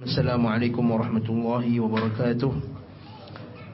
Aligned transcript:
السلام 0.00 0.46
عليكم 0.46 0.90
ورحمة 0.90 1.28
الله 1.28 1.80
وبركاته. 1.80 2.52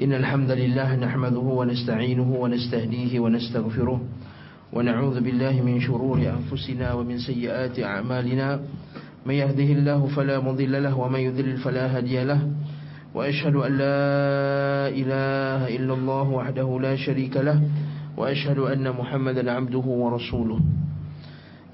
إن 0.02 0.12
الحمد 0.12 0.50
لله 0.50 0.96
نحمده 0.96 1.38
ونستعينه 1.38 2.30
ونستهديه 2.34 3.20
ونستغفره 3.20 4.00
ونعوذ 4.72 5.20
بالله 5.20 5.62
من 5.62 5.80
شرور 5.80 6.18
أنفسنا 6.18 6.92
ومن 6.92 7.18
سيئات 7.18 7.78
أعمالنا. 7.78 8.60
من 9.26 9.34
يهده 9.34 9.70
الله 9.78 10.06
فلا 10.16 10.40
مضل 10.40 10.82
له 10.82 10.98
ومن 10.98 11.20
يذلل 11.20 11.56
فلا 11.56 11.98
هدي 11.98 12.24
له. 12.24 12.50
وأشهد 13.14 13.54
أن 13.54 13.72
لا 13.78 14.90
إله 14.90 15.70
إلا 15.70 15.94
الله 15.94 16.26
وحده 16.30 16.68
لا 16.82 16.96
شريك 16.96 17.36
له. 17.36 17.62
وأشهد 18.16 18.58
أن 18.58 18.90
محمدا 18.90 19.52
عبده 19.52 19.86
ورسوله. 19.86 20.58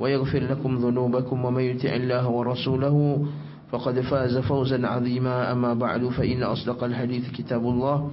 ويغفر 0.00 0.42
لكم 0.42 0.76
ذنوبكم 0.76 1.44
ومن 1.44 1.62
يطع 1.62 1.92
الله 1.94 2.28
ورسوله 2.28 3.26
فقد 3.70 4.00
فاز 4.00 4.38
فوزا 4.38 4.86
عظيما. 4.86 5.52
أما 5.52 5.74
بعد 5.74 6.08
فإن 6.08 6.42
أصدق 6.42 6.84
الحديث 6.84 7.30
كتاب 7.30 7.62
الله 7.62 8.10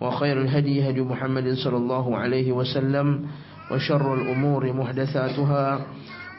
وخير 0.00 0.42
الهدي 0.42 0.90
هدي 0.90 1.00
محمد 1.00 1.54
صلى 1.64 1.76
الله 1.76 2.16
عليه 2.16 2.52
وسلم 2.52 3.26
وشر 3.72 4.14
الأمور 4.14 4.72
محدثاتها 4.72 5.66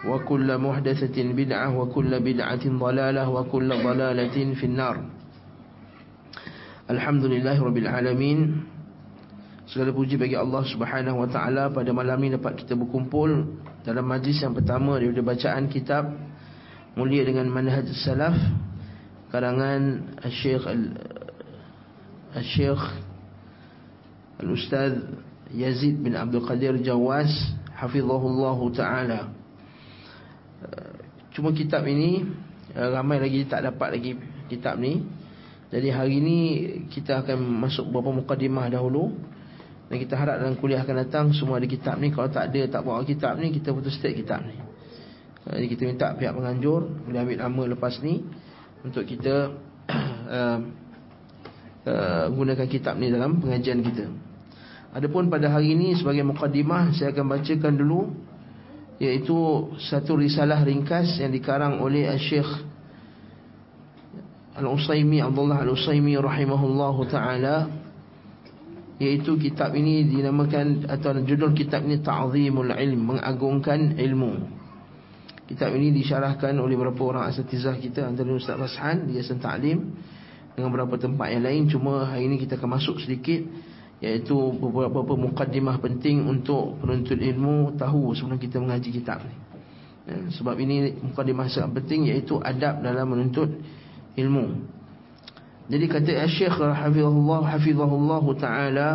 وكل 0.08 0.58
محدثة 0.58 1.18
بدعة 1.34 1.78
وكل 1.78 2.12
بدعة 2.20 2.64
ضلالة 2.66 3.30
وكل 3.30 3.70
ضلالة 3.84 4.38
في 4.54 4.66
النار. 4.66 4.96
الحمد 6.90 7.24
لله 7.26 7.58
رب 7.64 7.78
العالمين 7.78 8.40
Segala 9.70 9.94
puji 9.94 10.18
bagi 10.18 10.34
Allah 10.34 10.66
Subhanahu 10.66 11.22
Wa 11.22 11.30
Taala. 11.30 11.70
Pada 11.70 11.94
malam 11.94 12.18
ini 12.26 12.34
dapat 12.34 12.58
kita 12.58 12.74
berkumpul 12.74 13.62
dalam 13.90 14.06
majlis 14.06 14.38
yang 14.46 14.54
pertama 14.54 15.02
daripada 15.02 15.26
bacaan 15.34 15.66
kitab 15.66 16.14
Mulia 16.94 17.26
dengan 17.26 17.50
Manhaj 17.50 17.90
Salaf 17.98 18.38
karangan 19.34 20.14
Syekh 20.30 20.62
Al-Syekh 22.38 22.78
Al-Ustaz 24.46 24.94
Yazid 25.50 25.98
bin 26.06 26.14
Abdul 26.14 26.46
Qadir 26.46 26.78
Jawas 26.86 27.34
hafizahullahu 27.74 28.70
taala. 28.78 29.34
Cuma 31.34 31.50
kitab 31.50 31.82
ini 31.90 32.30
ramai 32.78 33.18
lagi 33.18 33.42
tak 33.50 33.66
dapat 33.66 33.98
lagi 33.98 34.22
kitab 34.54 34.78
ni. 34.78 35.02
Jadi 35.74 35.90
hari 35.90 36.22
ini 36.22 36.38
kita 36.94 37.26
akan 37.26 37.42
masuk 37.42 37.90
beberapa 37.90 38.22
mukadimah 38.22 38.70
dahulu 38.70 39.18
dan 39.90 39.98
kita 39.98 40.14
harap 40.14 40.38
dalam 40.38 40.54
kuliah 40.62 40.86
akan 40.86 40.96
datang 41.02 41.26
semua 41.34 41.58
ada 41.58 41.66
kitab 41.66 41.98
ni. 41.98 42.14
Kalau 42.14 42.30
tak 42.30 42.54
ada, 42.54 42.62
tak 42.70 42.82
bawa 42.86 43.02
kitab 43.02 43.42
ni 43.42 43.50
Kita 43.50 43.74
putus 43.74 43.98
state 43.98 44.22
kitab 44.22 44.46
ni. 44.46 44.54
Jadi 45.50 45.66
kita 45.66 45.82
minta 45.90 46.14
pihak 46.14 46.30
penganjur 46.30 46.86
Boleh 47.10 47.26
ambil 47.26 47.38
nama 47.42 47.64
lepas 47.74 47.98
ni 48.06 48.22
Untuk 48.86 49.02
kita 49.10 49.50
uh, 50.30 50.58
uh, 51.90 52.26
Gunakan 52.30 52.68
kitab 52.70 53.02
ni 53.02 53.10
dalam 53.10 53.42
pengajian 53.42 53.82
kita. 53.82 54.06
Adapun 54.94 55.26
pada 55.26 55.50
hari 55.50 55.74
ini 55.74 55.98
Sebagai 55.98 56.22
mukadimah 56.22 56.94
Saya 56.94 57.10
akan 57.10 57.26
bacakan 57.26 57.74
dulu 57.74 58.14
Iaitu 59.02 59.74
Satu 59.90 60.22
risalah 60.22 60.62
ringkas 60.62 61.18
Yang 61.18 61.42
dikarang 61.42 61.82
oleh 61.82 62.14
Syekh 62.22 62.46
Al-Usaymi 64.54 65.18
Abdullah 65.18 65.66
Al-Usaymi 65.66 66.14
Rahimahullahu 66.14 67.10
Ta'ala 67.10 67.79
Iaitu 69.00 69.40
kitab 69.40 69.72
ini 69.80 70.04
dinamakan 70.04 70.92
atau 70.92 71.16
judul 71.24 71.56
kitab 71.56 71.88
ini 71.88 72.04
Ta'zimul 72.04 72.76
Ilm, 72.76 73.16
mengagungkan 73.16 73.96
ilmu. 73.96 74.60
Kitab 75.48 75.74
ini 75.74 75.96
disyarahkan 75.96 76.54
oleh 76.60 76.76
beberapa 76.78 77.10
orang 77.10 77.32
asatizah 77.32 77.80
kita 77.80 78.06
antara 78.06 78.30
Ustaz 78.36 78.60
Rashan 78.60 79.10
di 79.10 79.18
Yayasan 79.18 79.42
Ta'lim 79.42 79.98
dengan 80.54 80.70
beberapa 80.70 81.00
tempat 81.00 81.32
yang 81.32 81.42
lain 81.48 81.72
cuma 81.72 82.06
hari 82.06 82.30
ini 82.30 82.38
kita 82.38 82.60
akan 82.60 82.78
masuk 82.78 83.02
sedikit 83.02 83.42
iaitu 83.98 84.36
beberapa 84.60 85.16
mukaddimah 85.16 85.80
penting 85.82 86.28
untuk 86.28 86.80
penuntut 86.84 87.20
ilmu 87.20 87.76
tahu 87.76 88.16
sebelum 88.16 88.38
kita 88.38 88.60
mengaji 88.62 88.94
kitab 88.94 89.24
ni. 89.24 89.36
Ya, 90.06 90.18
sebab 90.36 90.56
ini 90.60 91.00
mukaddimah 91.02 91.48
sangat 91.52 91.84
penting 91.84 92.14
iaitu 92.14 92.40
adab 92.40 92.86
dalam 92.86 93.10
menuntut 93.10 93.50
ilmu. 94.16 94.70
Jadi 95.70 95.86
kata 95.86 96.26
Syekh 96.26 96.58
Hafizahullah 96.58 97.46
Hafizahullah 97.46 98.26
Ta'ala 98.42 98.90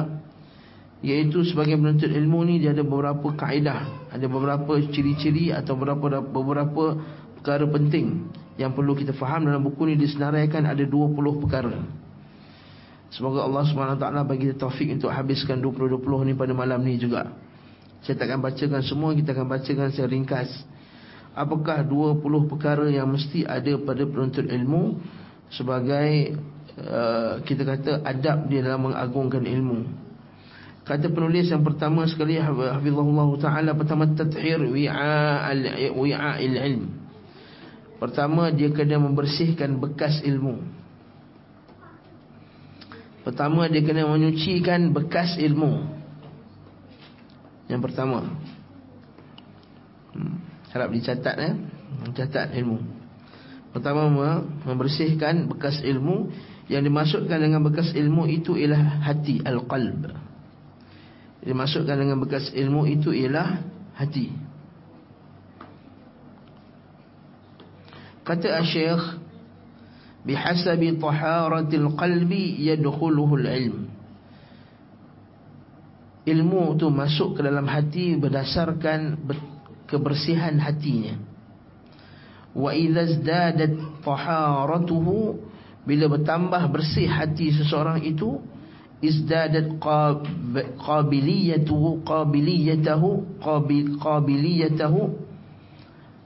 Iaitu 1.07 1.47
sebagai 1.47 1.79
penuntut 1.79 2.11
ilmu 2.11 2.43
ni 2.43 2.59
Dia 2.59 2.75
ada 2.75 2.83
beberapa 2.83 3.31
kaedah 3.31 4.11
Ada 4.11 4.27
beberapa 4.27 4.83
ciri-ciri 4.91 5.55
atau 5.55 5.79
beberapa 5.79 6.19
beberapa 6.19 6.99
perkara 7.39 7.63
penting 7.71 8.27
Yang 8.59 8.73
perlu 8.75 8.93
kita 8.99 9.15
faham. 9.15 9.47
Dalam 9.47 9.63
buku 9.63 9.87
ni 9.87 9.95
Disenaraikan 9.95 10.67
ada 10.67 10.83
20 10.83 11.15
perkara. 11.43 11.79
Semoga 13.15 13.47
Allah 13.47 13.63
SWT 13.63 14.07
bagi 14.27 14.51
kita 14.51 14.67
taufik 14.67 14.91
untuk 14.91 15.15
habiskan 15.15 15.63
20-20 15.63 16.27
ni 16.27 16.35
pada 16.35 16.51
malam 16.51 16.83
ni 16.83 16.99
juga. 16.99 17.31
Saya 18.03 18.19
takkan 18.19 18.43
bacakan 18.43 18.83
semua 18.83 19.15
Kita 19.15 19.31
akan 19.31 19.47
bacakan 19.47 19.87
secara 19.95 20.11
ringkas. 20.11 20.51
Apakah 21.39 21.87
20 21.87 22.51
perkara 22.51 22.91
yang 22.91 23.07
mesti 23.11 23.47
ada 23.47 23.79
pada 23.79 24.03
penuntut 24.03 24.51
ilmu 24.51 24.99
Sebagai 25.55 26.35
Uh, 26.75 27.39
kita 27.47 27.63
kata 27.63 28.03
adab 28.03 28.51
dia 28.51 28.67
dalam 28.67 28.91
mengagungkan 28.91 29.47
ilmu. 29.47 29.87
Kata 30.83 31.07
penulis 31.07 31.47
yang 31.49 31.63
pertama 31.63 32.05
sekali 32.05 32.37
hafizahullah 32.37 33.31
taala 33.39 33.73
pertama 33.79 34.11
tathhir 34.11 34.59
wi'a 34.59 35.49
al-wi'a'il 35.55 36.57
ilm. 36.59 36.85
Pertama 38.03 38.51
dia 38.51 38.69
kena 38.75 38.99
membersihkan 39.01 39.81
bekas 39.81 40.21
ilmu. 40.27 40.61
Pertama 43.25 43.71
dia 43.71 43.81
kena 43.81 44.05
menyucikan 44.05 44.93
bekas 44.93 45.41
ilmu. 45.41 45.89
Yang 47.71 47.81
pertama. 47.81 48.29
Hmm, 50.13 50.37
harap 50.75 50.93
dicatat 50.93 51.37
ya. 51.39 51.53
Mencatat 52.05 52.53
ilmu. 52.61 52.83
Pertama 53.73 54.07
membersihkan 54.69 55.49
bekas 55.49 55.81
ilmu 55.81 56.29
yang 56.69 56.81
dimasukkan 56.81 57.39
dengan 57.41 57.61
bekas 57.61 57.93
ilmu 57.93 58.25
itu 58.25 58.57
ialah 58.57 59.05
hati 59.05 59.45
al-qalb. 59.45 60.09
Dimasukkan 61.45 61.97
dengan 62.01 62.17
bekas 62.25 62.49
ilmu 62.57 62.89
itu 62.89 63.13
ialah 63.13 63.61
hati. 64.01 64.33
Kata 68.25 68.65
Syekh 68.65 69.21
bihasabi 70.25 70.97
taharatil 70.97 71.93
qalbi 72.01 72.65
yadkhuluhu 72.65 73.45
al-ilm. 73.45 73.93
Ilmu 76.25 76.81
itu 76.81 76.89
masuk 76.89 77.37
ke 77.37 77.45
dalam 77.45 77.69
hati 77.69 78.17
berdasarkan 78.17 79.21
kebersihan 79.85 80.57
hatinya. 80.57 81.21
Wa 82.57 82.73
idza 82.73 83.21
izdadat 83.21 83.77
taharatuhu 84.01 85.44
bila 85.85 86.09
bertambah 86.09 86.63
bersih 86.73 87.09
hati 87.09 87.53
seseorang 87.53 88.01
itu 88.05 88.41
izdadat 89.05 89.77
qabiliyatuhu 90.81 92.05
qabiliyatahu 92.09 93.39
qabil 93.41 94.01
qabiliyatahu 94.01 95.03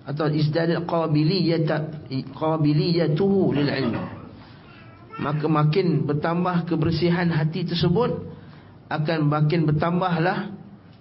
atau 0.06 0.26
izdadat 0.30 0.86
qabiliyata 0.86 2.06
qabiliyatuhu 2.38 3.40
lil 3.58 3.68
ilm 3.68 4.18
maka 5.18 5.50
makin 5.50 6.06
bertambah 6.06 6.70
kebersihan 6.70 7.26
hati 7.34 7.66
tersebut 7.66 8.14
akan 8.88 9.26
makin 9.26 9.66
bertambahlah 9.66 10.54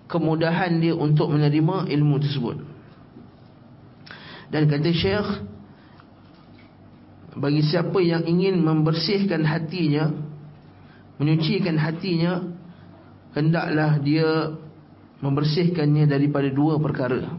kemudahan 0.09 0.81
dia 0.81 0.97
untuk 0.97 1.29
menerima 1.29 1.85
ilmu 1.85 2.15
tersebut. 2.19 2.57
Dan 4.49 4.65
kata 4.71 4.89
syekh 4.95 5.27
bagi 7.37 7.61
siapa 7.61 8.01
yang 8.01 8.25
ingin 8.25 8.57
membersihkan 8.59 9.45
hatinya 9.45 10.09
menyucikan 11.21 11.77
hatinya 11.77 12.43
hendaklah 13.37 14.01
dia 14.01 14.57
membersihkannya 15.21 16.05
daripada 16.09 16.49
dua 16.49 16.77
perkara 16.81 17.37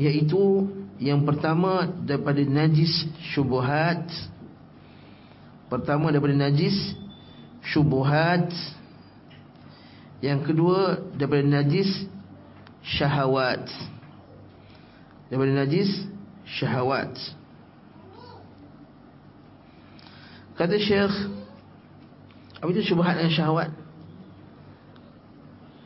iaitu 0.00 0.68
yang 0.98 1.22
pertama 1.22 1.88
daripada 2.04 2.42
najis 2.42 3.06
syubhat 3.32 4.08
Pertama 5.68 6.08
daripada 6.08 6.32
najis 6.32 6.96
syubuhat. 7.60 8.48
Yang 10.24 10.40
kedua 10.50 10.98
daripada 11.14 11.44
najis 11.44 12.08
syahwat. 12.80 13.68
Daripada 15.28 15.52
najis 15.62 16.08
syahwat. 16.48 17.12
Kata 20.58 20.74
Syekh 20.74 21.38
apa 22.58 22.68
itu 22.74 22.82
syubhat 22.90 23.14
dan 23.14 23.30
syahwat? 23.30 23.70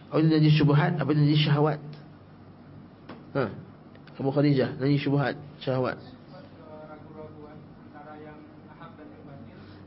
Apa 0.08 0.19
itu 0.24 0.28
najis 0.32 0.54
syubhat? 0.56 0.92
Apa 0.96 1.08
itu 1.12 1.20
najis 1.20 1.42
syahwat? 1.44 1.80
Ha. 3.36 3.44
Abu 4.16 4.30
Khadijah, 4.32 4.80
najis 4.80 5.04
syubhat, 5.04 5.36
syahwat. 5.60 6.00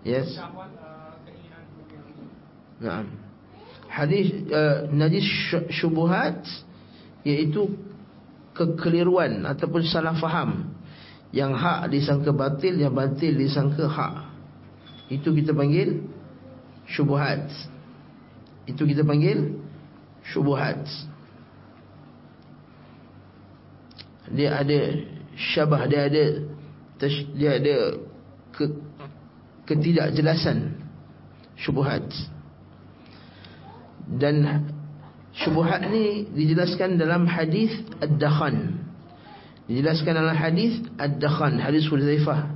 Yes. 0.05 0.37
Naam. 2.77 3.09
Hadis 3.89 4.29
uh, 4.53 4.85
najis 4.93 5.25
syubhat 5.73 6.45
iaitu 7.25 7.73
kekeliruan 8.53 9.41
ataupun 9.49 9.81
salah 9.89 10.13
faham 10.13 10.69
yang 11.33 11.57
hak 11.57 11.89
disangka 11.89 12.29
batil 12.29 12.77
yang 12.77 12.93
batil 12.93 13.33
disangka 13.33 13.89
hak. 13.89 14.25
Itu 15.10 15.34
kita 15.34 15.54
panggil 15.54 16.02
syubhat. 16.90 17.50
Itu 18.66 18.86
kita 18.86 19.06
panggil 19.06 19.62
syubhat. 20.25 20.81
Dia 24.34 24.57
ada 24.57 24.80
syabah, 25.38 25.86
dia 25.86 26.10
ada 26.10 26.24
dia 27.36 27.52
ada 27.60 27.75
ke, 28.56 28.66
ketidakjelasan 29.68 30.80
syubhat 31.60 32.07
dan 34.07 34.63
syubhat 35.36 35.84
ni 35.92 36.30
dijelaskan 36.31 36.96
dalam 36.96 37.28
hadis 37.28 37.74
ad-dakhan 38.00 38.80
dijelaskan 39.68 40.13
dalam 40.16 40.38
hadis 40.38 40.80
ad-dakhan 40.96 41.60
hadis 41.60 41.84
Huzaifah 41.92 42.55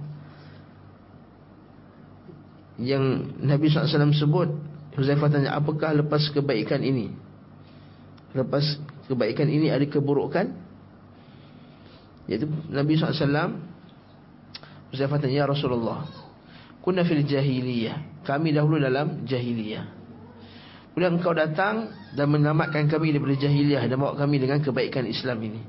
yang 2.80 3.36
Nabi 3.44 3.68
SAW 3.68 4.16
sebut 4.16 4.50
Huzaifah 4.96 5.30
tanya 5.32 5.56
apakah 5.56 5.96
lepas 5.96 6.32
kebaikan 6.32 6.82
ini 6.84 7.12
lepas 8.36 8.64
kebaikan 9.08 9.48
ini 9.52 9.72
ada 9.72 9.84
keburukan 9.86 10.50
iaitu 12.26 12.48
Nabi 12.72 12.96
SAW 12.96 13.60
Huzaifah 14.90 15.20
tanya 15.22 15.44
ya 15.44 15.46
Rasulullah 15.46 16.08
Kuna 16.80 17.04
fil 17.04 17.28
jahiliyah. 17.28 18.24
Kami 18.24 18.56
dahulu 18.56 18.80
dalam 18.80 19.28
jahiliyah. 19.28 19.86
Kemudian 20.96 21.22
engkau 21.22 21.36
datang 21.36 21.92
dan 22.16 22.28
menyelamatkan 22.28 22.90
kami 22.90 23.16
daripada 23.16 23.36
jahiliyah 23.40 23.88
dan 23.88 24.00
bawa 24.00 24.18
kami 24.18 24.42
dengan 24.42 24.60
kebaikan 24.60 25.06
Islam 25.08 25.38
ini. 25.44 25.62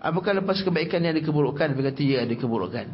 Apakah 0.00 0.32
lepas 0.40 0.64
kebaikan 0.64 1.04
yang 1.04 1.12
ada 1.16 1.22
keburukan? 1.24 1.76
Dia 1.76 1.84
kata 1.92 2.00
ya 2.00 2.18
ada 2.24 2.34
keburukan. 2.36 2.86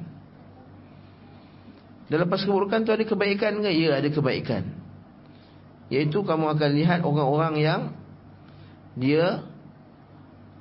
Dan 2.06 2.22
lepas 2.22 2.46
keburukan 2.46 2.86
tu 2.86 2.94
ada 2.94 3.02
kebaikan 3.02 3.58
ke? 3.62 3.70
Ya 3.74 3.98
ada 3.98 4.06
kebaikan. 4.06 4.62
Iaitu 5.90 6.22
kamu 6.22 6.54
akan 6.54 6.70
lihat 6.74 7.00
orang-orang 7.02 7.54
yang 7.62 7.80
dia 8.98 9.42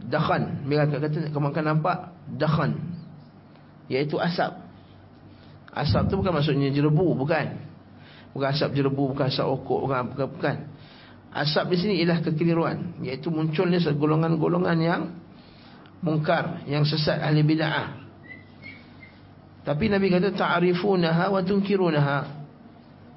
dakhan. 0.02 0.66
Kata 0.66 1.30
kamu 1.34 1.48
akan 1.54 1.64
nampak 1.66 1.98
dakhan. 2.34 2.78
Iaitu 3.90 4.18
asap. 4.18 4.58
Asap 5.76 6.08
tu 6.10 6.18
bukan 6.18 6.34
maksudnya 6.34 6.72
jerebu, 6.74 7.14
bukan. 7.14 7.62
Bukan 8.34 8.48
asap 8.50 8.74
jerebu, 8.74 9.14
bukan 9.14 9.28
asap 9.30 9.46
okok, 9.46 9.80
bukan, 9.86 10.02
bukan, 10.14 10.28
bukan. 10.34 10.56
Asap 11.36 11.68
di 11.74 11.78
sini 11.78 11.94
ialah 12.00 12.24
kekeliruan. 12.24 13.04
Iaitu 13.04 13.28
munculnya 13.30 13.78
golongan-golongan 13.92 14.78
yang 14.80 15.02
mungkar, 16.00 16.64
yang 16.66 16.88
sesat 16.88 17.20
ahli 17.22 17.44
bida'ah. 17.44 18.05
Tapi 19.66 19.90
Nabi 19.90 20.14
kata, 20.14 20.30
ta'arifunaha 20.38 21.34
wa 21.34 21.42
tunkirunaha. 21.42 22.20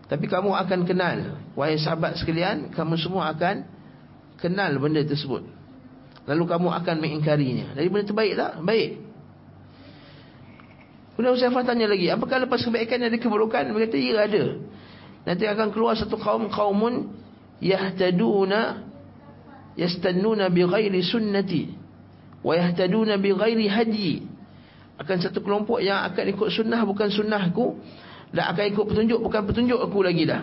Tapi 0.09 0.25
kamu 0.25 0.56
akan 0.56 0.81
kenal. 0.89 1.37
Wahai 1.53 1.77
sahabat 1.77 2.17
sekalian, 2.17 2.73
kamu 2.73 2.97
semua 2.97 3.29
akan 3.37 3.69
kenal 4.41 4.73
benda 4.81 5.05
tersebut. 5.05 5.45
Lalu 6.25 6.45
kamu 6.49 6.69
akan 6.73 6.97
mengingkarinya. 6.97 7.77
Jadi 7.77 7.89
benda 7.93 8.05
itu 8.09 8.17
baik 8.17 8.33
tak? 8.41 8.53
Baik. 8.65 8.91
Kemudian 11.12 11.35
Usaifah 11.35 11.67
tanya 11.67 11.91
lagi, 11.91 12.09
apakah 12.09 12.47
lepas 12.47 12.62
kebaikan 12.62 13.03
ada 13.05 13.19
keburukan? 13.19 13.69
Dia 13.69 13.85
kata, 13.85 13.97
ya 13.99 14.12
ada. 14.25 14.45
Nanti 15.29 15.45
akan 15.45 15.69
keluar 15.75 15.99
satu 15.99 16.17
kaum 16.17 16.49
kaumun 16.49 17.12
yahtaduna 17.61 18.87
yastannuna 19.75 20.47
bi 20.49 20.62
ghairi 20.62 21.03
sunnati 21.03 21.75
wa 22.41 22.55
yahtaduna 22.55 23.19
bi 23.19 23.35
ghairi 23.35 23.67
hadi. 23.67 24.38
Akan 24.99 25.23
satu 25.23 25.39
kelompok 25.41 25.79
yang 25.79 26.03
akan 26.11 26.25
ikut 26.35 26.49
sunnah 26.50 26.83
bukan 26.83 27.06
sunnahku 27.06 27.79
dan 28.35 28.50
akan 28.50 28.65
ikut 28.75 28.85
petunjuk 28.91 29.19
bukan 29.23 29.43
petunjuk 29.47 29.79
aku 29.79 29.99
lagi 30.03 30.27
dah. 30.27 30.43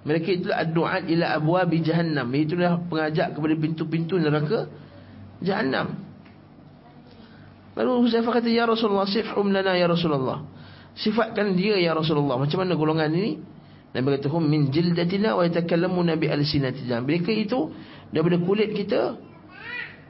Mereka 0.00 0.28
itulah 0.32 0.64
ad-du'at 0.64 1.04
ila 1.12 1.26
abwabi 1.36 1.84
jahannam. 1.84 2.28
Itulah 2.32 2.80
pengajak 2.88 3.36
kepada 3.36 3.54
pintu-pintu 3.56 4.16
neraka 4.16 4.68
jahannam. 5.44 5.96
Lalu 7.76 8.08
Huzaifah 8.08 8.32
kata 8.40 8.48
ya 8.48 8.64
Rasulullah 8.64 9.08
sifhum 9.08 9.52
lana 9.52 9.76
ya 9.76 9.88
Rasulullah. 9.88 10.44
Sifatkan 10.96 11.56
dia 11.56 11.80
ya 11.80 11.92
Rasulullah. 11.96 12.36
Macam 12.40 12.60
mana 12.60 12.76
golongan 12.76 13.12
ini? 13.12 13.40
Nabi 13.90 14.06
kata 14.20 14.28
hum 14.30 14.44
min 14.46 14.70
jildatina 14.70 15.36
wa 15.36 15.42
yatakallamuna 15.44 16.16
bi 16.16 16.28
alsinatina. 16.28 17.02
Mereka 17.04 17.30
itu 17.32 17.72
daripada 18.08 18.36
kulit 18.40 18.72
kita 18.72 19.29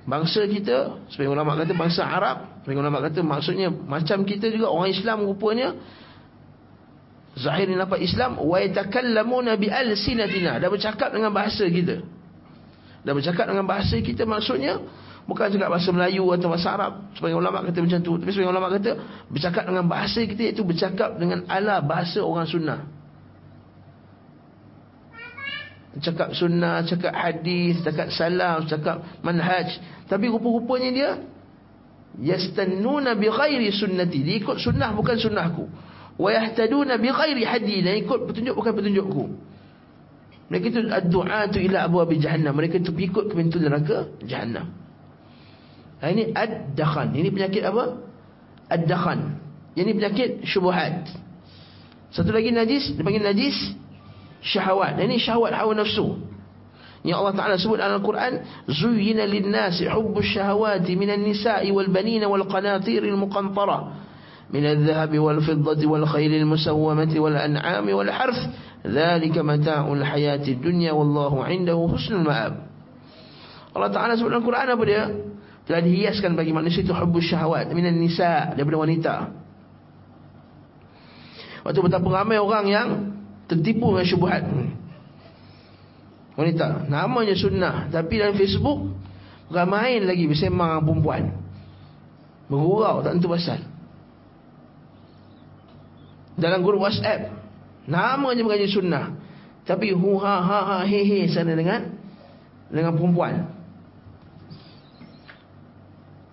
bangsa 0.08 0.44
kita 0.48 1.08
sebagai 1.12 1.32
ulama 1.32 1.56
kata 1.60 1.72
bangsa 1.76 2.02
Arab 2.04 2.64
sebagai 2.64 2.80
ulama 2.80 2.98
kata 3.04 3.20
maksudnya 3.20 3.68
macam 3.68 4.24
kita 4.24 4.48
juga 4.48 4.72
orang 4.72 4.90
Islam 4.90 5.28
rupanya 5.28 5.76
zahir 7.36 7.68
ni 7.68 7.76
nampak 7.76 8.00
Islam 8.00 8.40
wa 8.40 8.56
yatakallamuna 8.58 9.60
bi 9.60 9.68
alsinatina 9.68 10.56
dah 10.56 10.68
bercakap 10.72 11.12
dengan 11.12 11.30
bahasa 11.30 11.68
kita 11.68 12.00
dah 13.00 13.12
bercakap 13.12 13.44
dengan 13.48 13.64
bahasa 13.68 13.96
kita 14.00 14.24
maksudnya 14.24 14.80
Bukan 15.30 15.46
cakap 15.46 15.70
bahasa 15.70 15.94
Melayu 15.94 16.26
atau 16.34 16.50
bahasa 16.50 16.74
Arab. 16.74 16.92
Sebagai 17.14 17.38
ulama 17.38 17.62
kata 17.62 17.78
macam 17.86 18.00
tu. 18.02 18.18
Tapi 18.18 18.30
sebagai 18.34 18.50
ulama 18.50 18.66
kata, 18.66 18.90
bercakap 19.30 19.62
dengan 19.62 19.84
bahasa 19.86 20.26
kita 20.26 20.42
iaitu 20.42 20.62
bercakap 20.66 21.10
dengan 21.22 21.46
ala 21.46 21.78
bahasa 21.78 22.18
orang 22.18 22.50
sunnah. 22.50 22.82
Cakap 25.90 26.38
sunnah, 26.38 26.86
cakap 26.86 27.10
hadis, 27.10 27.82
cakap 27.82 28.14
salam, 28.14 28.62
cakap 28.70 29.02
manhaj. 29.26 29.74
Tapi 30.06 30.30
rupa-rupanya 30.30 30.90
dia, 30.94 31.10
yastannuna 32.14 33.18
bi 33.18 33.26
ghairi 33.26 33.74
sunnati. 33.74 34.22
Dia 34.22 34.38
ikut 34.38 34.62
sunnah 34.62 34.94
bukan 34.94 35.18
sunnahku. 35.18 35.66
Wa 36.14 36.30
yahtaduna 36.30 36.94
bi 36.94 37.10
ghairi 37.10 37.42
hadi. 37.42 37.82
Dan 37.82 38.06
ikut 38.06 38.22
petunjuk 38.22 38.54
bukan 38.54 38.72
petunjukku. 38.78 39.24
Mereka 40.50 40.66
itu 40.66 40.80
ad-du'atu 40.90 41.58
ila 41.58 41.86
abu 41.86 42.02
abi 42.02 42.22
jahannam. 42.22 42.54
Mereka 42.54 42.82
itu 42.82 42.94
ikut 42.94 43.30
ke 43.30 43.34
pintu 43.34 43.58
neraka 43.58 44.10
jahannam. 44.22 44.70
Ha, 46.02 46.10
ini 46.10 46.30
ad-dakhan. 46.30 47.14
Ini 47.18 47.28
penyakit 47.34 47.62
apa? 47.66 47.98
Ad-dakhan. 48.70 49.42
Ini 49.74 49.90
penyakit 49.94 50.46
syubuhat. 50.46 51.06
Satu 52.10 52.34
lagi 52.34 52.50
najis, 52.50 52.98
dipanggil 52.98 53.22
najis 53.22 53.54
syahwat. 54.40 54.96
Ini 55.00 55.16
syahwat 55.20 55.52
hawa 55.54 55.76
nafsu. 55.76 56.18
Yang 57.00 57.16
Allah 57.16 57.34
Taala 57.36 57.54
sebut 57.56 57.80
dalam 57.80 58.04
Al-Quran, 58.04 58.32
"Zuyyina 58.68 59.24
lin-nasi 59.24 59.88
hubbus 59.88 60.36
syahawati 60.36 60.92
minan 61.00 61.24
nisa'i 61.24 61.72
wal 61.72 61.88
banina 61.88 62.28
wal 62.28 62.44
qanatiril 62.44 63.16
muqantara." 63.16 64.08
من 64.50 64.66
الذهب 64.66 65.14
والفضة 65.18 65.86
والخيل 65.86 66.34
المسومة 66.34 67.12
والأنعام 67.14 67.86
والحرث 67.86 68.38
ذلك 68.82 69.38
متاع 69.38 69.92
الحياة 69.92 70.42
الدنيا 70.42 70.92
والله 70.92 71.44
عنده 71.44 71.78
حسن 71.94 72.14
المآب 72.26 72.54
Allah 73.70 73.90
Ta'ala 73.94 74.18
sebut 74.18 74.34
dalam 74.34 74.42
Quran 74.42 74.66
apa 74.74 74.82
dia? 74.82 75.04
telah 75.70 75.86
dihiaskan 75.86 76.34
bagi 76.34 76.50
manusia 76.50 76.82
itu 76.82 76.90
hubbus 76.90 77.30
syahwat 77.30 77.70
minan 77.70 77.94
nisa 77.94 78.50
daripada 78.58 78.74
wanita. 78.82 79.14
Waktu 81.62 81.78
betapa 81.78 82.08
ramai 82.10 82.42
orang 82.42 82.66
yang 82.66 82.88
tertipu 83.50 83.90
dengan 83.90 84.06
syubhat. 84.06 84.42
Wanita, 86.38 86.86
namanya 86.86 87.34
sunnah, 87.34 87.90
tapi 87.90 88.22
dalam 88.22 88.38
Facebook 88.38 88.94
ramai 89.50 89.98
lagi 89.98 90.30
bersemang 90.30 90.86
perempuan. 90.86 91.34
Bergurau 92.46 93.02
tak 93.02 93.18
tentu 93.18 93.28
pasal. 93.28 93.60
Dalam 96.38 96.62
grup 96.62 96.80
WhatsApp, 96.86 97.28
namanya 97.84 98.40
mengaji 98.40 98.70
sunnah, 98.70 99.12
tapi 99.70 99.92
hu 99.92 100.18
ha 100.18 100.40
ha 100.40 100.58
ha 100.64 100.76
he 100.82 101.04
he 101.04 101.18
sana 101.30 101.52
dengan 101.54 101.94
dengan 102.70 102.94
perempuan 102.94 103.46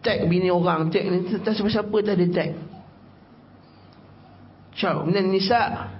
tag 0.02 0.24
bini 0.26 0.48
orang 0.48 0.88
tag 0.88 1.04
ni 1.04 1.28
tak 1.44 1.54
siapa-siapa 1.54 1.98
dah 2.02 2.16
dia 2.16 2.32
tag 2.32 2.52
syahwat 4.78 5.04
minan 5.10 5.30
nisa 5.34 5.92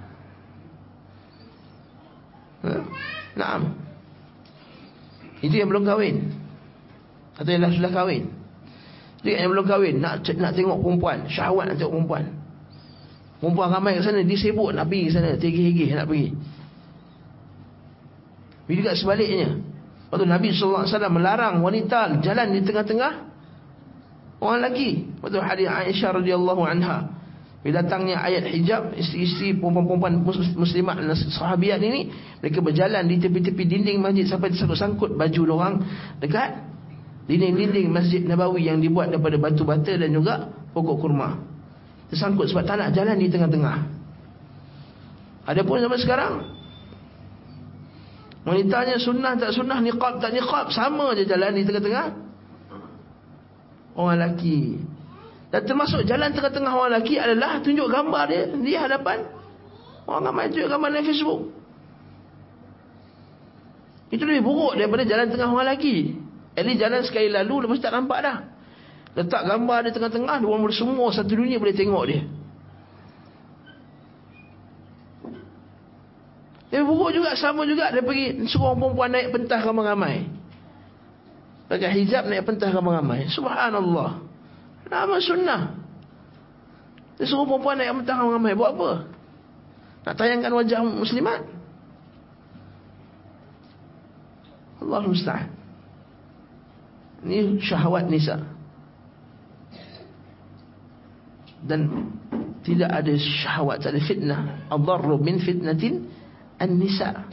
ha? 2.64 2.72
Naam. 3.38 3.78
Itu 5.38 5.54
yang 5.54 5.70
belum 5.70 5.86
kahwin. 5.86 6.34
Atau 7.38 7.54
yang 7.54 7.70
sudah 7.70 7.94
kahwin. 7.94 8.34
Dia 9.22 9.42
yang 9.42 9.50
belum 9.50 9.66
kahwin 9.66 9.98
Nak 9.98 10.26
nak 10.38 10.52
tengok 10.58 10.82
perempuan. 10.82 11.30
Syahwat 11.30 11.70
nak 11.70 11.76
tengok 11.78 11.94
perempuan. 11.94 12.24
Perempuan 13.38 13.68
ramai 13.70 13.98
kat 13.98 14.10
sana 14.10 14.26
Dia 14.26 14.38
sibuk 14.38 14.74
nak 14.74 14.90
pergi 14.90 15.14
sana 15.14 15.38
Tegih-tegih 15.38 15.94
nak 15.94 16.06
pergi. 16.10 16.34
Tapi 18.66 18.72
juga 18.74 18.92
sebaliknya. 18.98 19.58
Waktu 20.10 20.26
Nabi 20.26 20.48
SAW 20.50 20.86
melarang 21.14 21.62
wanita 21.62 22.18
Jalan 22.18 22.58
di 22.58 22.60
tengah-tengah 22.66 23.12
Orang 24.38 24.62
lelaki. 24.62 25.18
Waktu 25.18 25.38
hadis 25.42 25.66
Aisyah 25.66 26.22
radhiyallahu 26.22 26.62
anha 26.62 27.17
bila 27.68 27.84
datangnya 27.84 28.16
ayat 28.24 28.48
hijab 28.48 28.96
Isteri-isteri 28.96 29.60
perempuan-perempuan 29.60 30.24
muslimat 30.56 31.04
dan 31.04 31.12
sahabiat 31.12 31.76
ini 31.84 32.08
Mereka 32.40 32.64
berjalan 32.64 33.04
di 33.04 33.20
tepi-tepi 33.20 33.60
dinding 33.68 34.00
masjid 34.00 34.24
Sampai 34.24 34.56
tersangkut 34.56 35.12
baju 35.12 35.40
orang 35.52 35.84
Dekat 36.16 36.64
dinding-dinding 37.28 37.92
masjid 37.92 38.24
Nabawi 38.24 38.72
Yang 38.72 38.88
dibuat 38.88 39.12
daripada 39.12 39.36
batu 39.36 39.68
bata 39.68 39.92
dan 39.92 40.08
juga 40.08 40.48
pokok 40.72 40.96
kurma. 40.96 41.44
Tersangkut 42.08 42.48
sebab 42.48 42.64
tak 42.64 42.80
nak 42.80 42.96
jalan 42.96 43.20
di 43.20 43.28
tengah-tengah. 43.28 43.76
Adapun 45.44 45.84
zaman 45.84 46.00
sekarang 46.00 46.34
Wanitanya 48.48 48.96
sunnah 48.96 49.36
tak 49.36 49.52
sunnah 49.52 49.76
Niqab 49.84 50.24
tak 50.24 50.32
niqab 50.32 50.72
Sama 50.72 51.12
je 51.12 51.28
jalan 51.28 51.52
di 51.52 51.68
tengah-tengah. 51.68 52.16
Orang 53.92 54.16
lelaki 54.16 54.80
dan 55.48 55.64
termasuk 55.64 56.04
jalan 56.04 56.28
tengah-tengah 56.36 56.72
orang 56.76 57.00
lelaki 57.00 57.16
adalah 57.16 57.64
tunjuk 57.64 57.88
gambar 57.88 58.22
dia 58.28 58.42
di 58.52 58.72
hadapan 58.76 59.24
orang 60.04 60.28
ramai 60.28 60.52
tunjuk 60.52 60.68
gambar 60.68 60.88
di 60.92 61.08
Facebook. 61.08 61.40
Itu 64.08 64.24
lebih 64.24 64.44
buruk 64.44 64.72
daripada 64.76 65.04
jalan 65.04 65.28
tengah 65.28 65.48
orang 65.48 65.72
lelaki. 65.72 66.16
Eli 66.56 66.72
jalan 66.76 67.00
sekali 67.04 67.28
lalu 67.32 67.64
lepas 67.64 67.80
tak 67.80 67.92
nampak 67.96 68.18
dah. 68.24 68.38
Letak 69.16 69.42
gambar 69.48 69.88
di 69.88 69.90
tengah-tengah 69.96 70.36
orang 70.44 70.72
semua 70.72 71.08
satu 71.16 71.32
dunia 71.32 71.56
boleh 71.56 71.76
tengok 71.76 72.04
dia. 72.08 72.22
Lebih 76.68 76.84
buruk 76.84 77.10
juga 77.16 77.32
sama 77.40 77.64
juga 77.64 77.88
dia 77.88 78.04
pergi 78.04 78.44
suruh 78.52 78.76
perempuan 78.76 79.08
naik 79.08 79.32
pentas 79.32 79.64
ramai-ramai. 79.64 80.28
Pakai 81.72 81.90
hijab 81.96 82.28
naik 82.28 82.44
pentas 82.44 82.68
ramai-ramai. 82.68 83.32
Subhanallah. 83.32 84.27
Nama 84.88 85.16
sunnah. 85.20 85.62
Dia 87.20 87.26
suruh 87.28 87.44
perempuan 87.44 87.76
naik 87.76 87.92
mentah 87.92 88.16
ramai. 88.16 88.56
Buat 88.56 88.72
apa? 88.78 88.90
Nak 90.08 90.14
tayangkan 90.16 90.52
wajah 90.54 90.80
muslimat? 90.80 91.44
Allah 94.78 95.02
musta'an. 95.04 95.50
Ini 97.26 97.58
syahwat 97.58 98.06
nisa. 98.06 98.38
Dan 101.58 102.14
tidak 102.62 102.86
ada 102.86 103.12
syahwat, 103.18 103.82
tak 103.82 103.98
ada 103.98 104.00
fitnah. 104.06 104.40
Adarru 104.70 105.18
min 105.18 105.42
fitnatin 105.42 106.06
an-nisa. 106.62 107.26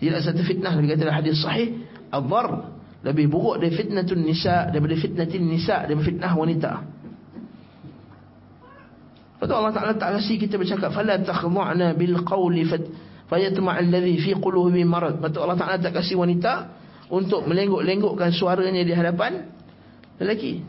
Tidak 0.00 0.18
satu 0.24 0.40
fitnah. 0.40 0.72
Nabi 0.72 0.88
kata 0.88 1.12
hadis 1.12 1.44
sahih. 1.44 1.84
Adarru 2.08 2.71
lebih 3.02 3.26
buruk 3.26 3.58
dari 3.58 3.74
fitnatun 3.74 4.22
nisa 4.22 4.70
daripada 4.70 4.94
fitnatin 4.94 5.42
nisa 5.42 5.82
daripada 5.86 6.06
fitnah 6.06 6.34
wanita. 6.38 6.72
Lepas 9.42 9.58
Allah 9.58 9.74
Taala 9.74 9.98
tak 9.98 10.22
kasi 10.22 10.38
kita 10.38 10.54
bercakap 10.54 10.94
fala 10.94 11.18
takhdha'na 11.18 11.98
bil 11.98 12.22
qawli 12.22 12.62
fayatma' 13.26 13.74
alladhi 13.74 14.22
fi 14.22 14.38
qulubi 14.38 14.86
marad. 14.86 15.18
Lepas 15.18 15.34
Allah 15.42 15.58
Taala 15.58 15.82
tak 15.82 15.98
kasi 15.98 16.14
wanita 16.14 16.70
untuk 17.10 17.42
melengguk-lenggukkan 17.50 18.30
suaranya 18.30 18.86
di 18.86 18.94
hadapan 18.94 19.50
lelaki. 20.22 20.62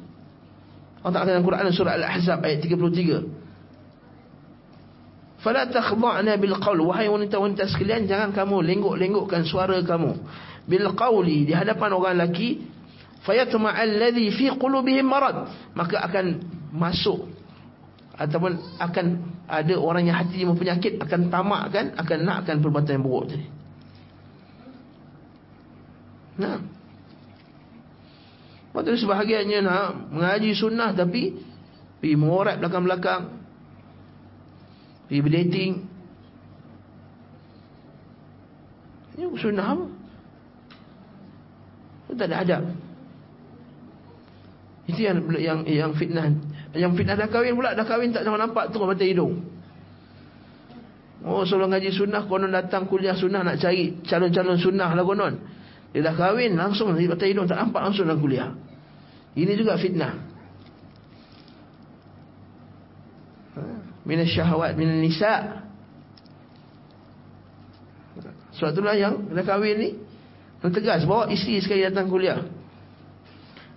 Allah 1.06 1.14
Taala 1.14 1.38
dalam 1.38 1.46
Quran 1.46 1.70
surah 1.70 2.02
Al-Ahzab 2.02 2.42
ayat 2.42 2.66
33. 2.66 5.46
Fala 5.46 5.70
takhdha'na 5.70 6.34
bil 6.42 6.58
qawl 6.58 6.82
wahai 6.82 7.14
wanita-wanita 7.14 7.70
sekalian 7.70 8.10
jangan 8.10 8.34
kamu 8.34 8.66
lengguk-lenggukkan 8.74 9.46
suara 9.46 9.86
kamu 9.86 10.18
bil 10.64 10.88
qawli 10.96 11.48
di 11.48 11.54
hadapan 11.56 11.90
orang 11.96 12.14
lelaki 12.18 12.64
fayatma 13.24 13.76
alladhi 13.76 14.32
fi 14.32 14.52
qulubihim 14.56 15.08
marad. 15.08 15.48
Maka 15.76 16.04
akan 16.08 16.26
masuk 16.74 17.30
ataupun 18.14 18.78
akan 18.78 19.06
ada 19.50 19.76
orang 19.78 20.08
yang 20.08 20.18
hati 20.18 20.46
mempunyai 20.46 20.78
penyakit 20.78 21.02
akan 21.02 21.34
tamakkan 21.34 21.86
akan 21.98 22.18
nakkan 22.22 22.62
perbuatan 22.62 23.02
yang 23.02 23.06
buruk 23.06 23.26
tadi 23.34 23.48
nah. 26.38 26.62
Waktu 28.74 28.98
sebahagiannya 28.98 29.60
nak 29.62 30.10
mengaji 30.10 30.58
sunnah 30.58 30.98
tapi 30.98 31.38
pergi 32.02 32.18
mengorat 32.18 32.58
belakang-belakang. 32.58 33.30
Pergi 35.06 35.22
berdating. 35.22 35.72
Ini 39.14 39.30
sunnah 39.38 39.68
apa? 39.78 39.86
Tak 42.12 42.28
ada 42.30 42.36
adab. 42.44 42.64
Itu 44.84 45.00
yang 45.00 45.18
yang 45.40 45.60
yang 45.64 45.92
fitnah. 45.96 46.28
Yang 46.76 46.94
fitnah 47.00 47.16
dah 47.16 47.30
kahwin 47.32 47.56
pula, 47.56 47.72
dah 47.72 47.88
kahwin 47.88 48.12
tak 48.12 48.28
nampak 48.28 48.74
terus 48.74 48.84
mata 48.84 49.06
hidung. 49.06 49.40
Oh, 51.24 51.48
sebelum 51.48 51.72
ngaji 51.72 51.96
sunnah 51.96 52.28
konon 52.28 52.52
datang 52.52 52.84
kuliah 52.84 53.16
sunnah 53.16 53.48
nak 53.48 53.56
cari 53.64 53.96
calon-calon 54.04 54.60
sunnah 54.60 54.92
lah 54.92 55.08
konon. 55.08 55.40
Dia 55.96 56.04
dah 56.04 56.16
kahwin 56.20 56.60
langsung 56.60 56.92
mata 56.92 57.24
hidung 57.24 57.48
tak 57.48 57.64
nampak 57.64 57.80
langsung 57.80 58.12
dalam 58.12 58.20
kuliah. 58.20 58.52
Ini 59.34 59.56
juga 59.56 59.80
fitnah. 59.80 60.14
Minas 64.04 64.28
syahwat 64.36 64.76
minas 64.76 65.00
nisa. 65.00 65.64
Sebab 68.60 68.70
itulah 68.76 68.96
yang 69.00 69.32
dah 69.32 69.48
kahwin 69.48 69.76
ni 69.80 69.90
yang 70.64 70.72
tegas 70.72 71.04
bawa 71.04 71.28
isteri 71.28 71.60
sekali 71.60 71.84
datang 71.84 72.08
kuliah. 72.08 72.40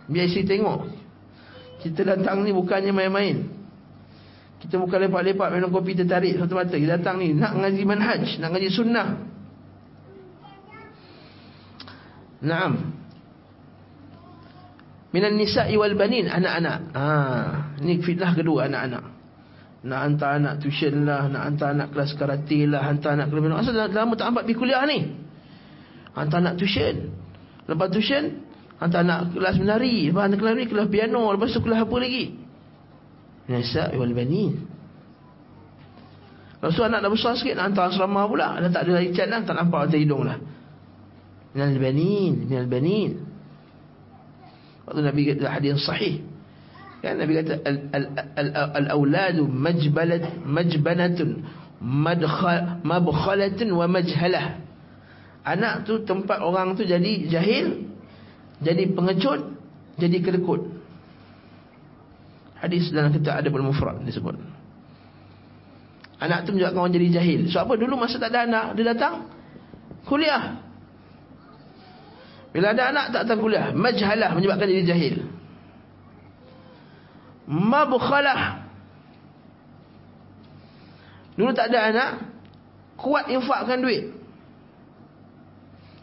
Biar 0.06 0.30
isteri 0.30 0.46
tengok. 0.46 0.86
Kita 1.82 2.06
datang 2.06 2.46
ni 2.46 2.54
bukannya 2.54 2.94
main-main. 2.94 3.42
Kita 4.62 4.78
bukan 4.78 5.10
lepak-lepak 5.10 5.50
minum 5.50 5.74
kopi 5.74 5.98
tertarik 5.98 6.38
satu 6.38 6.54
mata. 6.54 6.78
Kita 6.78 7.02
datang 7.02 7.18
ni 7.18 7.34
nak 7.34 7.58
ngaji 7.58 7.82
manhaj, 7.82 8.22
nak 8.38 8.54
ngaji 8.54 8.70
sunnah. 8.70 9.08
Naam. 12.46 12.94
Minan 15.10 15.34
nisa'i 15.34 15.74
wal 15.74 15.98
banin 15.98 16.30
anak-anak. 16.30 16.78
Ha, 16.94 17.06
ni 17.82 17.98
fitnah 17.98 18.30
kedua 18.30 18.70
anak-anak. 18.70 19.04
Nak 19.86 20.00
hantar 20.06 20.38
anak 20.38 20.54
tuition 20.62 21.02
lah, 21.02 21.26
nak 21.26 21.50
hantar 21.50 21.74
anak 21.74 21.90
kelas 21.90 22.14
karate 22.14 22.66
lah, 22.66 22.86
hantar 22.86 23.18
anak 23.18 23.34
kelas 23.34 23.66
Asal 23.66 23.74
lama 23.74 24.14
tak 24.14 24.30
nampak 24.30 24.46
pergi 24.46 24.58
kuliah 24.58 24.86
ni. 24.86 25.25
Hantar 26.16 26.40
anak 26.40 26.56
tuition. 26.56 27.12
Lepas 27.68 27.92
tuition 27.92 28.40
Hantar 28.80 29.04
anak 29.04 29.36
kelas 29.36 29.56
menari. 29.60 30.08
Lepas 30.08 30.32
anak 30.32 30.38
kelas 30.40 30.52
menari 30.56 30.68
Kelas 30.72 30.88
piano. 30.88 31.28
Lepas 31.28 31.52
tu 31.52 31.60
kelas 31.60 31.84
apa 31.84 31.96
lagi? 32.00 32.24
Nisa 33.46 33.92
wal 33.94 34.16
banin. 34.16 34.52
Lepas 36.56 36.72
tu 36.72 36.82
anak 36.82 37.04
dah 37.04 37.10
besar 37.12 37.36
sikit 37.36 37.60
hantar 37.60 37.92
asrama 37.92 38.24
pula. 38.24 38.56
Dah 38.64 38.72
tak 38.72 38.88
ada 38.88 38.92
lagi 38.96 39.12
cat 39.12 39.28
lah 39.28 39.44
Tak 39.44 39.54
nampak 39.54 39.92
atas 39.92 40.00
hidung 40.00 40.24
lah 40.24 40.40
Minal 41.52 41.76
banin 41.76 42.32
Minal 42.48 42.68
banin. 42.68 43.10
Waktu 44.88 45.00
Nabi 45.04 45.20
kata 45.30 45.52
hadis 45.52 45.84
sahih. 45.84 46.24
Kan 47.04 47.20
Nabi 47.20 47.44
kata 47.44 47.60
Al-awladu 48.72 49.44
majbalat 49.44 50.40
Majbanatun 50.48 51.44
Mabkhalatun 52.82 53.68
Wa 53.76 53.84
majhalah 53.84 54.65
anak 55.46 55.86
tu 55.86 56.02
tempat 56.02 56.42
orang 56.42 56.74
tu 56.74 56.82
jadi 56.82 57.30
jahil 57.30 57.86
jadi 58.58 58.90
pengecut 58.90 59.54
jadi 59.96 60.16
kedekut 60.18 60.76
hadis 62.60 62.88
dalam 62.90 63.12
kitab 63.12 63.36
adabul 63.38 63.64
mufrad 63.64 64.00
disebut. 64.02 64.36
Anak 66.16 66.48
tu 66.48 66.56
menyebabkan 66.56 66.80
orang 66.88 66.94
jadi 66.96 67.20
jahil. 67.20 67.40
Sebab 67.52 67.62
apa? 67.68 67.74
Dulu 67.76 67.94
masa 68.00 68.16
tak 68.16 68.32
ada 68.32 68.48
anak 68.48 68.66
dia 68.72 68.84
datang 68.96 69.28
kuliah. 70.08 70.64
Bila 72.56 72.72
ada 72.72 72.88
anak 72.88 73.04
tak 73.12 73.20
datang 73.28 73.40
kuliah 73.44 73.68
majhalah 73.76 74.32
menyebabkan 74.32 74.66
jadi 74.72 74.84
jahil. 74.96 75.16
Mabkhalah 77.46 78.64
dulu 81.36 81.52
tak 81.52 81.68
ada 81.68 81.78
anak 81.92 82.10
kuat 82.96 83.28
infakkan 83.28 83.84
duit 83.84 84.08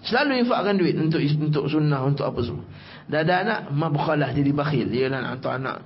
Selalu 0.03 0.43
infakkan 0.43 0.75
duit 0.75 0.99
untuk 0.99 1.23
untuk 1.23 1.71
sunnah, 1.71 2.03
untuk 2.03 2.27
apa 2.27 2.39
semua. 2.43 2.67
Dah 3.07 3.23
ada 3.23 3.33
anak, 3.43 3.59
mabkhalah 3.71 4.35
jadi 4.35 4.51
bakhil. 4.51 4.87
Dia 4.91 5.07
nak 5.07 5.39
hantar 5.39 5.59
anak. 5.59 5.77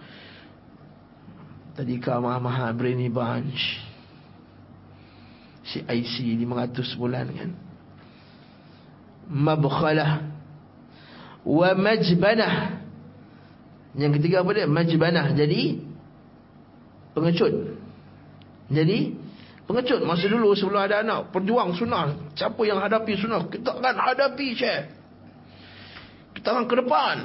Tadi 1.78 1.94
kau 2.02 2.18
mahal-mahal, 2.26 2.74
brainy 2.74 3.14
bunch. 3.14 3.88
si 5.68 5.84
IC 5.84 6.40
500 6.48 6.96
sebulan 6.96 7.28
kan 7.36 7.52
mabkhalah 9.28 10.24
wa 11.44 11.70
majbanah 11.76 12.80
yang 14.00 14.16
ketiga 14.16 14.48
apa 14.48 14.52
dia 14.56 14.68
majbanah 14.68 15.36
jadi 15.36 15.84
pengecut 17.12 17.76
jadi 18.72 19.12
pengecut 19.68 20.00
masa 20.08 20.26
dulu 20.32 20.56
sebelum 20.56 20.80
ada 20.80 21.04
anak 21.04 21.30
perjuang 21.36 21.76
sunnah. 21.76 22.32
Siapa 22.34 22.58
yang 22.64 22.80
hadapi 22.80 23.20
sunnah? 23.20 23.52
Kita 23.52 23.76
akan 23.76 23.96
hadapi 24.00 24.48
syekh. 24.56 24.84
Kita 26.40 26.56
akan 26.56 26.66
ke 26.66 26.76
depan. 26.80 27.16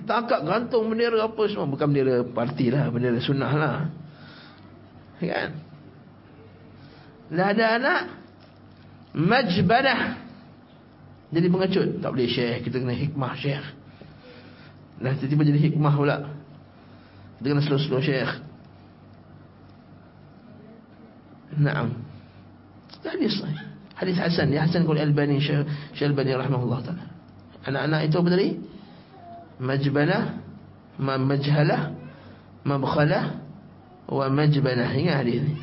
Kita 0.00 0.12
angkat 0.24 0.40
gantung 0.44 0.88
bendera 0.88 1.28
apa 1.28 1.42
semua. 1.52 1.68
Bukan 1.68 1.86
bendera 1.92 2.24
parti 2.24 2.72
lah 2.72 2.88
bendera 2.88 3.20
sunnah 3.20 3.52
lah. 3.52 3.78
Kan? 5.20 5.50
Dah 7.26 7.46
ada 7.52 7.64
anak 7.76 8.00
majbanah 9.12 10.00
jadi 11.28 11.46
pengecut. 11.52 11.88
Tak 12.00 12.10
boleh 12.16 12.28
syekh. 12.32 12.64
Kita 12.64 12.80
kena 12.80 12.96
hikmah 12.96 13.32
syekh. 13.36 13.66
Dah 14.96 15.12
tiba-tiba 15.12 15.44
jadi 15.52 15.60
hikmah 15.68 15.92
pula. 15.92 16.16
Kita 17.36 17.46
kena 17.52 17.60
slow-slow 17.60 18.00
syekh 18.00 18.45
Naam. 21.56 21.96
Hadis 23.02 23.40
sahih. 23.40 23.60
Hadis 23.96 24.16
Hasan, 24.20 24.52
ya 24.52 24.68
Hasan 24.68 24.84
qul 24.84 25.00
Albani 25.00 25.40
Syekh 25.40 25.64
Albani 26.04 26.36
rahimahullah 26.36 26.80
taala. 26.84 27.04
Anak-anak 27.64 28.00
itu 28.04 28.16
apa 28.20 28.28
tadi? 28.28 28.48
Majbanah, 29.56 30.22
ma 31.00 31.14
majhalah, 31.16 31.96
mabkhalah 32.60 33.24
wa 34.12 34.26
majbanah. 34.28 34.90
Ingat 34.92 35.16
hadis 35.24 35.40
ni. 35.48 35.54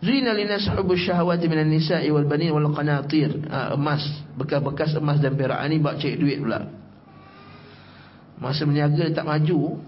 Zina 0.00 0.32
linas 0.32 0.64
hubu 0.68 0.96
syahwati 0.96 1.44
minan 1.44 1.68
nisa'i 1.68 2.08
wal 2.12 2.28
banin 2.28 2.52
wal 2.52 2.72
qanatir. 2.72 3.36
Ah, 3.48 3.76
emas, 3.76 4.04
bekas-bekas 4.36 4.96
emas 4.96 5.20
dan 5.24 5.36
perak 5.36 5.60
ni 5.68 5.80
buat 5.80 5.96
cek 6.00 6.20
duit 6.20 6.40
pula. 6.40 6.68
Masa 8.40 8.64
berniaga 8.64 9.08
tak 9.12 9.28
maju. 9.28 9.80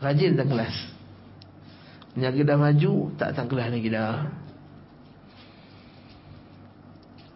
Rajin 0.00 0.32
datang 0.36 0.56
kelas. 0.56 0.76
Niaga 2.18 2.42
dah 2.42 2.58
maju 2.58 3.14
Tak 3.14 3.34
datang 3.34 3.46
kelas 3.46 3.70
lagi 3.70 3.90
dah 3.90 4.26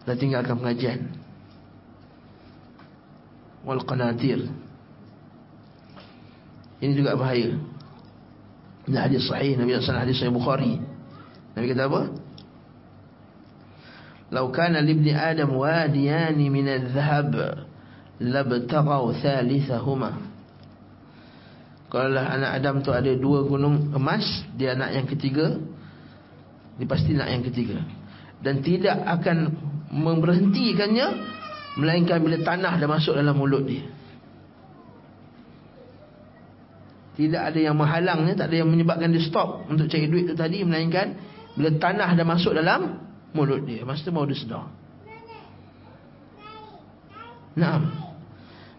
Dah 0.05 0.13
tinggalkan 0.21 0.61
pengajian. 0.61 1.01
Wal 3.65 3.81
qanatir. 3.89 4.53
Ini 6.85 6.93
juga 6.93 7.17
bahaya. 7.17 7.57
Ini 8.85 8.97
hadis 9.01 9.25
sahih 9.25 9.57
Nabi 9.57 9.81
SAW 9.81 10.05
hadis 10.05 10.21
sahih 10.21 10.37
Bukhari. 10.37 10.77
Nabi 11.57 11.73
kata 11.73 11.89
apa? 11.89 12.03
Lau 14.29 14.53
kana 14.53 14.85
libni 14.85 15.17
Adam 15.17 15.57
wadiyani 15.57 16.53
minal 16.53 16.93
zahab 16.93 17.33
Labtagaw 18.21 19.09
thalithahumah 19.25 20.34
kalau 21.95 22.11
lah 22.11 22.27
anak 22.27 22.59
Adam 22.59 22.83
tu 22.83 22.91
ada 22.91 23.07
dua 23.15 23.47
gunung 23.47 23.95
emas 23.95 24.27
Dia 24.59 24.75
anak 24.75 24.99
yang 24.99 25.07
ketiga 25.07 25.63
Dia 26.75 26.91
pasti 26.91 27.15
nak 27.15 27.31
yang 27.31 27.47
ketiga. 27.47 27.79
Dan 28.43 28.67
tidak 28.67 28.99
akan 28.99 29.55
Memberhentikannya 29.95 31.07
Melainkan 31.79 32.19
bila 32.19 32.43
tanah 32.43 32.83
dah 32.83 32.89
masuk 32.91 33.15
dalam 33.15 33.39
mulut 33.39 33.63
dia. 33.63 33.87
Tidak 37.15 37.39
ada 37.39 37.63
yang 37.63 37.79
menghalangnya 37.79 38.43
Tak 38.43 38.51
ada 38.51 38.57
yang 38.59 38.75
menyebabkan 38.75 39.15
dia 39.15 39.23
stop 39.23 39.71
Untuk 39.71 39.87
cari 39.87 40.11
duit 40.11 40.27
tu 40.27 40.35
tadi 40.35 40.67
Melainkan 40.67 41.15
Bila 41.55 41.79
tanah 41.79 42.11
dah 42.19 42.27
masuk 42.27 42.59
dalam 42.59 43.07
Mulut 43.39 43.63
dia. 43.71 43.87
Masa 43.87 44.03
tu 44.07 44.15
baru 44.15 44.31
dia 44.31 44.39
sedar. 44.39 44.67
Naam 47.55 48.04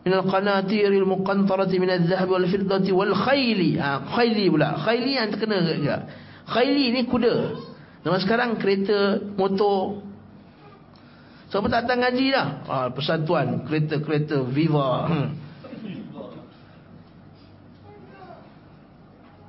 muqantarati 0.06 1.76
minal 1.82 2.06
zahab 2.06 2.30
wal 2.30 2.46
fiddati 2.46 2.94
wal 2.94 3.14
khayli. 3.14 3.82
Ha, 3.82 4.06
khayli 4.14 4.46
pula. 4.54 4.78
Khayli 4.86 5.12
yang 5.18 5.34
terkena 5.34 5.58
juga. 5.66 5.98
Khayli 6.46 6.94
ni 6.94 7.02
kuda. 7.10 7.36
Zaman 8.06 8.20
sekarang 8.22 8.50
kereta 8.62 9.18
motor. 9.34 10.06
Siapa 11.50 11.66
tak 11.74 11.90
datang 11.90 12.06
ngaji 12.06 12.26
dah? 12.30 12.48
Ha, 12.70 12.76
persatuan 12.94 13.66
kereta-kereta 13.66 14.46
Viva. 14.46 15.10
Hmm. 15.10 15.30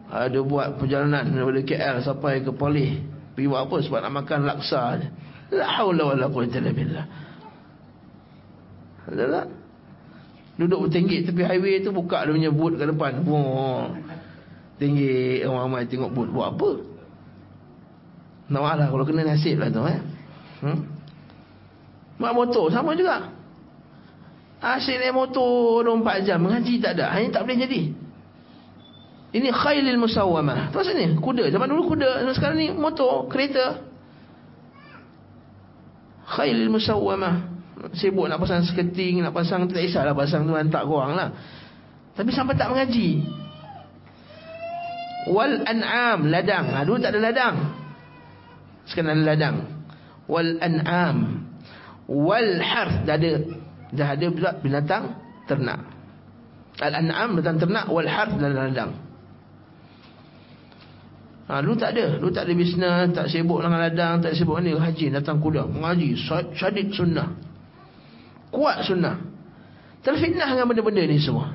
ada 0.06 0.38
buat 0.40 0.80
perjalanan 0.80 1.28
daripada 1.28 1.60
KL 1.66 1.96
sampai 2.00 2.40
ke 2.40 2.54
Polih 2.54 3.04
pergi 3.36 3.46
buat 3.52 3.68
apa? 3.68 3.76
Sebab 3.84 3.98
nak 4.00 4.14
makan 4.24 4.40
laksa 4.48 4.96
la 5.52 5.66
haula 5.76 6.14
wala 6.14 6.26
quwwata 6.32 6.56
illa 6.56 6.72
billah. 6.72 7.06
Adalah 9.06 9.44
Duduk 10.56 10.88
bertenggik 10.88 11.28
tepi 11.28 11.44
highway 11.44 11.84
tu 11.84 11.92
Buka 11.92 12.24
dia 12.24 12.32
punya 12.32 12.50
boot 12.52 12.80
ke 12.80 12.84
depan. 12.88 13.20
Wah. 13.28 13.92
Tenggik 14.80 15.44
Ramai-ramai 15.44 15.84
tengok 15.88 16.10
boot. 16.12 16.28
Buat 16.32 16.56
apa? 16.56 16.70
Nak 18.46 18.62
lah 18.62 18.86
kalau 18.88 19.04
kena 19.04 19.26
nasib 19.26 19.58
lah 19.58 19.68
tu 19.74 19.82
eh? 19.84 19.98
hmm? 20.62 20.78
Mak 22.16 22.32
motor 22.32 22.72
sama 22.72 22.96
juga. 22.96 23.28
Asyik 24.56 24.96
naik 24.96 25.12
motor 25.12 25.84
24 25.84 26.24
jam 26.24 26.40
Mengaji 26.40 26.80
tak 26.80 26.96
ada. 26.96 27.12
Hanya 27.12 27.28
tak 27.36 27.44
boleh 27.44 27.58
jadi. 27.60 27.80
Ini 29.36 29.52
khailil 29.52 30.00
musawamah 30.00 30.72
Tu 30.72 30.80
ni 30.96 31.12
Kuda. 31.20 31.52
Zaman 31.52 31.68
dulu 31.68 31.92
kuda 31.92 32.24
Sekarang 32.32 32.56
ni 32.56 32.72
motor 32.72 33.28
Kereta. 33.28 33.84
Khailil 36.24 36.72
musawamah 36.72 37.55
sibuk 37.94 38.26
nak 38.26 38.42
pasang 38.42 38.64
sketing, 38.66 39.22
nak 39.22 39.36
pasang 39.36 39.68
tak 39.70 39.84
kisahlah 39.84 40.16
pasang 40.16 40.48
tu 40.48 40.56
hantar 40.56 40.82
korang 40.88 41.14
lah. 41.14 41.30
Tapi 42.16 42.32
sampai 42.32 42.56
tak 42.56 42.72
mengaji. 42.72 43.22
Wal 45.28 45.62
an'am, 45.68 46.32
ladang. 46.32 46.66
Ha, 46.72 46.86
dulu 46.86 46.98
tak 47.02 47.12
ada 47.12 47.20
ladang. 47.20 47.56
Sekarang 48.88 49.20
ada 49.20 49.24
ladang. 49.36 49.56
Wal 50.24 50.56
an'am. 50.62 51.44
Wal 52.08 52.62
harf, 52.62 53.04
dah 53.04 53.20
ada. 53.20 53.32
Dah 53.92 54.08
ada 54.16 54.26
pula 54.32 54.50
binatang 54.62 55.04
ternak. 55.44 55.84
Al 56.80 56.94
an'am, 57.04 57.36
binatang 57.36 57.58
ternak. 57.60 57.86
Wal 57.92 58.08
harf, 58.08 58.32
dah 58.38 58.48
ada 58.48 58.56
ladang. 58.70 58.92
Ha, 61.46 61.62
dulu 61.62 61.74
tak 61.78 61.94
ada. 61.94 62.16
Dulu 62.16 62.30
tak 62.32 62.48
ada 62.48 62.52
bisnes, 62.56 63.06
tak 63.12 63.26
sibuk 63.28 63.60
dengan 63.60 63.82
ladang, 63.82 64.24
tak 64.24 64.32
sibuk 64.32 64.56
ni. 64.64 64.72
Haji, 64.72 65.12
datang 65.12 65.42
kuda. 65.42 65.68
Mengaji, 65.68 66.16
syadid 66.56 66.96
sunnah 66.96 67.55
kuat 68.50 68.86
sunnah. 68.86 69.22
Terfitnah 70.02 70.54
dengan 70.54 70.66
benda-benda 70.70 71.02
ni 71.02 71.18
semua. 71.18 71.54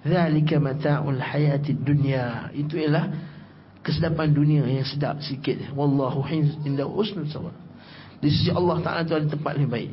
Zalika 0.00 0.56
mata'ul 0.56 1.20
hayatid 1.20 1.84
dunya. 1.84 2.48
Itu 2.56 2.80
ialah 2.80 3.12
kesedapan 3.84 4.32
dunia 4.32 4.64
yang 4.64 4.86
sedap 4.88 5.20
sikit. 5.20 5.72
Wallahu 5.76 6.24
inda 6.64 6.88
husnul 6.88 7.28
sawab. 7.28 7.52
Di 8.20 8.28
sisi 8.32 8.52
Allah 8.52 8.80
Taala 8.80 9.00
tu 9.04 9.12
ada 9.16 9.28
tempat 9.28 9.56
lebih 9.60 9.70
baik. 9.72 9.92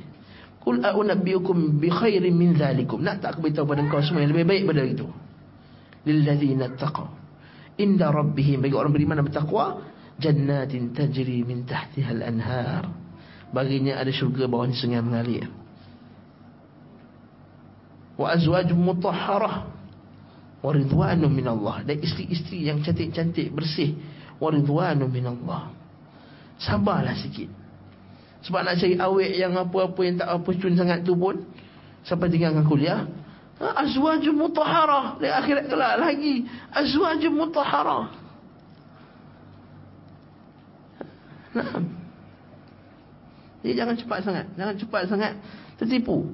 Kul 0.64 0.84
a'unabbiukum 0.84 1.80
bi 1.80 1.92
khairin 1.92 2.36
min 2.36 2.56
zalikum. 2.56 3.04
Nak 3.04 3.24
tak 3.24 3.36
aku 3.36 3.48
beritahu 3.48 3.68
pada 3.68 3.84
engkau 3.84 4.00
semua 4.04 4.24
yang 4.24 4.32
lebih 4.36 4.48
baik 4.48 4.64
pada 4.68 4.84
itu? 4.84 5.08
Lilladzina 6.08 6.72
taqaw. 6.76 7.08
Inda 7.80 8.12
rabbihim. 8.12 8.64
Bagi 8.64 8.76
orang 8.76 8.92
beriman 8.96 9.20
dan 9.20 9.26
bertakwa 9.28 9.66
jannatin 10.18 10.94
tajri 10.98 11.46
min 11.46 11.64
tahtiha 11.64 12.10
al-anhar 12.10 12.90
baginya 13.54 14.02
ada 14.02 14.10
syurga 14.10 14.50
bawahnya 14.50 14.76
sungai 14.76 15.02
mengalir 15.02 15.48
wa 18.18 18.34
azwaj 18.34 18.70
mutahharah 18.74 19.70
wa 20.60 20.70
ridwanun 20.74 21.30
min 21.30 21.46
Allah 21.46 21.86
dan 21.86 22.02
isteri-isteri 22.02 22.66
yang 22.66 22.82
cantik-cantik 22.82 23.54
bersih 23.54 23.94
wa 24.42 24.50
ridwanun 24.50 25.08
min 25.08 25.26
Allah 25.30 25.70
sabarlah 26.58 27.14
sikit. 27.14 27.50
Sebab 28.46 28.66
nak 28.66 28.82
cari 28.82 28.98
awet 28.98 29.38
yang 29.38 29.54
apa-apa 29.54 30.02
yang 30.02 30.18
tak 30.18 30.30
apa 30.30 30.50
cun 30.58 30.74
sangat 30.74 31.06
tu 31.06 31.14
pun 31.14 31.46
sampai 32.06 32.30
tinggalkan 32.34 32.66
kuliah 32.66 33.06
ha, 33.62 33.66
azwaj 33.86 34.26
mutahharah. 34.34 35.22
Di 35.22 35.30
akhirat 35.30 35.70
kelak 35.70 35.94
lagi 36.02 36.46
azwaj 36.74 37.22
mutahharah. 37.30 38.06
Nah 41.54 41.98
jadi 43.68 43.84
jangan 43.84 43.96
cepat 43.98 44.20
sangat 44.24 44.46
jangan 44.56 44.76
cepat 44.80 45.02
sangat 45.10 45.34
tertipu 45.76 46.30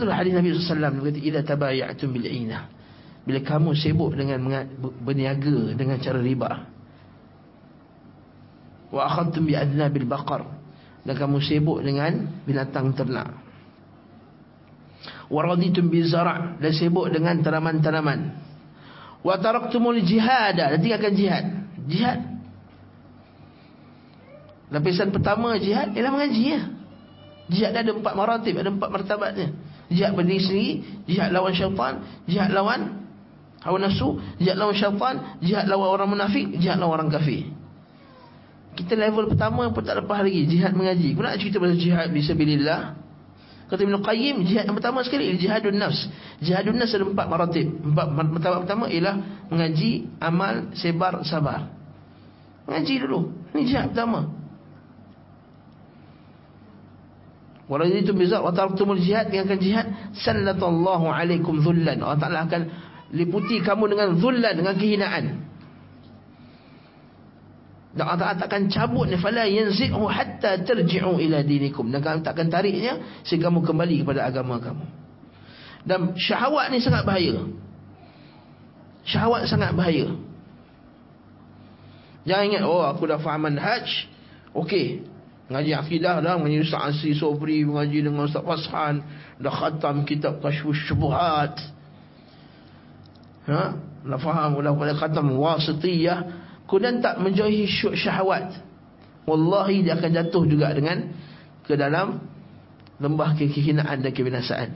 Tu 0.00 0.06
hadis 0.08 0.32
Nabi 0.34 0.48
SAW 0.54 1.02
kata 1.04 1.20
idza 1.20 1.40
tabayatum 1.44 2.08
bil 2.10 2.26
inah. 2.26 2.70
Bila 3.24 3.40
kamu 3.40 3.72
sibuk 3.72 4.12
dengan 4.12 4.40
berniaga 5.00 5.72
dengan 5.72 5.96
cara 6.00 6.20
riba. 6.20 6.50
Wa 8.92 9.00
akhadtum 9.08 9.48
bi 9.48 9.56
adnabil 9.56 10.04
baqar. 10.04 10.44
Dan 11.04 11.14
kamu 11.16 11.40
sibuk 11.40 11.80
dengan 11.84 12.44
binatang 12.44 12.92
ternak. 12.96 13.32
Wa 15.28 15.40
raditum 15.40 15.88
bi 15.88 16.04
zara' 16.04 16.60
dan 16.60 16.72
sibuk 16.72 17.08
dengan 17.08 17.40
tanaman-tanaman. 17.40 18.20
Wa 19.24 19.40
taraktumul 19.40 20.04
jihad 20.04 20.60
dan 20.60 20.76
tinggalkan 20.80 21.16
jihad. 21.16 21.44
Jihad. 21.88 22.20
Lapisan 24.68 25.12
pertama 25.12 25.56
jihad 25.56 25.96
ialah 25.96 26.12
mengaji 26.12 26.42
ya. 26.44 26.60
Jihad 27.48 27.72
ada 27.76 27.92
empat 27.92 28.14
maratib, 28.16 28.56
ada 28.56 28.68
empat 28.72 28.88
martabatnya. 28.88 29.48
Jihad 29.92 30.16
berdiri 30.16 30.40
sendiri, 30.40 30.70
jihad 31.04 31.30
lawan 31.32 31.52
syaitan, 31.52 32.00
jihad 32.24 32.50
lawan 32.52 33.04
hawa 33.60 33.76
nafsu, 33.80 34.20
jihad 34.40 34.56
lawan 34.56 34.76
syaitan, 34.76 35.14
jihad 35.44 35.68
lawan 35.68 35.88
orang 35.92 36.08
munafik, 36.12 36.48
jihad 36.56 36.80
lawan 36.80 37.04
orang 37.04 37.10
kafir. 37.12 37.52
Kita 38.74 38.98
level 38.98 39.30
pertama 39.30 39.70
pun 39.70 39.86
tak 39.86 40.02
lepas 40.02 40.26
lagi 40.26 40.50
Jihad 40.50 40.74
mengaji. 40.74 41.14
Kau 41.14 41.22
nak 41.22 41.38
cerita 41.38 41.62
pasal 41.62 41.78
jihad 41.78 42.10
Bismillah. 42.10 42.98
Kata 43.70 43.80
Ibn 43.80 44.02
Qayyim 44.02 44.44
Jihad 44.44 44.66
yang 44.66 44.76
pertama 44.76 45.00
sekali 45.06 45.30
Jihadun 45.38 45.78
nafs. 45.78 46.10
Jihadun 46.42 46.76
nafs 46.82 46.90
ada 46.98 47.06
empat 47.06 47.26
maratib. 47.30 47.70
Empat 47.70 48.06
martabat 48.10 48.66
pertama 48.66 48.90
ialah 48.90 49.46
Mengaji 49.46 50.10
Amal 50.18 50.74
Sebar 50.74 51.22
Sabar. 51.22 51.70
Mengaji 52.66 52.94
dulu. 52.98 53.30
Ini 53.54 53.62
jihad 53.62 53.94
pertama 53.94 54.43
Walau 57.64 57.88
itu 57.88 58.12
bizar 58.12 58.44
Watartumul 58.44 59.00
jihad 59.00 59.32
Tinggalkan 59.32 59.56
jihad 59.56 59.86
Sallatallahu 60.12 61.08
alaikum 61.08 61.64
dhullan. 61.64 61.96
Allah 62.04 62.20
Ta'ala 62.20 62.44
akan 62.44 62.62
Liputi 63.16 63.64
kamu 63.64 63.96
dengan 63.96 64.08
dhullan 64.20 64.52
Dengan 64.52 64.74
kehinaan. 64.76 65.24
Dan 67.94 68.10
Allah 68.10 68.34
takkan 68.34 68.66
cabut 68.66 69.06
ni 69.06 69.14
fala 69.14 69.46
yanzihu 69.46 70.10
hatta 70.10 70.66
tarji'u 70.66 71.14
ila 71.14 71.46
dinikum. 71.46 71.94
Dan 71.94 72.02
kamu 72.02 72.26
takkan 72.26 72.50
tariknya 72.50 73.22
sehingga 73.22 73.54
kamu 73.54 73.62
kembali 73.62 74.02
kepada 74.02 74.26
agama 74.26 74.58
kamu. 74.58 74.82
Dan 75.86 76.18
syahwat 76.18 76.74
ni 76.74 76.82
sangat 76.82 77.06
bahaya. 77.06 77.46
Syahwat 79.06 79.46
sangat 79.46 79.78
bahaya. 79.78 80.10
Jangan 82.26 82.44
ingat 82.50 82.62
oh 82.66 82.82
aku 82.82 83.06
dah 83.06 83.22
faham 83.22 83.46
manhaj. 83.46 83.86
Okey 84.50 85.13
ngaji 85.44 85.72
akidah 85.76 86.24
dah 86.24 86.40
mengaji 86.40 86.64
Ustaz 86.64 86.96
Asri 86.96 87.12
Sobri 87.12 87.64
mengaji 87.68 88.00
dengan 88.00 88.24
Ustaz 88.24 88.44
Fashan 88.44 89.04
dah 89.36 89.52
khatam 89.52 90.08
kitab 90.08 90.40
Kashfus 90.40 90.88
Syubuhat 90.88 91.60
ha? 93.48 93.76
Dah 94.04 94.20
faham 94.20 94.60
dah 94.60 94.72
pada 94.76 94.92
khatam 94.96 95.36
wasitiyah 95.36 96.44
kemudian 96.68 97.00
tak 97.00 97.20
menjauhi 97.20 97.64
syahwat. 97.96 98.52
Wallahi 99.24 99.88
dia 99.88 99.96
akan 99.96 100.10
jatuh 100.12 100.44
juga 100.44 100.68
dengan 100.76 101.08
ke 101.64 101.72
dalam 101.80 102.20
lembah 103.00 103.32
kehinaan 103.40 104.04
dan 104.04 104.12
kebinasaan. 104.12 104.70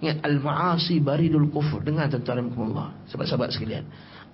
Ingat 0.00 0.24
al-ma'asi 0.24 1.00
baridul 1.00 1.48
kufur. 1.52 1.84
Dengar 1.84 2.08
tuan-tuan 2.08 2.48
Allah 2.72 2.96
sahabat-sahabat 3.08 3.48
sekalian 3.52 3.84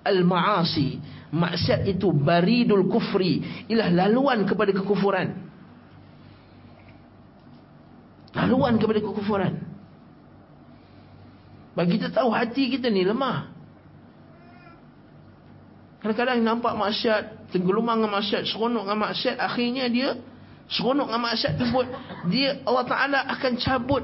al-ma'asi. 0.03 0.99
Maksiat 1.33 1.89
itu 1.89 2.13
baridul 2.13 2.85
kufri. 2.91 3.65
Ialah 3.71 3.89
laluan 4.05 4.45
kepada 4.45 4.69
kekufuran. 4.69 5.33
Laluan 8.37 8.77
kepada 8.77 8.99
kekufuran. 9.01 9.53
Bagi 11.73 11.97
kita 11.97 12.13
tahu 12.13 12.29
hati 12.29 12.69
kita 12.69 12.85
ni 12.93 13.01
lemah. 13.01 13.49
Kadang-kadang 16.05 16.43
nampak 16.43 16.75
maksiat, 16.75 17.49
tenggelumang 17.49 18.03
dengan 18.03 18.19
maksiat, 18.19 18.43
seronok 18.45 18.83
dengan 18.85 18.99
maksiat, 19.07 19.35
akhirnya 19.39 19.87
dia 19.87 20.09
seronok 20.67 21.07
dengan 21.09 21.23
maksiat 21.31 21.53
tersebut, 21.55 21.87
dia 22.27 22.59
Allah 22.67 22.85
Taala 22.85 23.19
akan 23.31 23.51
cabut 23.55 24.03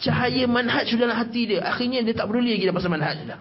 cahaya 0.00 0.44
manhaj 0.44 0.88
dalam 0.96 1.16
hati 1.16 1.56
dia. 1.56 1.64
Akhirnya 1.64 2.04
dia 2.04 2.14
tak 2.14 2.28
peduli 2.28 2.56
lagi 2.56 2.68
pasal 2.70 2.92
manhaj 2.92 3.18
dah. 3.24 3.40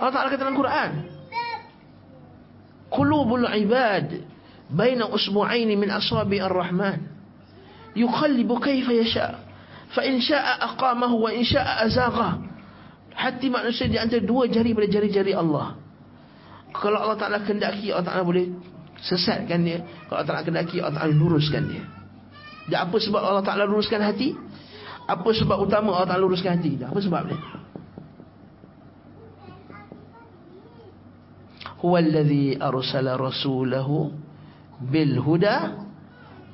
Allah 0.00 0.12
Taala 0.16 0.32
kata 0.32 0.42
dalam 0.48 0.56
Quran, 0.56 0.90
"Qulubul 2.88 3.44
ibad 3.44 4.24
baina 4.72 5.12
usbu'aini 5.12 5.76
min 5.76 5.92
asabi 5.92 6.40
ar-Rahman, 6.40 7.04
yuqallibu 7.92 8.56
kayfa 8.56 8.92
yasha, 8.96 9.44
fa 9.92 10.00
in 10.08 10.24
sha'a 10.24 10.72
aqamahu 10.72 11.28
wa 11.28 11.30
in 11.30 11.44
sha'a 11.44 11.84
azaghahu." 11.84 12.48
Hati 13.10 13.52
manusia 13.52 13.84
di 13.84 14.00
antara 14.00 14.24
dua 14.24 14.48
jari 14.48 14.72
pada 14.72 14.88
jari-jari 14.88 15.36
Allah. 15.36 15.76
Kalau 16.72 17.04
Allah 17.04 17.18
Ta'ala 17.20 17.44
kendaki, 17.44 17.92
Allah 17.92 18.06
Ta'ala 18.06 18.24
boleh 18.24 18.48
sesatkan 18.96 19.60
dia. 19.60 19.84
Kalau 20.08 20.24
Allah 20.24 20.28
Ta'ala 20.30 20.42
kendaki, 20.46 20.80
Allah 20.80 21.04
Ta'ala 21.04 21.12
luruskan 21.12 21.68
dia. 21.68 21.84
Dan 22.70 22.88
apa 22.88 22.96
sebab 22.96 23.20
Allah 23.20 23.44
Ta'ala 23.44 23.68
luruskan 23.68 24.00
hati? 24.00 24.32
Apa 25.04 25.36
sebab 25.36 25.60
utama 25.60 25.92
Allah 26.00 26.16
Ta'ala 26.16 26.22
luruskan 26.24 26.56
hati? 26.56 26.80
Dan 26.80 26.94
apa 26.94 27.00
sebab 27.02 27.28
dia? 27.28 27.59
Huwallazi 31.80 32.60
arsala 32.60 33.16
rasulahu 33.16 34.12
bil 34.80 35.16
huda 35.20 35.80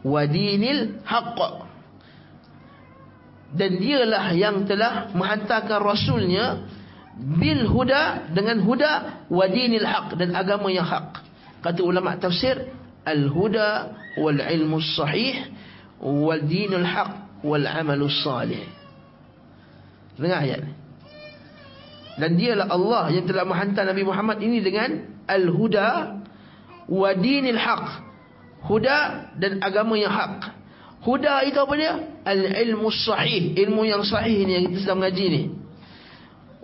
wa 0.06 0.22
dinil 0.26 1.02
haqq. 1.02 1.38
Dan 3.56 3.78
dialah 3.78 4.34
yang 4.34 4.66
telah 4.66 5.10
menghantarkan 5.14 5.78
rasulnya 5.82 6.66
bil 7.16 7.66
huda 7.70 8.30
dengan 8.34 8.60
huda 8.62 8.92
wa 9.30 9.44
dinil 9.48 9.86
haq 9.86 10.18
dan 10.20 10.36
agama 10.36 10.68
yang 10.68 10.84
hak 10.84 11.24
kata 11.64 11.80
ulama 11.80 12.12
tafsir 12.20 12.68
al 13.02 13.26
huda 13.32 13.96
wal 14.20 14.36
ilmu 14.36 14.78
sahih 14.78 15.48
wal 15.98 16.38
dinul 16.44 16.84
haq 16.84 17.40
wal 17.40 17.64
amalus 17.64 18.20
salih. 18.20 18.62
Dengar 20.20 20.44
ayat 20.44 20.60
ni. 20.64 20.72
Dan 22.16 22.40
dialah 22.40 22.72
Allah 22.72 23.04
yang 23.12 23.28
telah 23.28 23.44
menghantar 23.44 23.84
Nabi 23.84 24.02
Muhammad 24.04 24.40
ini 24.40 24.64
dengan 24.64 25.15
al 25.26 25.46
huda 25.50 25.90
wa 26.86 27.10
dinil 27.14 27.58
haq 27.58 28.02
huda 28.66 29.30
dan 29.38 29.58
agama 29.62 29.98
yang 29.98 30.10
hak 30.10 30.56
Huda 31.06 31.46
itu 31.46 31.54
apa 31.54 31.74
dia? 31.78 31.94
Al-ilmu 32.26 32.90
sahih. 32.90 33.54
Ilmu 33.54 33.86
yang 33.86 34.02
sahih 34.02 34.42
ni 34.42 34.58
yang 34.58 34.64
kita 34.74 34.90
sedang 34.90 34.98
mengaji 34.98 35.24
ni. 35.30 35.42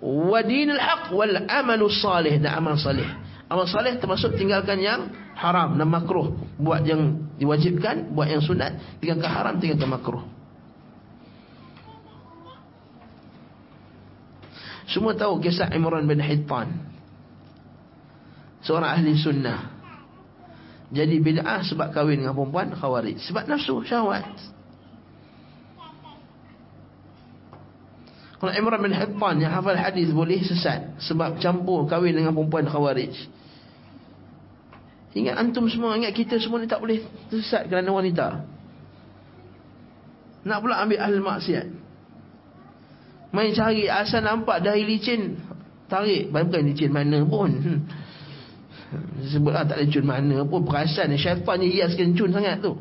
Wa 0.02 0.42
dinul 0.42 0.82
haq 0.82 1.14
wal 1.14 1.46
amalu 1.46 1.86
salih. 1.86 2.42
Dan 2.42 2.50
amal 2.50 2.74
salih. 2.74 3.06
Amal 3.46 3.70
salih 3.70 4.02
termasuk 4.02 4.34
tinggalkan 4.34 4.82
yang 4.82 5.14
haram 5.38 5.78
dan 5.78 5.86
makruh. 5.86 6.34
Buat 6.58 6.82
yang 6.82 7.22
diwajibkan, 7.38 8.10
buat 8.10 8.34
yang 8.34 8.42
sunat. 8.42 8.98
Tinggalkan 8.98 9.30
haram, 9.30 9.54
tinggalkan 9.62 9.90
makruh. 9.94 10.26
Semua 14.90 15.14
tahu 15.14 15.38
kisah 15.38 15.70
Imran 15.70 16.02
bin 16.02 16.18
Hittan. 16.18 16.82
Seorang 18.62 18.90
ahli 18.98 19.18
sunnah. 19.18 19.60
Jadi 20.92 21.18
bid'ah 21.24 21.64
sebab 21.64 21.90
kahwin 21.90 22.20
dengan 22.20 22.36
perempuan 22.36 22.70
khawarij. 22.76 23.16
Sebab 23.24 23.48
nafsu 23.48 23.80
syahwat. 23.82 24.28
Kalau 28.42 28.52
Imran 28.58 28.82
bin 28.82 28.90
Hittan 28.90 29.38
yang 29.38 29.54
hafal 29.54 29.78
hadis 29.78 30.10
boleh 30.10 30.42
sesat 30.42 30.98
sebab 30.98 31.38
campur 31.38 31.86
kahwin 31.86 32.18
dengan 32.18 32.34
perempuan 32.34 32.66
khawarij. 32.66 33.14
Ingat 35.14 35.38
antum 35.38 35.70
semua 35.70 35.94
ingat 35.94 36.10
kita 36.10 36.42
semua 36.42 36.58
ni 36.58 36.66
tak 36.66 36.82
boleh 36.82 37.06
sesat 37.30 37.70
kerana 37.70 37.88
wanita. 37.94 38.42
Nak 40.42 40.58
pula 40.58 40.82
ambil 40.82 40.98
ahli 40.98 41.22
maksiat. 41.22 41.66
Main 43.30 43.54
cari 43.54 43.86
asal 43.86 44.26
nampak 44.26 44.60
dahi 44.60 44.82
licin 44.90 45.38
tarik. 45.86 46.34
Bukan 46.34 46.66
licin 46.66 46.90
mana 46.90 47.22
pun 47.22 47.50
Sebutlah 49.32 49.64
tak 49.64 49.80
ada 49.80 49.86
cun 49.88 50.04
mana 50.04 50.44
pun 50.44 50.62
Perasan 50.66 51.12
syaitan 51.16 51.56
ni 51.60 51.72
hiaskan 51.72 52.12
cun 52.16 52.30
sangat 52.32 52.60
tu. 52.60 52.76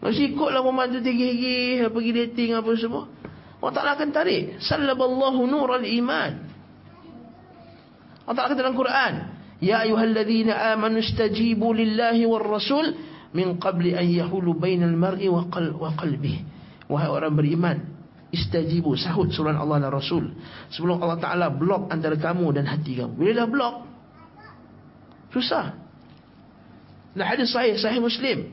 Masih 0.00 0.32
ikutlah 0.32 0.64
Muhammad 0.64 0.96
tu 0.96 1.00
tinggi-tinggi 1.04 1.84
Pergi 1.92 2.10
dating 2.16 2.50
apa 2.56 2.70
semua. 2.78 3.04
Allah 3.60 3.74
Ta'ala 3.76 3.90
akan 3.92 4.08
tarik. 4.08 4.56
Sallaballahu 4.64 5.40
nural 5.44 5.84
iman. 5.84 6.32
Allah 8.24 8.36
Ta'ala 8.36 8.50
kata 8.54 8.60
dalam 8.62 8.78
Quran 8.78 9.12
Ya 9.60 9.84
ayuhalladzina 9.84 10.72
amanu 10.72 11.04
stajibu 11.04 11.76
lillahi 11.76 12.24
wal 12.24 12.46
rasul 12.46 12.96
Min 13.36 13.60
qabli 13.60 13.92
an 13.92 14.08
yahulu 14.08 14.56
bainal 14.56 14.96
mar'i 14.96 15.28
wa, 15.28 15.44
qal 15.52 15.76
wa 15.76 15.92
qalbih 15.92 16.40
Wahai 16.88 17.10
orang 17.12 17.36
beriman 17.36 17.78
Istajibu 18.30 18.94
sahut 18.94 19.26
surah 19.34 19.58
Allah 19.58 19.82
dan 19.82 19.90
Rasul. 19.90 20.30
Sebelum 20.70 21.02
Allah 21.02 21.18
Ta'ala 21.18 21.46
blok 21.50 21.90
antara 21.90 22.14
kamu 22.14 22.54
dan 22.54 22.62
hati 22.70 22.94
kamu. 22.94 23.18
Bila 23.18 23.42
dah 23.42 23.48
blok 23.50 23.74
Susah. 25.30 25.78
Nah 27.14 27.26
hadis 27.26 27.50
sahih, 27.50 27.74
sahih 27.78 28.02
Muslim. 28.02 28.50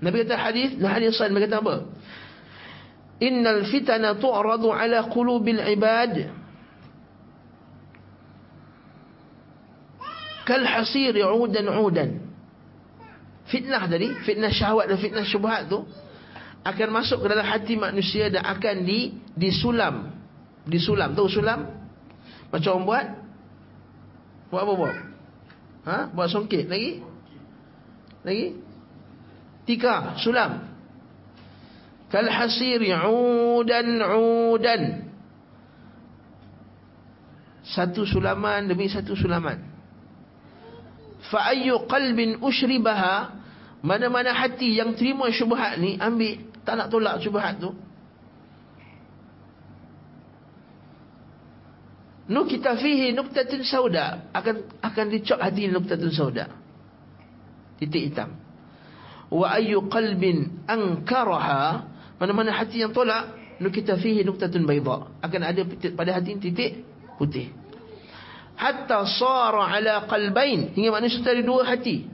Nabi 0.00 0.24
kata 0.24 0.36
hadis, 0.36 0.76
nah 0.76 0.92
hadis 0.92 1.16
sahih 1.16 1.32
Nabi 1.32 1.44
kata 1.48 1.60
apa? 1.60 1.76
Innal 3.20 3.64
fitana 3.68 4.16
tu'radu 4.16 4.72
ala 4.72 5.08
qulubil 5.08 5.60
ibad. 5.60 6.28
Kal 10.44 10.64
hasir 10.64 11.16
udan 11.16 11.66
udan. 11.80 12.10
Fitnah 13.48 13.88
tadi, 13.88 14.12
fitnah 14.24 14.52
syahwat 14.52 14.88
dan 14.88 14.96
fitnah 15.00 15.24
syubhat 15.24 15.68
tu 15.68 15.84
akan 16.64 16.88
masuk 16.96 17.20
ke 17.20 17.26
dalam 17.28 17.44
hati 17.44 17.76
manusia 17.76 18.32
dan 18.32 18.44
akan 18.44 18.88
di 18.88 19.20
disulam. 19.36 20.16
Disulam. 20.64 21.12
Tahu 21.12 21.28
sulam? 21.28 21.60
Macam 22.48 22.80
orang 22.80 22.84
buat? 22.88 23.06
Buat 24.48 24.62
apa 24.64 24.72
buat? 24.72 25.13
Ha? 25.84 26.08
Buat 26.10 26.28
songkit 26.32 26.64
lagi? 26.68 27.04
Lagi? 28.24 28.46
Tika, 29.68 30.16
sulam. 30.20 30.64
Kal 32.08 32.28
hasiri 32.28 32.92
udan 32.94 33.88
udan. 34.00 34.82
Satu 37.64 38.04
sulaman 38.04 38.68
demi 38.68 38.92
satu 38.92 39.16
sulaman. 39.16 39.60
Fa 41.32 41.48
ayyu 41.52 41.88
qalbin 41.88 42.36
ushribaha 42.44 43.32
mana-mana 43.80 44.36
hati 44.36 44.76
yang 44.76 44.92
terima 44.96 45.28
syubhat 45.32 45.80
ni 45.80 45.96
ambil 45.96 46.40
tak 46.64 46.76
nak 46.76 46.88
tolak 46.92 47.20
syubhat 47.20 47.60
tu. 47.60 47.72
Nukita 52.24 52.80
fihi 52.80 53.12
nuktatun 53.12 53.60
sauda 53.68 54.32
akan 54.32 54.80
akan 54.80 55.04
dicop 55.12 55.36
hati 55.36 55.68
nuktatun 55.68 56.08
sauda. 56.08 56.48
Titik 57.76 58.12
hitam. 58.12 58.40
Wa 59.28 59.60
ayyu 59.60 59.84
qalbin 59.92 60.64
ankaraha 60.64 61.84
mana-mana 62.16 62.56
hati 62.56 62.80
yang 62.80 62.96
tolak 62.96 63.36
nukita 63.60 64.00
fihi 64.00 64.24
nuktatun 64.24 64.64
bayda 64.64 65.12
akan 65.20 65.40
ada 65.44 65.68
pada 65.92 66.16
hati 66.16 66.40
titik 66.40 66.80
putih. 67.20 67.52
Hatta 68.56 69.04
sara 69.04 69.68
ala 69.68 70.08
qalbain 70.08 70.72
hingga 70.72 70.96
manusia 70.96 71.20
ada 71.20 71.44
dua 71.44 71.66
hati. 71.68 72.08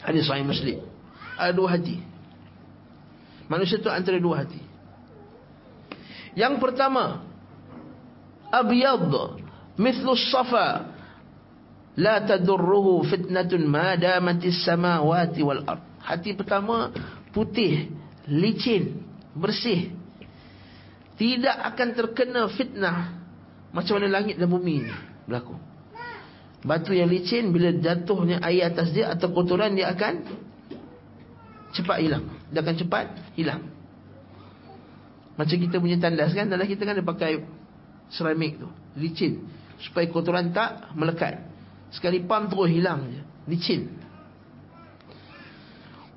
Hadis 0.00 0.24
sahih 0.24 0.46
Muslim. 0.46 0.80
Ada 1.36 1.52
dua 1.52 1.68
hati. 1.76 2.00
Manusia 3.44 3.76
itu 3.76 3.92
antara 3.92 4.16
dua 4.16 4.40
hati. 4.46 4.62
Yang 6.38 6.62
pertama, 6.62 7.27
mithlu 9.78 10.12
safa 10.16 10.90
la 11.98 12.22
tadurruhu 12.22 13.06
fitnatun 13.06 13.66
ma 13.66 13.94
damatis 13.98 14.62
samawati 14.64 15.40
wal 15.42 15.62
ard. 15.66 15.82
Hati 15.98 16.32
pertama 16.32 16.94
putih, 17.34 17.90
licin, 18.30 19.02
bersih. 19.34 19.92
Tidak 21.18 21.56
akan 21.74 21.88
terkena 21.98 22.46
fitnah 22.54 23.18
macam 23.74 23.98
mana 23.98 24.08
langit 24.22 24.38
dan 24.38 24.48
bumi 24.48 24.74
ini 24.86 24.94
berlaku. 25.26 25.58
Batu 26.62 26.94
yang 26.94 27.10
licin 27.10 27.50
bila 27.54 27.70
jatuhnya 27.70 28.42
air 28.42 28.70
atas 28.70 28.90
dia 28.90 29.10
atau 29.10 29.30
kotoran 29.30 29.74
dia 29.74 29.90
akan 29.90 30.26
cepat 31.74 31.98
hilang. 32.02 32.24
Dia 32.50 32.62
akan 32.62 32.76
cepat 32.78 33.06
hilang. 33.34 33.62
Macam 35.38 35.54
kita 35.54 35.78
punya 35.78 35.98
tandas 36.02 36.34
kan, 36.34 36.50
tandas 36.50 36.66
kita 36.66 36.82
kan 36.82 36.98
dia 36.98 37.06
pakai 37.06 37.32
seramik 38.12 38.60
tu, 38.60 38.68
licin 38.96 39.44
supaya 39.78 40.06
kotoran 40.10 40.50
tak 40.50 40.92
melekat. 40.98 41.44
Sekali 41.88 42.20
pam 42.24 42.50
terus 42.52 42.68
hilang 42.68 43.08
je, 43.08 43.22
licin. 43.48 43.82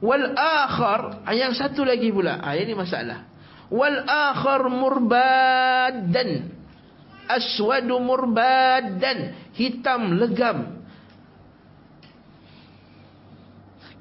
Wal 0.02 0.34
akhar, 0.34 1.24
yang 1.32 1.54
satu 1.54 1.86
lagi 1.86 2.10
pula. 2.10 2.42
Ah 2.42 2.58
ini 2.58 2.74
masalah. 2.74 3.30
Wal 3.70 4.02
akhar 4.04 4.66
murbadan 4.68 6.52
aswadu 7.32 7.96
murbadan 8.04 9.52
hitam 9.56 10.20
legam 10.20 10.84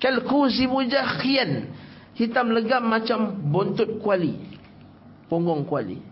kalkuzi 0.02 0.66
mujakhian 0.66 1.70
hitam 2.18 2.50
legam 2.50 2.82
macam 2.90 3.38
buntut 3.52 4.00
kuali 4.02 4.34
punggung 5.30 5.62
kuali 5.68 6.02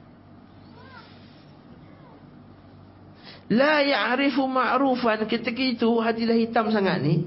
la 3.49 3.85
ya'rifu 3.85 4.45
ma'rufan. 4.45 5.25
Ketika 5.25 5.63
itu 5.63 5.89
hati 6.01 6.29
dah 6.29 6.37
hitam 6.37 6.69
sangat 6.73 7.01
ni. 7.01 7.25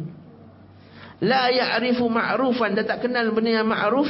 La 1.22 1.50
ya'rifu 1.50 2.06
ma'rufan. 2.10 2.78
Dah 2.78 2.86
tak 2.86 3.06
kenal 3.06 3.30
benda 3.34 3.62
yang 3.62 3.70
ma'ruf. 3.70 4.10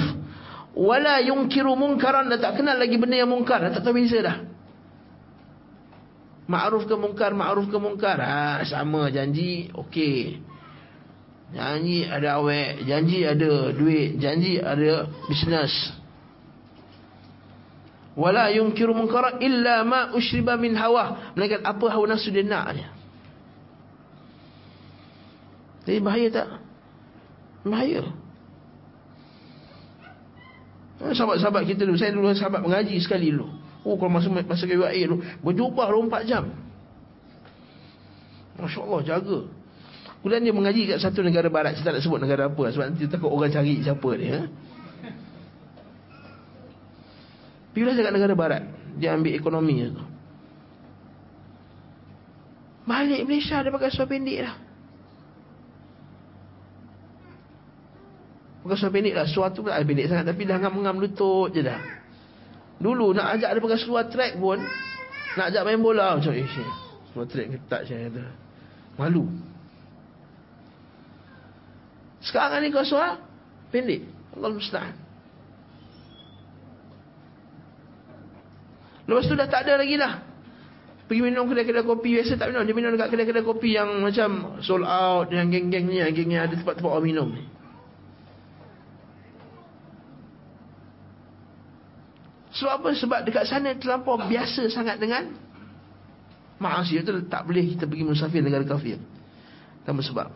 Wala 0.75 1.19
yunkiru 1.23 1.75
munkaran. 1.75 2.31
Dah 2.31 2.39
tak 2.39 2.59
kenal 2.59 2.79
lagi 2.79 2.95
benda 2.95 3.19
yang 3.19 3.31
mungkar. 3.31 3.63
Dah 3.63 3.71
tak 3.75 3.83
tahu 3.83 3.99
beza 3.99 4.19
dah. 4.23 4.37
Ma'ruf 6.51 6.83
ke 6.83 6.95
mungkar, 6.99 7.31
ma'ruf 7.31 7.71
ke 7.71 7.77
mungkar. 7.79 8.19
Ha, 8.19 8.67
sama. 8.67 9.07
Janji, 9.07 9.71
okey. 9.71 10.51
Janji 11.51 12.07
ada 12.07 12.39
awet, 12.39 12.87
janji 12.87 13.27
ada 13.27 13.75
duit, 13.75 14.15
janji 14.23 14.55
ada 14.63 15.11
bisnes. 15.27 15.71
Wala 18.11 18.51
yunkiru 18.51 18.91
munkara 18.91 19.39
illa 19.39 19.87
ma 19.87 20.11
ushriba 20.11 20.59
min 20.59 20.75
hawa. 20.75 21.33
Mereka 21.35 21.63
apa 21.63 21.85
hawa 21.87 22.11
nafsu 22.11 22.27
dia 22.31 22.43
nak 22.43 22.75
dia. 22.75 22.89
Jadi 25.87 25.99
bahaya 26.03 26.27
tak? 26.29 26.47
Bahaya. 27.65 28.03
Ha, 31.01 31.17
sahabat-sahabat 31.17 31.65
kita 31.65 31.89
dulu, 31.89 31.97
saya 31.97 32.13
dulu 32.13 32.29
sahabat 32.37 32.61
mengaji 32.61 32.99
sekali 33.01 33.33
dulu. 33.33 33.49
Oh 33.81 33.97
kalau 33.97 34.13
masa 34.13 34.29
masa 34.29 34.69
kaya 34.69 34.93
air 34.93 35.09
tu 35.09 35.17
berjubah 35.41 35.89
24 35.89 36.29
jam. 36.29 36.45
Masya-Allah 38.61 38.99
jaga. 39.01 39.39
Kemudian 40.21 40.45
dia 40.45 40.53
mengaji 40.53 40.81
kat 40.85 41.01
satu 41.01 41.25
negara 41.25 41.49
barat, 41.49 41.73
saya 41.73 41.89
tak 41.89 41.93
nak 41.97 42.03
sebut 42.05 42.21
negara 42.21 42.45
apa 42.45 42.63
sebab 42.69 42.93
nanti 42.93 43.09
takut 43.09 43.33
orang 43.33 43.49
cari 43.49 43.81
siapa 43.81 44.09
dia. 44.21 44.45
Pergilah 47.71 47.95
dekat 47.95 48.13
negara 48.13 48.33
barat, 48.35 48.63
dia 48.99 49.15
ambil 49.15 49.33
ekonomi 49.35 49.87
tu. 49.87 50.03
Balik 52.83 53.23
Malaysia 53.23 53.63
dia 53.63 53.71
pakai 53.71 53.89
seluar 53.93 54.09
pendek 54.11 54.39
dah. 54.43 54.55
Pakai 58.67 58.75
seluar 58.75 58.93
pendek 58.93 59.13
lah. 59.15 59.25
Sesuatu 59.29 59.63
pula 59.63 59.79
pendek 59.79 60.11
sangat 60.11 60.27
tapi 60.27 60.43
dah 60.43 60.57
ngam-ngam 60.59 60.99
lutut 60.99 61.55
je 61.55 61.63
dah. 61.63 62.01
Dulu 62.81 63.13
nak 63.13 63.37
ajak 63.37 63.49
dia 63.53 63.61
pakai 63.61 63.79
seluar 63.79 64.09
track 64.09 64.41
pun 64.41 64.57
Nak 65.37 65.45
ajak 65.53 65.61
main 65.69 65.77
bola 65.77 66.17
Macam 66.17 66.33
eh 66.33 66.49
Seluar 67.13 67.29
track 67.29 67.47
ketat 67.53 67.81
saya 67.85 68.09
kata 68.09 68.25
Malu 68.97 69.29
Sekarang 72.25 72.65
ni 72.65 72.73
kau 72.73 72.81
seluar 72.81 73.21
Pendek 73.69 74.01
Allah 74.33 74.49
mustahil 74.49 74.97
Lepas 79.09 79.23
tu 79.25 79.33
dah 79.33 79.47
tak 79.49 79.65
ada 79.65 79.81
lagi 79.81 79.97
lah 79.97 80.21
Pergi 81.09 81.21
minum 81.25 81.49
kedai-kedai 81.49 81.83
kopi 81.83 82.19
Biasa 82.21 82.37
tak 82.37 82.53
minum 82.53 82.63
Dia 82.63 82.75
minum 82.77 82.91
dekat 82.93 83.09
kedai-kedai 83.11 83.43
kopi 83.43 83.69
Yang 83.75 83.89
macam 83.99 84.29
sold 84.61 84.85
out 84.85 85.27
Yang 85.33 85.47
geng-geng 85.57 85.85
ni 85.89 85.97
Yang 85.99 86.21
geng-geng 86.21 86.41
ada 86.45 86.55
tempat-tempat 86.55 86.91
orang 86.91 87.05
minum 87.05 87.27
ni 87.33 87.43
Sebab 92.51 92.73
apa? 92.83 92.89
Sebab 92.93 93.19
dekat 93.23 93.47
sana 93.47 93.73
terlampau 93.79 94.19
biasa 94.19 94.67
sangat 94.67 94.99
dengan 94.99 95.31
maksiat 96.59 97.07
itu 97.07 97.11
tak 97.31 97.47
boleh 97.47 97.63
kita 97.73 97.87
pergi 97.87 98.03
musafir 98.03 98.43
negara 98.43 98.67
kafir. 98.67 98.99
Tanpa 99.87 100.03
sebab. 100.03 100.27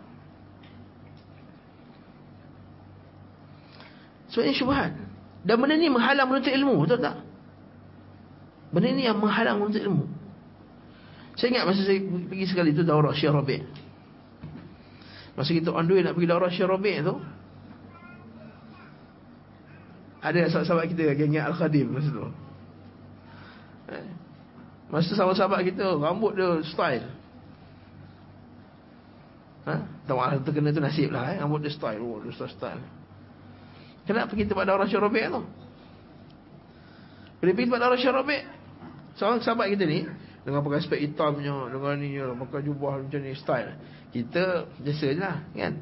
Sebab 4.31 4.43
ini 4.47 4.55
syubhat. 4.55 4.95
Dan 5.45 5.61
benda 5.61 5.77
ni 5.77 5.91
menghalang 5.91 6.25
menuntut 6.25 6.49
ilmu, 6.49 6.87
betul 6.87 7.03
tak? 7.03 7.21
Benda 8.75 8.91
ni 8.91 9.07
yang 9.07 9.23
menghalang 9.23 9.63
menuntut 9.63 9.79
ilmu. 9.79 10.03
Saya 11.39 11.55
ingat 11.55 11.63
masa 11.63 11.87
saya 11.87 12.03
pergi 12.03 12.45
sekali 12.51 12.75
itu 12.75 12.83
daurah 12.83 13.15
Syekh 13.15 13.31
Rabi'. 13.31 13.63
Masa 15.39 15.51
kita 15.55 15.71
on 15.71 15.87
the 15.87 15.95
way 15.95 16.03
nak 16.03 16.11
pergi 16.19 16.27
daurah 16.27 16.51
Syekh 16.51 16.67
Rabi' 16.67 16.99
tu, 16.99 17.15
ada 20.19 20.39
sahabat-sahabat 20.51 20.85
kita 20.91 21.15
geng 21.15 21.39
Al-Khadim 21.39 21.87
masa 21.87 22.09
tu. 22.11 22.27
Eh. 23.95 24.07
Masa 24.91 25.05
tu 25.07 25.15
sahabat-sahabat 25.15 25.59
kita 25.71 25.95
rambut 25.95 26.35
dia 26.35 26.59
style. 26.67 27.07
Ha? 29.71 29.75
Tak 30.03 30.13
maaf 30.19 30.43
terkena 30.43 30.75
tu 30.75 30.83
nasib 30.83 31.15
lah 31.15 31.31
eh. 31.31 31.39
Rambut 31.39 31.63
dia 31.63 31.71
style. 31.71 32.03
Oh, 32.03 32.19
dia 32.19 32.35
style. 32.35 32.83
Kenapa 34.03 34.35
pergi 34.35 34.51
tempat 34.51 34.65
Daurah 34.67 34.85
Syarabik 34.85 35.25
tu? 35.31 35.41
Bila 37.39 37.49
pergi 37.55 37.67
tempat 37.71 37.81
Daurah 37.81 37.99
Syarabik, 38.01 38.41
seorang 39.15 39.39
sahabat 39.41 39.71
kita 39.73 39.83
ni, 39.87 40.07
dengan 40.45 40.61
pakai 40.61 40.79
spek 40.83 41.01
hitamnya, 41.01 41.71
dengan 41.71 41.95
ni, 41.97 42.19
pakai 42.19 42.61
jubah 42.63 43.01
macam 43.01 43.19
ni, 43.19 43.33
style. 43.33 43.75
Kita 44.11 44.69
biasa 44.79 45.05
je 45.11 45.19
lah, 45.19 45.37
kan? 45.51 45.73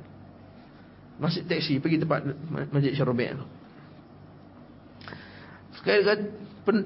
Masuk 1.21 1.45
taksi, 1.45 1.77
pergi 1.77 2.01
tempat 2.01 2.25
Masjid 2.73 2.97
Syarabik 2.97 3.37
tu. 3.37 3.45
Sekali 5.77 6.01
kata, 6.01 6.23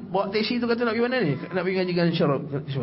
bawa 0.09 0.27
taksi 0.33 0.59
tu 0.59 0.65
kata 0.67 0.83
nak 0.83 0.97
pergi 0.97 1.05
mana 1.05 1.17
ni? 1.21 1.33
Nak 1.37 1.61
pergi 1.63 1.75
ngaji 1.79 1.93
dengan 1.93 2.09
syarab. 2.11 2.41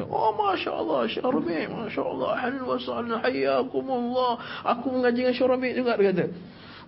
Oh, 0.09 0.33
Masya 0.33 0.71
Allah, 0.73 1.01
syarabik. 1.11 1.65
Masya 1.69 2.03
Allah, 2.07 2.31
halil 2.39 2.65
wa 2.65 2.79
sa'ala, 2.81 3.15
hayakumullah. 3.25 4.33
Aku 4.63 4.95
mengaji 4.95 5.27
dengan 5.27 5.37
syarabik 5.37 5.73
juga, 5.75 5.99
dia 5.99 6.13
kata. 6.13 6.27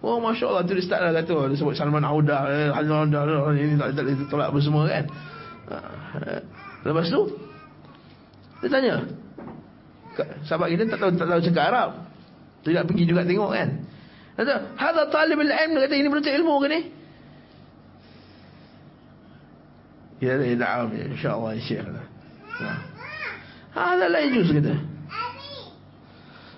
Oh 0.05 0.21
Masya 0.21 0.45
Allah 0.53 0.63
tu 0.69 0.77
dia 0.77 0.85
start 0.85 1.09
lah 1.09 1.25
kata 1.25 1.49
Dia 1.49 1.57
sebut 1.57 1.73
Salman 1.73 2.05
Audah 2.05 2.45
eh, 2.53 2.69
Salman 2.69 3.09
Audah 3.17 3.49
Ini 3.57 3.81
tak 3.81 4.05
boleh 4.05 4.29
tolak 4.29 4.53
apa 4.53 4.59
semua 4.61 4.85
kan 4.93 5.09
uh, 5.73 6.41
Lepas 6.87 7.11
tu 7.11 7.23
Dia 8.63 8.69
tanya 8.71 8.95
Sahabat 10.47 10.73
kita 10.73 10.89
tak 10.89 10.99
tahu 11.03 11.11
tak 11.19 11.27
tahu 11.29 11.41
cakap 11.43 11.65
Arab 11.75 11.91
Tidak 12.63 12.83
pergi 12.87 13.05
juga 13.05 13.27
tengok 13.27 13.51
kan 13.51 13.69
Kata 14.39 14.55
Hadha 14.79 15.03
talib 15.11 15.43
al-ilm 15.43 15.71
Dia 15.75 15.83
kata 15.91 15.95
ini 15.99 16.09
menuntut 16.09 16.33
ilmu 16.33 16.55
ke 16.63 16.69
ni 16.71 16.81
Ya, 20.17 20.33
ya, 20.41 20.57
na'am, 20.57 20.89
insyaAllah, 20.97 21.61
insyaAllah. 21.61 22.05
Hadha 23.77 24.09
la 24.09 24.19
yajuz 24.25 24.49
kata. 24.49 24.75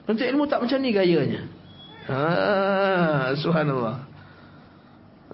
Untuk 0.07 0.25
ilmu 0.25 0.47
tak 0.47 0.63
macam 0.63 0.79
ni 0.79 0.95
gayanya. 0.95 1.43
Ha, 2.07 3.35
subhanallah. 3.35 4.07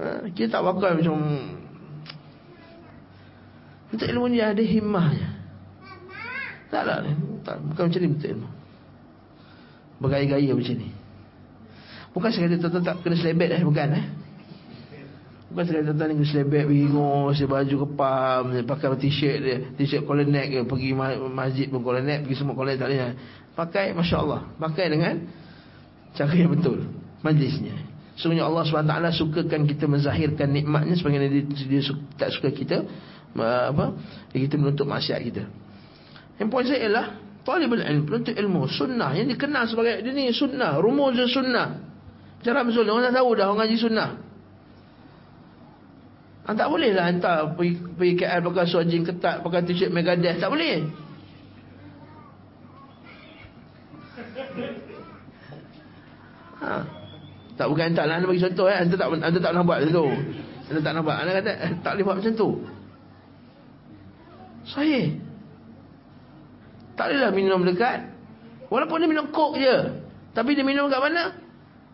Ha, 0.01 0.05
kita 0.33 0.57
tak 0.57 0.63
bakal 0.65 0.99
macam 0.99 1.17
untuk 3.95 4.11
ilmu 4.11 4.27
ni 4.27 4.43
ada 4.43 4.59
himmahnya. 4.59 5.31
Taklah, 6.69 7.07
tak 7.47 7.63
bukan 7.63 7.83
macam 7.87 8.01
ni 8.03 8.09
untuk 8.11 8.31
ilmu. 8.35 8.49
Bergaya-gaya 10.03 10.53
macam 10.53 10.75
ni. 10.75 10.91
Bukan 12.15 12.31
sekadar 12.31 12.59
tuan 12.63 12.83
tak 12.83 12.97
kena 13.03 13.17
selebet 13.19 13.49
eh, 13.59 13.63
bukan 13.67 13.89
eh. 13.95 14.07
Bukan 15.51 15.63
sekadar 15.67 15.83
tuan-tuan 15.91 16.07
ni 16.11 16.15
kena 16.19 16.29
selebet, 16.31 16.65
bingung, 16.67 17.31
saya 17.35 17.47
baju 17.51 17.75
kepam, 17.87 18.43
pakai 18.67 18.87
t-shirt 19.03 19.39
dia, 19.43 19.57
t-shirt 19.79 20.03
neck 20.27 20.47
dia, 20.51 20.63
pergi 20.67 20.91
masjid 21.31 21.67
pun 21.71 21.83
collar 21.83 22.03
neck, 22.03 22.27
pergi 22.27 22.37
semua 22.39 22.55
collar 22.55 22.75
tak 22.75 22.91
boleh. 22.91 23.15
Pakai, 23.55 23.95
Masya 23.95 24.17
Allah, 24.19 24.41
pakai 24.59 24.91
dengan 24.91 25.15
cara 26.15 26.35
yang 26.35 26.51
betul, 26.55 26.91
majlisnya. 27.23 27.75
Sebenarnya 28.15 28.47
Allah 28.47 28.63
SWT 28.63 28.95
sukakan 29.19 29.67
kita 29.67 29.91
menzahirkan 29.91 30.47
nikmatnya 30.55 30.95
sebagaimana 30.95 31.35
dia, 31.35 31.43
dia, 31.43 31.67
dia 31.67 31.83
tak 32.15 32.31
suka 32.31 32.55
kita 32.55 32.87
apa 33.42 33.99
kita 34.31 34.55
menuntut 34.55 34.87
maksiat 34.87 35.20
kita. 35.27 35.44
Yang 36.38 36.49
poin 36.51 36.64
saya 36.66 36.81
ialah 36.87 37.07
talibul 37.42 37.83
ilm, 37.83 38.07
penuntut 38.07 38.35
ilmu, 38.35 38.66
sunnah 38.70 39.11
yang 39.14 39.27
dikenal 39.27 39.66
sebagai 39.66 40.03
dia 40.03 40.12
ni 40.14 40.31
sunnah, 40.31 40.79
rumus 40.79 41.18
sunnah. 41.31 41.83
Cara 42.44 42.61
betul 42.61 42.87
orang 42.87 43.09
dah 43.09 43.14
tahu 43.16 43.29
dah 43.35 43.44
orang 43.49 43.64
ngaji 43.64 43.77
sunnah. 43.81 44.11
Ah, 46.44 46.53
tak 46.53 46.68
boleh 46.68 46.92
lah 46.92 47.09
hantar 47.09 47.57
pergi, 47.57 47.81
pergi 47.97 48.20
KL 48.20 48.40
pakai 48.44 48.64
suajin 48.68 49.01
ketat, 49.01 49.40
pakai 49.40 49.64
t-shirt 49.64 49.88
Megadeth. 49.88 50.37
Tak 50.37 50.53
boleh. 50.53 50.85
Ha. 56.61 56.73
Tak 57.57 57.66
bukan 57.70 57.85
hantar 57.92 58.05
lah. 58.05 58.20
Anda 58.20 58.29
bagi 58.29 58.44
contoh 58.44 58.66
eh. 58.68 58.77
Anda 58.77 58.92
tak, 58.92 59.09
anda 59.09 59.38
tak 59.40 59.53
nak 59.57 59.64
buat 59.64 59.79
macam 59.81 59.94
tu. 59.97 60.07
Anda 60.68 60.81
tak 60.85 60.92
nak 60.92 61.03
buat. 61.09 61.16
Anda 61.16 61.33
kata 61.40 61.51
eh, 61.57 61.73
tak 61.81 61.90
boleh 61.97 62.05
buat 62.05 62.16
macam 62.20 62.35
tu. 62.37 62.49
Sahih. 64.64 65.20
Tak 66.94 67.11
bolehlah 67.11 67.33
minum 67.35 67.61
dekat. 67.66 68.09
Walaupun 68.70 69.03
dia 69.03 69.11
minum 69.11 69.29
kok 69.29 69.59
je. 69.59 69.77
Tapi 70.33 70.50
dia 70.57 70.66
minum 70.66 70.88
kat 70.88 71.00
mana? 71.03 71.37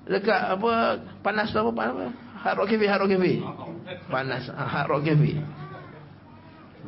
Dekat 0.06 0.56
apa? 0.56 1.00
Panas 1.20 1.52
apa? 1.52 1.70
Panas, 1.72 2.12
hard 2.40 2.56
rock 2.56 2.68
cafe, 2.72 2.87
hard 2.88 3.00
rock 3.04 3.11
cafe. 3.12 3.33
Panas. 4.09 4.44
Ha, 4.48 4.62
hard 4.64 4.88
rock 4.88 5.02
cafe. 5.04 5.40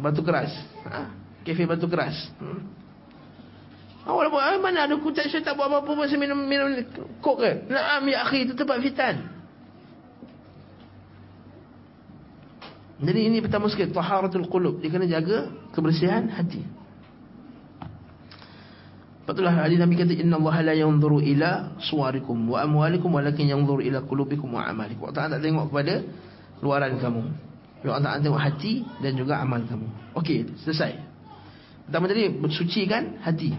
Batu 0.01 0.21
keras. 0.25 0.53
Ha, 0.89 1.13
cafe 1.45 1.63
batu 1.69 1.87
keras. 1.91 2.17
Hmm. 2.41 2.63
Oh, 4.03 4.19
walaupun 4.19 4.43
eh, 4.43 4.59
mana 4.59 4.91
ada 4.91 4.99
kutat 4.99 5.31
saya 5.31 5.47
tak 5.47 5.55
buat 5.55 5.71
apa-apa 5.71 6.11
saya 6.11 6.19
minum 6.19 6.35
minum 6.43 6.75
kok 7.23 7.39
ke? 7.39 7.71
Naam 7.71 8.03
ya 8.11 8.27
akhi 8.27 8.51
itu 8.51 8.59
tempat 8.59 8.83
fitan. 8.83 9.31
Jadi 13.03 13.21
ini 13.27 13.43
pertama 13.43 13.67
sekali 13.67 13.91
taharatul 13.91 14.47
qulub. 14.47 14.79
Dia 14.79 14.95
kena 14.95 15.11
jaga 15.11 15.51
kebersihan 15.75 16.31
hati. 16.31 16.63
Patutlah 19.23 19.55
hadis 19.55 19.79
Nabi 19.79 19.95
kata 19.99 20.15
inna 20.15 20.39
Allah 20.39 20.71
la 20.71 20.75
yanzuru 20.75 21.23
ila 21.23 21.79
suwarikum 21.79 22.55
wa 22.55 22.63
amwalikum 22.63 23.11
walakin 23.11 23.51
yanzuru 23.51 23.83
ila 23.83 24.03
qulubikum 24.07 24.51
wa 24.55 24.67
a'malikum. 24.67 25.11
Allah 25.11 25.39
tak 25.39 25.43
tengok 25.43 25.71
kepada 25.71 26.03
luaran 26.63 26.99
kamu. 26.99 27.23
Allah 27.83 28.03
Taala 28.03 28.23
tengok 28.23 28.39
hati 28.39 28.87
dan 29.03 29.19
juga 29.19 29.43
amal 29.43 29.67
kamu. 29.67 30.15
Okey, 30.15 30.55
selesai. 30.63 30.95
Pertama 31.87 32.07
tadi 32.07 32.31
bersucikan 32.31 33.19
hati. 33.23 33.51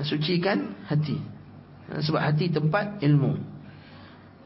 Sucikan 0.00 0.80
hati. 0.88 1.20
Sebab 1.92 2.20
hati 2.20 2.48
tempat 2.48 3.04
ilmu. 3.04 3.36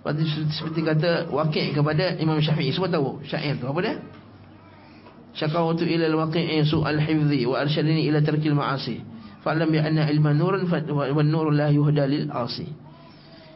Seperti, 0.05 0.53
seperti 0.53 0.81
kata 0.85 1.11
wakil 1.33 1.73
kepada 1.73 2.21
Imam 2.21 2.37
Syafi'i. 2.37 2.77
Semua 2.77 2.93
tahu 2.93 3.25
syair 3.25 3.57
tu 3.57 3.65
apa 3.65 3.81
dia? 3.81 3.97
Syakawatu 5.33 5.89
ila 5.89 6.05
al-waqi'i 6.13 6.61
su'al 6.61 7.01
hifzi 7.01 7.49
wa 7.49 7.65
arsyadini 7.65 8.05
ila 8.13 8.21
tarkil 8.21 8.53
ma'asi. 8.53 9.01
Fa'lam 9.41 9.73
bi 9.73 9.81
anna 9.81 10.05
ilma 10.13 10.37
nurun 10.37 10.69
wa 10.69 11.25
nur 11.25 11.49
la 11.57 11.73
yuhda 11.73 12.05
lil 12.05 12.29
asi. 12.29 12.69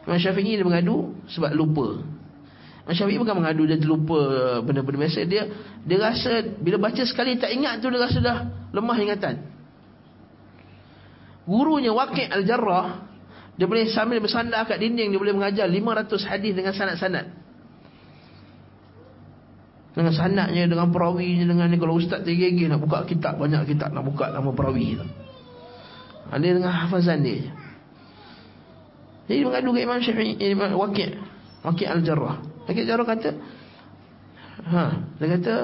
Imam 0.09 0.17
Syafi'i 0.17 0.57
dia 0.57 0.65
mengadu 0.65 1.13
sebab 1.29 1.53
lupa. 1.53 2.01
Imam 2.81 2.95
Syafi'i 2.97 3.21
bukan 3.21 3.45
mengadu 3.45 3.69
dia 3.69 3.77
terlupa 3.77 4.17
benda-benda 4.65 5.05
biasa 5.05 5.29
dia 5.29 5.45
dia 5.85 5.97
rasa 6.01 6.49
bila 6.57 6.81
baca 6.81 7.05
sekali 7.05 7.37
tak 7.37 7.53
ingat 7.53 7.77
tu 7.77 7.93
dia 7.93 8.01
rasa 8.01 8.17
dah 8.17 8.37
lemah 8.73 8.97
ingatan. 8.97 9.45
Gurunya 11.45 11.93
Waqi' 11.93 12.25
Al-Jarrah 12.25 13.08
dia 13.59 13.67
boleh 13.67 13.91
sambil 13.91 14.23
bersandar 14.23 14.63
kat 14.63 14.79
dinding 14.79 15.11
dia 15.11 15.19
boleh 15.19 15.35
mengajar 15.35 15.67
500 15.67 16.07
hadis 16.31 16.55
dengan 16.55 16.71
sanad-sanad. 16.71 17.27
Dengan 19.91 20.15
sanadnya 20.15 20.63
dengan 20.63 20.87
perawinya 20.95 21.43
dengan 21.43 21.67
ni 21.67 21.75
kalau 21.75 21.99
ustaz 21.99 22.23
tergigih 22.23 22.71
nak 22.71 22.79
buka 22.79 23.03
kitab 23.03 23.35
banyak 23.35 23.67
kitab 23.67 23.91
nak 23.91 24.07
buka 24.07 24.31
nama 24.31 24.47
perawi 24.55 24.95
tu. 24.95 25.03
Ada 26.31 26.47
dengan 26.55 26.71
hafazan 26.71 27.19
dia. 27.19 27.51
Jadi 29.27 29.43
mengadu 29.43 29.75
ke 29.75 29.79
Imam 29.83 29.99
Syafi'i, 29.99 30.39
Imam 30.39 30.79
Waqi' 30.79 31.19
Waqi' 31.67 31.85
Al-Jarrah. 31.85 32.39
Waqi' 32.63 32.81
Al-Jarrah 32.87 33.07
kata 33.11 33.29
ha, 34.71 35.03
dia 35.19 35.27
kata 35.35 35.55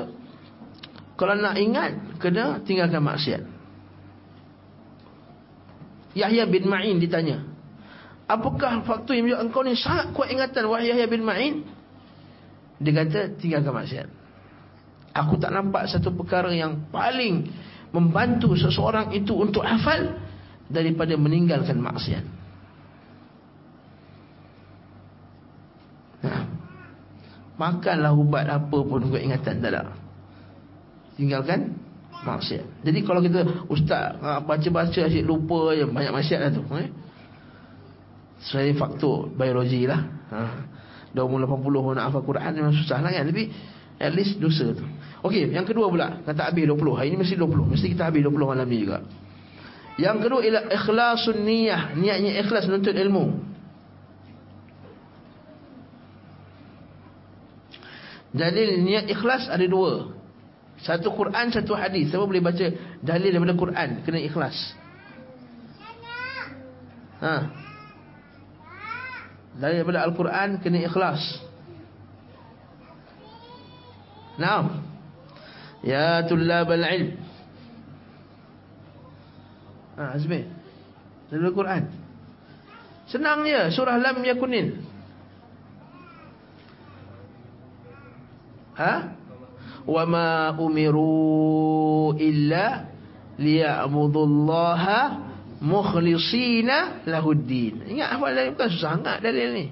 kalau 1.15 1.39
nak 1.39 1.55
ingat 1.55 2.19
kena 2.19 2.60
tinggalkan 2.67 2.99
maksiat. 2.99 3.43
Yahya 6.15 6.43
bin 6.47 6.67
Ma'in 6.67 6.99
ditanya, 6.99 7.55
"Apakah 8.25 8.81
faktor 8.81 9.13
yang 9.13 9.29
menunjukkan 9.29 9.45
engkau 9.49 9.61
ni 9.61 9.77
sangat 9.77 10.09
kuat 10.17 10.33
ingatan 10.33 10.65
wahai 10.65 10.89
Yahya 10.89 11.05
bin 11.05 11.21
Ma'in?" 11.21 11.61
Dia 12.81 12.91
kata, 12.91 13.38
"Tinggalkan 13.38 13.73
maksiat." 13.73 14.07
Aku 15.15 15.39
tak 15.39 15.55
nampak 15.55 15.88
satu 15.88 16.11
perkara 16.11 16.51
yang 16.51 16.91
paling 16.91 17.47
membantu 17.95 18.51
seseorang 18.59 19.15
itu 19.15 19.31
untuk 19.31 19.63
hafal 19.63 20.11
daripada 20.67 21.15
meninggalkan 21.15 21.79
maksiat. 21.79 22.25
Nah, 26.25 26.41
makanlah 27.55 28.11
ubat 28.11 28.49
apa 28.51 28.77
pun 28.83 29.07
untuk 29.07 29.21
ingatan 29.23 29.63
tak 29.63 29.71
ada. 29.71 29.95
Tinggalkan 31.15 31.79
maksiat. 32.27 32.83
Jadi 32.83 32.99
kalau 33.07 33.23
kita 33.23 33.71
ustaz 33.71 34.19
ha, 34.19 34.43
baca-baca 34.43 34.99
asyik 35.07 35.23
lupa 35.23 35.71
je 35.77 35.88
banyak 35.88 36.11
maksiat 36.11 36.39
lah 36.43 36.51
tu. 36.51 36.65
Eh? 36.75 36.89
Saya 38.41 38.71
faktor 38.76 39.32
biologi 39.32 39.88
lah. 39.88 40.02
Ha. 40.32 40.39
Dah 41.15 41.24
umur 41.24 41.48
80 41.48 41.95
nak 41.95 42.12
hafal 42.12 42.24
Quran 42.28 42.52
memang 42.52 42.76
susah 42.76 43.00
lah 43.00 43.12
kan. 43.12 43.24
Tapi 43.24 43.48
at 44.00 44.12
least 44.12 44.36
dosa 44.39 44.76
tu. 44.76 44.84
Okey, 45.24 45.56
yang 45.56 45.63
kedua 45.63 45.88
pula. 45.88 46.19
Kata 46.28 46.52
habis 46.52 46.67
20. 46.67 47.00
Hari 47.00 47.10
ni 47.15 47.17
mesti 47.17 47.39
20. 47.39 47.71
Mesti 47.71 47.88
kita 47.95 48.12
habis 48.12 48.21
20 48.21 48.36
malam 48.36 48.67
ni 48.67 48.84
juga. 48.84 49.00
Yang 49.95 50.28
kedua 50.28 50.39
ialah 50.43 50.64
ikhlasun 50.76 51.38
niyah. 51.47 51.95
Niatnya 51.95 52.32
ikhlas 52.43 52.68
menuntut 52.68 52.93
ilmu. 52.93 53.26
Dalil 58.36 58.84
niat 58.84 59.07
ikhlas 59.07 59.47
ada 59.47 59.64
dua. 59.64 60.12
Satu 60.84 61.16
Quran, 61.16 61.55
satu 61.55 61.72
hadis. 61.72 62.12
Siapa 62.12 62.28
boleh 62.28 62.43
baca 62.43 62.68
dalil 62.99 63.32
daripada 63.32 63.55
Quran? 63.55 64.03
Kena 64.03 64.20
ikhlas. 64.20 64.76
Ha. 67.24 67.64
Daripada 69.56 70.03
Al-Quran 70.03 70.60
kena 70.60 70.84
ikhlas. 70.84 71.22
Naam. 74.36 74.84
Ya 75.80 76.28
tullab 76.28 76.68
al-ilm. 76.68 77.16
Ha, 79.95 80.20
Azmi. 80.20 80.43
Dalam 81.32 81.45
Al-Quran. 81.51 81.84
Senang 83.08 83.47
je. 83.47 83.72
Surah 83.72 83.95
Lam 83.95 84.20
Yakunin. 84.28 84.84
Ha? 88.76 88.93
Wa 89.88 90.03
ma 90.03 90.51
umiru 90.51 92.12
illa 92.20 92.91
liya'budullaha 93.39 95.01
mukhlisina 95.66 97.01
lahuddin. 97.09 97.89
Ingat 97.89 98.09
apa 98.13 98.26
dalil 98.30 98.53
bukan 98.53 98.70
susah 98.70 99.01
sangat 99.01 99.18
dalil 99.26 99.49
ni. 99.57 99.66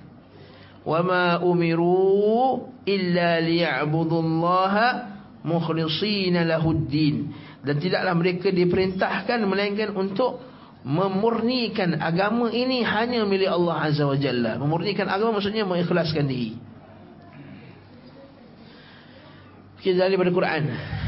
wama 0.83 1.39
umiru 1.45 2.67
illa 2.83 3.37
liya'budullaha 3.39 4.87
mukhlishina 5.45 6.41
lahuddin. 6.41 7.29
Dan 7.63 7.79
tidaklah 7.79 8.17
mereka 8.17 8.49
diperintahkan 8.49 9.39
melainkan 9.45 9.93
untuk 9.95 10.41
memurnikan 10.83 11.95
agama 12.03 12.51
ini 12.51 12.83
hanya 12.83 13.23
milik 13.23 13.47
Allah 13.47 13.87
Azza 13.87 14.03
wa 14.03 14.17
Jalla. 14.19 14.59
Memurnikan 14.59 15.07
agama 15.07 15.39
maksudnya 15.39 15.63
mengikhlaskan 15.63 16.27
diri. 16.27 16.59
Kita 19.79 20.09
daripada 20.09 20.31
Quran. 20.31 20.63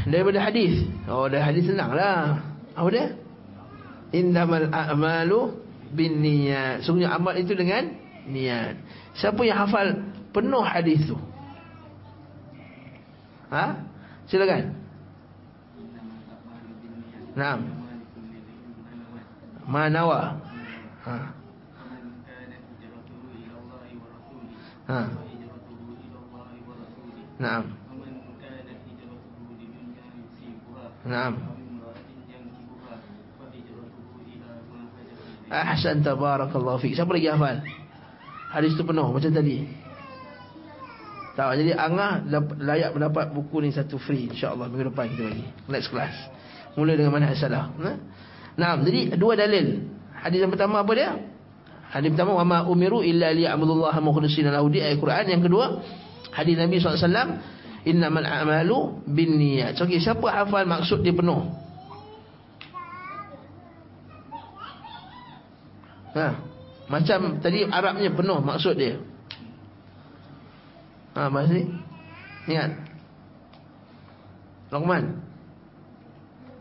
Daripada 0.08 0.40
hadis. 0.48 0.88
Oh 1.12 1.28
dari 1.28 1.44
hadis 1.44 1.68
senanglah 1.68 2.40
apa 2.76 2.88
dia 2.92 3.25
innamal 4.16 4.72
a'malu 4.72 5.60
binniyat 5.92 6.88
sungguhnya 6.88 7.12
amal 7.12 7.36
itu 7.36 7.52
dengan 7.52 7.92
niat 8.32 8.80
siapa 9.20 9.44
yang 9.44 9.68
hafal 9.68 10.00
penuh 10.32 10.64
hadis 10.64 11.04
tu 11.04 11.20
ha 13.52 13.76
silakan 14.32 14.86
Naam. 17.36 17.68
Manawa. 19.68 20.40
Ha. 21.04 21.16
Ha. 24.88 25.00
Naam. 27.36 27.66
Naam. 31.04 31.55
Ahsan 35.50 36.02
tabarakallahu 36.02 36.82
fik. 36.82 36.98
Siapa 36.98 37.12
lagi 37.14 37.30
hafal? 37.30 37.62
Hadis 38.50 38.74
tu 38.74 38.82
penuh 38.82 39.06
macam 39.12 39.30
tadi. 39.30 39.68
Tak 41.36 41.60
jadi 41.60 41.76
angah 41.76 42.24
layak 42.64 42.96
mendapat 42.96 43.36
buku 43.36 43.60
ni 43.60 43.70
satu 43.76 44.00
free 44.00 44.32
insya-Allah 44.32 44.72
minggu 44.72 44.96
depan 44.96 45.12
kita 45.12 45.22
bagi. 45.28 45.46
Next 45.68 45.92
class. 45.92 46.16
Mula 46.80 46.96
dengan 46.96 47.12
manhaj 47.12 47.36
salah. 47.36 47.76
Nah. 47.76 48.00
Nah, 48.56 48.80
jadi 48.80 49.20
dua 49.20 49.36
dalil. 49.36 49.84
Hadis 50.16 50.40
yang 50.40 50.52
pertama 50.52 50.80
apa 50.80 50.92
dia? 50.96 51.12
Hadis 51.92 52.16
pertama 52.16 52.40
wa 52.40 52.46
ma 52.48 52.58
umiru 52.64 53.04
illa 53.04 53.36
liya'budullaha 53.36 54.00
mukhlishina 54.00 54.50
lahu 54.50 54.72
di 54.72 54.80
ayat 54.80 54.96
Quran. 54.96 55.28
Yang 55.28 55.52
kedua, 55.52 55.66
hadis 56.32 56.56
Nabi 56.56 56.80
SAW 56.80 57.04
innamal 57.84 58.24
a'malu 58.24 59.04
binniyat. 59.04 59.76
So, 59.76 59.84
okay, 59.86 60.00
siapa 60.00 60.24
hafal 60.32 60.64
maksud 60.64 61.04
dia 61.04 61.12
penuh? 61.12 61.65
Ha, 66.16 66.28
macam 66.88 67.44
tadi 67.44 67.68
Arabnya 67.68 68.10
penuh 68.16 68.40
maksud 68.40 68.80
dia. 68.80 68.96
Ha, 71.16 71.28
masih? 71.32 71.68
Ingat. 72.48 72.72
Luqman. 74.72 75.24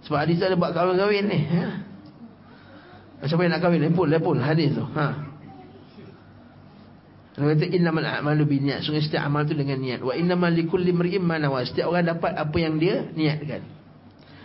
Sebab 0.07 0.19
hadis 0.21 0.43
ada 0.45 0.55
buat 0.55 0.77
kahwin-kahwin 0.77 1.25
ni. 1.27 1.41
Ha? 1.49 1.65
Siapa 3.25 3.41
yang 3.41 3.57
nak 3.57 3.63
kahwin? 3.65 3.81
Lepun, 3.89 4.07
lepun 4.13 4.39
hadis 4.43 4.77
tu. 4.77 4.85
Ha. 4.85 5.07
Dia 7.35 7.51
kata 7.51 7.67
innamal 7.67 8.07
a'malu 8.07 8.47
binniyat. 8.47 8.87
Sungguh 8.87 9.03
setiap 9.03 9.27
amal 9.27 9.43
tu 9.43 9.59
dengan 9.59 9.81
niat. 9.83 10.07
Wa 10.07 10.15
innamal 10.15 10.55
likulli 10.55 10.95
mar'in 10.95 11.19
ma 11.19 11.41
nawa. 11.41 11.67
Setiap 11.67 11.91
orang 11.91 12.07
dapat 12.07 12.31
apa 12.31 12.57
yang 12.63 12.79
dia 12.79 13.11
niatkan. 13.11 13.67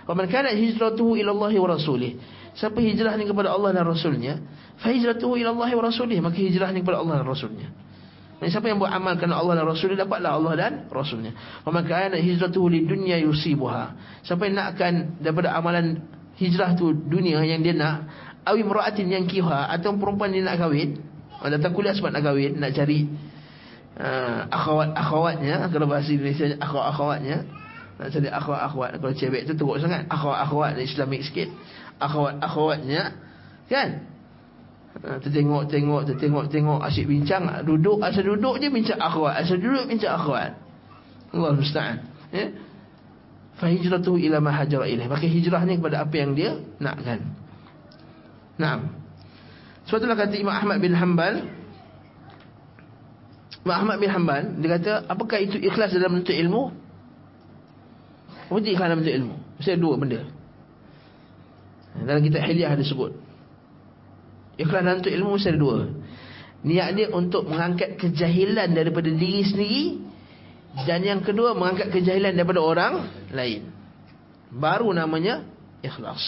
Wa 0.10 0.18
man 0.18 0.26
kana 0.26 0.58
hijratuhu 0.58 1.14
ila 1.22 1.38
Allah 1.38 1.54
wa 1.54 1.70
rasulih. 1.70 2.18
Siapa 2.58 2.78
hijrah 2.82 3.14
ni 3.18 3.30
kepada 3.30 3.54
Allah 3.54 3.76
dan 3.76 3.86
Rasulnya, 3.86 4.42
fa 4.82 4.90
hijratuhu 4.90 5.38
ila 5.42 5.54
Allah 5.54 5.70
wa 5.76 5.84
rasulih. 5.86 6.18
Maka 6.24 6.38
hijrah 6.38 6.70
ni 6.74 6.82
kepada 6.82 7.02
Allah 7.04 7.22
dan 7.22 7.28
Rasulnya. 7.28 7.68
Dan 8.40 8.48
siapa 8.48 8.72
yang 8.72 8.80
buat 8.80 8.88
amal 8.96 9.20
kerana 9.20 9.36
Allah 9.36 9.60
dan 9.60 9.66
Rasulnya 9.68 10.08
dapatlah 10.08 10.32
Allah 10.32 10.54
dan 10.56 10.72
Rasulnya. 10.88 11.36
Wa 11.68 11.76
man 11.76 11.84
kana 11.84 12.16
hijratuhu 12.16 12.72
lid 12.72 12.88
dunya 12.88 13.20
yusibuha. 13.20 13.96
Siapa 14.24 14.48
yang 14.48 14.56
nakkan 14.56 15.20
daripada 15.20 15.52
amalan 15.54 16.00
hijrah 16.40 16.74
tu 16.80 16.96
dunia 16.96 17.44
yang 17.44 17.60
dia 17.60 17.76
nak, 17.76 18.08
awi 18.48 18.64
muraatin 18.64 19.12
yang 19.12 19.28
kiha 19.28 19.68
atau 19.76 19.92
perempuan 20.00 20.32
dia 20.32 20.48
nak 20.48 20.56
kahwin, 20.56 20.96
datang 21.44 21.76
kuliah 21.76 21.92
sebab 21.92 22.16
nak 22.16 22.24
kahwin, 22.24 22.56
nak 22.56 22.72
cari 22.72 23.12
uh, 24.00 24.40
akhwat 24.50 24.96
akhwatnya 24.96 25.68
kalau 25.70 25.86
bahasa 25.86 26.10
Indonesia 26.16 26.56
akhwat 26.58 26.86
akhwatnya 26.96 27.38
nak 28.00 28.08
cari 28.16 28.28
akhwat 28.32 28.60
akhwat 28.72 28.90
kalau 29.04 29.14
cewek 29.14 29.42
tu 29.44 29.54
teruk 29.60 29.78
sangat 29.84 30.08
akhwat 30.08 30.38
akhwat 30.48 30.72
Islamik 30.80 31.22
sikit 31.28 31.52
akhwat 32.00 32.40
akhwatnya 32.42 33.14
kan 33.70 34.10
Ha, 35.00 35.16
tertengok-tengok, 35.22 36.12
tertengok-tengok 36.12 36.84
asyik 36.84 37.08
bincang, 37.08 37.48
duduk 37.64 38.04
asal 38.04 38.26
duduk 38.26 38.60
je 38.60 38.68
bincang 38.68 39.00
akhwat, 39.00 39.38
asal 39.40 39.56
duduk 39.56 39.88
bincang 39.88 40.18
akhwat. 40.18 40.60
Allah 41.30 41.52
musta'an. 41.56 41.98
Ya. 42.34 42.52
Fa 43.56 43.70
hijratuhu 43.70 44.18
ila 44.18 44.44
ma 44.44 44.52
hajara 44.52 44.90
ilaih. 44.90 45.08
Maka 45.08 45.30
hijrahnya 45.30 45.80
kepada 45.80 46.04
apa 46.04 46.16
yang 46.20 46.36
dia 46.36 46.58
nakkan. 46.82 47.22
Naam. 48.60 48.92
Sebab 49.88 50.04
itulah 50.04 50.18
kata 50.20 50.36
Imam 50.36 50.52
Ahmad 50.52 50.78
bin 50.84 50.92
Hanbal 50.92 51.48
Imam 53.64 53.76
Ahmad 53.76 53.98
bin 54.02 54.10
Hanbal 54.10 54.44
dia 54.60 54.70
kata, 54.80 54.92
apakah 55.06 55.38
itu 55.40 55.62
ikhlas 55.62 55.94
dalam 55.96 56.20
menuntut 56.20 56.36
ilmu? 56.36 56.74
Apa 58.50 58.58
itu 58.58 58.70
ikhlas 58.74 58.88
dalam 58.90 59.00
menuntut 59.00 59.16
ilmu? 59.16 59.36
Ada 59.62 59.80
dua 59.80 59.96
benda. 59.96 60.22
Dalam 61.98 62.22
kitab 62.22 62.46
Hilyah 62.46 62.78
disebut. 62.78 63.12
Ikhlas 64.60 64.82
dalam 64.84 65.00
untuk 65.00 65.14
ilmu 65.14 65.40
mesti 65.40 65.50
ada 65.50 65.60
dua. 65.60 65.80
Niat 66.60 66.90
dia 66.92 67.08
untuk 67.16 67.48
mengangkat 67.48 67.96
kejahilan 67.96 68.76
daripada 68.76 69.08
diri 69.08 69.42
sendiri. 69.48 69.86
Dan 70.84 71.02
yang 71.02 71.22
kedua 71.24 71.56
mengangkat 71.56 71.90
kejahilan 71.90 72.36
daripada 72.36 72.62
orang 72.62 72.94
lain. 73.32 73.72
Baru 74.52 74.92
namanya 74.92 75.48
ikhlas. 75.80 76.22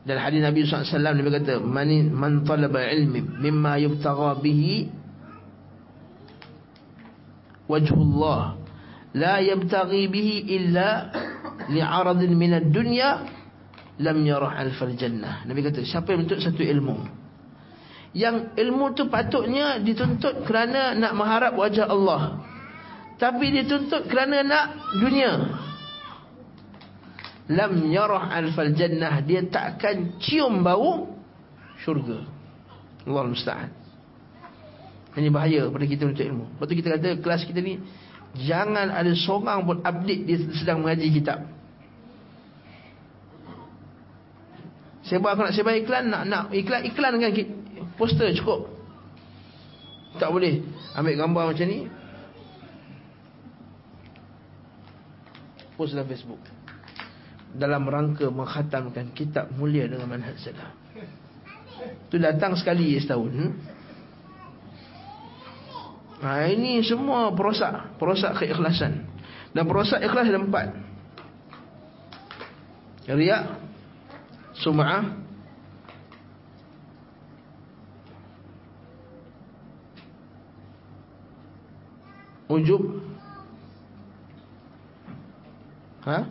Dan 0.00 0.16
hadis 0.16 0.40
Nabi 0.40 0.64
SAW 0.64 0.96
Nabi 0.96 1.28
kata 1.28 1.60
man, 1.60 1.90
man 2.08 2.32
talaba 2.48 2.80
ilmi 2.88 3.20
mimma 3.20 3.76
yubtagha 3.84 4.40
bihi 4.40 4.88
wajhullah 7.68 8.56
la 9.12 9.44
yabtaghi 9.44 10.08
bihi 10.08 10.36
illa 10.56 11.12
li'aradin 11.68 12.32
minad 12.32 12.72
dunya 12.72 13.28
lam 14.00 14.18
yarah 14.24 14.56
alfal 14.56 14.96
jannah. 14.96 15.44
Nabi 15.44 15.60
kata, 15.60 15.84
siapa 15.84 16.16
yang 16.16 16.24
menuntut 16.24 16.40
satu 16.40 16.64
ilmu? 16.64 16.96
Yang 18.16 18.56
ilmu 18.58 18.96
tu 18.96 19.06
patutnya 19.06 19.78
dituntut 19.78 20.42
kerana 20.48 20.96
nak 20.96 21.12
mengharap 21.14 21.52
wajah 21.54 21.86
Allah. 21.86 22.42
Tapi 23.20 23.52
dituntut 23.54 24.08
kerana 24.08 24.40
nak 24.42 24.66
dunia. 24.98 25.32
Lam 27.52 27.92
yarah 27.92 28.32
alfal 28.32 28.72
jannah. 28.72 29.20
Dia 29.22 29.44
takkan 29.46 30.16
cium 30.18 30.64
bau 30.64 31.12
syurga. 31.84 32.24
Allah 33.04 33.22
musta'an. 33.28 33.70
Ini 35.14 35.28
bahaya 35.28 35.68
pada 35.68 35.84
kita 35.84 36.08
menuntut 36.08 36.26
ilmu. 36.26 36.44
Lepas 36.56 36.66
tu 36.66 36.74
kita 36.74 36.88
kata 36.96 37.08
kelas 37.20 37.42
kita 37.44 37.60
ni, 37.60 37.82
jangan 38.48 38.90
ada 38.90 39.12
seorang 39.12 39.66
pun 39.66 39.76
update 39.82 40.22
dia 40.24 40.38
sedang 40.56 40.82
mengaji 40.82 41.10
kitab. 41.14 41.59
Sebab 45.10 45.26
aku 45.34 45.42
nak 45.42 45.54
sebar 45.58 45.74
iklan 45.74 46.06
nak 46.06 46.22
nak 46.30 46.44
iklan 46.54 46.86
iklan 46.86 47.18
dengan 47.18 47.34
poster 47.98 48.30
cukup. 48.38 48.70
Tak 50.22 50.30
boleh 50.30 50.62
ambil 50.94 51.14
gambar 51.18 51.44
macam 51.50 51.66
ni. 51.66 51.90
Post 55.74 55.98
dalam 55.98 56.06
Facebook. 56.06 56.42
Dalam 57.50 57.82
rangka 57.90 58.30
mengkhatamkan 58.30 59.10
kitab 59.10 59.50
mulia 59.58 59.90
dengan 59.90 60.06
manhaj 60.06 60.38
salaf. 60.38 60.70
Tu 62.06 62.20
datang 62.20 62.54
sekali 62.54 62.94
setahun. 63.00 63.32
Hmm? 63.34 63.52
Ha, 66.20 66.52
ini 66.52 66.84
semua 66.84 67.32
perosak, 67.32 67.96
perosak 67.96 68.44
keikhlasan. 68.44 69.08
Dan 69.56 69.64
perosak 69.64 70.04
ikhlas 70.04 70.28
ada 70.28 70.38
empat. 70.38 70.68
Riak, 73.08 73.42
sum'ah? 74.60 75.04
Ujub? 82.50 82.82
Ha? 86.04 86.26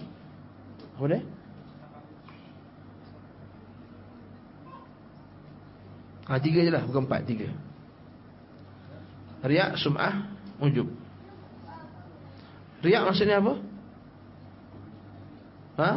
Dia? 0.99 1.19
Ha 6.30 6.38
tiga 6.43 6.59
je 6.61 6.69
lah. 6.69 6.84
Bukan 6.86 7.07
empat 7.07 7.23
tiga. 7.25 7.47
Riak 9.41 9.80
sum'ah 9.80 10.27
ujub. 10.59 10.91
Riak 12.84 13.07
maksudnya 13.07 13.39
apa? 13.39 13.53
Ha 15.80 15.91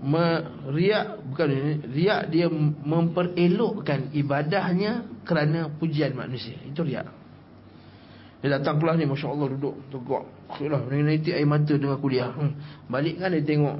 riak 0.00 1.20
bukan 1.28 1.48
riak 1.92 2.32
dia 2.32 2.48
memperelokkan 2.48 4.16
ibadahnya 4.16 5.04
kerana 5.28 5.68
pujian 5.76 6.16
manusia. 6.16 6.56
Itu 6.64 6.80
riak. 6.80 7.04
Dia 8.40 8.56
datang 8.56 8.80
kelas 8.80 8.96
ni 8.96 9.04
masya-Allah 9.04 9.52
duduk 9.52 9.76
tegak. 9.92 10.24
Akhirlah 10.48 10.80
meniti 10.88 11.36
air 11.36 11.44
mata 11.44 11.76
dengan 11.76 12.00
kuliah. 12.00 12.32
Hmm. 12.32 12.56
Balik 12.88 13.20
kan 13.20 13.36
dia 13.36 13.44
tengok 13.44 13.76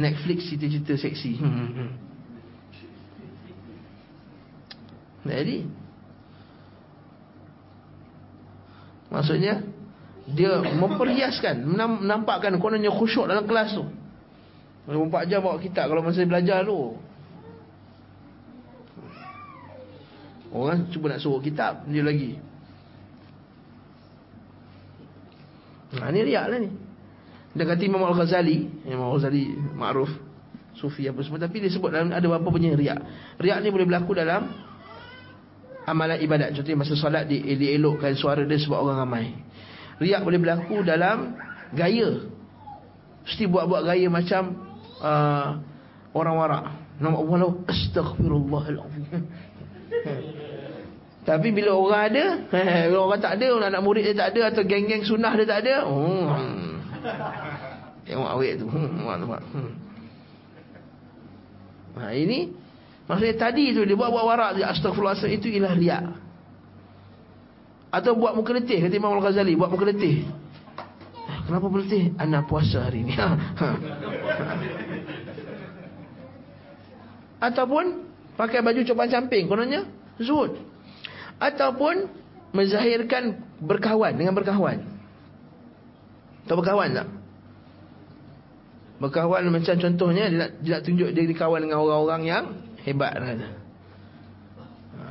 Netflix 0.00 0.48
cerita-cerita 0.48 0.96
seksi. 0.96 1.32
Hmm. 1.36 1.52
hmm, 1.52 1.70
hmm. 1.76 1.90
Jadi 5.26 5.58
Maksudnya 9.10 9.58
Dia 10.30 10.62
memperhiaskan 10.62 11.66
Menampakkan 11.66 12.54
kononnya 12.62 12.94
khusyuk 12.94 13.26
dalam 13.26 13.42
kelas 13.42 13.74
tu 13.74 13.82
24 14.86 15.30
jam 15.30 15.42
bawa 15.42 15.58
kitab 15.58 15.90
Kalau 15.90 16.02
masa 16.02 16.22
belajar 16.22 16.62
tu. 16.62 16.94
Orang 20.54 20.88
cuba 20.94 21.10
nak 21.10 21.20
suruh 21.20 21.42
kitab 21.42 21.82
Dia 21.90 22.06
lagi. 22.06 22.38
Nah 25.96 26.08
ni 26.14 26.20
riak 26.22 26.46
lah 26.46 26.58
ni. 26.62 26.70
Dia 27.56 27.64
kata 27.66 27.82
Imam 27.82 28.04
Al-Ghazali 28.06 28.86
Imam 28.86 29.10
Al-Ghazali 29.10 29.58
Ma'ruf 29.74 30.12
Sufi 30.76 31.08
apa 31.08 31.24
semua 31.24 31.40
Tapi 31.40 31.56
dia 31.64 31.72
sebut 31.72 31.88
dalam 31.90 32.14
Ada 32.14 32.22
beberapa 32.22 32.54
punya 32.54 32.76
riak. 32.78 33.00
Riak 33.42 33.58
ni 33.64 33.68
boleh 33.74 33.86
berlaku 33.90 34.14
dalam 34.14 34.54
Amalan 35.86 36.18
ibadat. 36.18 36.50
Contohnya 36.54 36.78
masa 36.82 36.94
solat 36.98 37.30
Dia, 37.30 37.42
dia 37.42 37.74
elokkan 37.74 38.14
suara 38.14 38.42
dia 38.46 38.58
Sebab 38.58 38.78
orang 38.86 38.98
ramai. 39.02 39.26
Riak 39.98 40.22
boleh 40.22 40.38
berlaku 40.38 40.86
dalam 40.86 41.34
Gaya. 41.74 42.30
Mesti 43.26 43.50
buat-buat 43.50 43.82
gaya 43.82 44.06
macam 44.06 44.65
uh, 45.00 45.60
orang 46.16 46.34
warak. 46.36 46.64
Nama 46.96 47.16
Allah 47.16 47.52
astaghfirullahalazim. 47.68 49.04
Tapi 51.28 51.48
bila 51.50 51.74
orang 51.74 52.02
ada, 52.12 52.24
bila 52.88 52.98
orang 53.10 53.20
tak 53.20 53.32
ada, 53.42 53.46
anak 53.66 53.82
murid 53.82 54.06
dia 54.06 54.14
tak 54.14 54.30
ada 54.32 54.54
atau 54.54 54.62
geng-geng 54.62 55.02
sunnah 55.02 55.34
dia 55.34 55.46
tak 55.46 55.60
ada, 55.66 55.74
oh. 55.84 56.30
Tengok 58.06 58.30
awet 58.30 58.62
tu. 58.62 58.66
Hmm, 58.70 59.02
hmm. 59.02 59.72
Nah, 61.96 62.12
ini 62.14 62.54
maksudnya 63.10 63.34
tadi 63.34 63.74
tu 63.74 63.82
dia 63.82 63.98
buat-buat 63.98 64.24
warak 64.24 64.50
dia 64.62 64.70
astagfirullahalazim 64.70 65.34
itu 65.34 65.50
ialah 65.50 65.74
riak. 65.74 66.04
Atau 67.90 68.14
buat 68.14 68.36
muka 68.36 68.54
letih 68.54 68.82
kata 68.82 68.94
Imam 68.94 69.14
Al-Ghazali, 69.18 69.58
buat 69.58 69.72
muka 69.72 69.88
letih. 69.88 70.26
Kenapa 71.46 71.70
berletih? 71.70 72.10
Anak 72.18 72.50
puasa 72.50 72.90
hari 72.90 73.06
ni. 73.06 73.14
Ataupun 77.36 78.08
pakai 78.36 78.64
baju 78.64 78.80
coban 78.84 79.08
camping 79.08 79.44
kononnya 79.48 79.84
zuhud. 80.20 80.56
Ataupun 81.36 82.08
menzahirkan 82.56 83.36
berkawan 83.60 84.16
dengan 84.16 84.32
berkawan. 84.32 84.80
Tahu 86.48 86.56
berkawan 86.62 86.96
tak? 86.96 87.08
Berkawan 88.96 89.44
macam 89.52 89.76
contohnya 89.76 90.32
dia 90.32 90.38
nak, 90.40 90.50
dia 90.64 90.70
nak 90.78 90.82
tunjuk 90.88 91.08
dia 91.12 91.28
dikawan 91.28 91.60
dengan 91.60 91.84
orang-orang 91.84 92.22
yang 92.24 92.44
hebat 92.86 93.12
kan. 93.12 93.38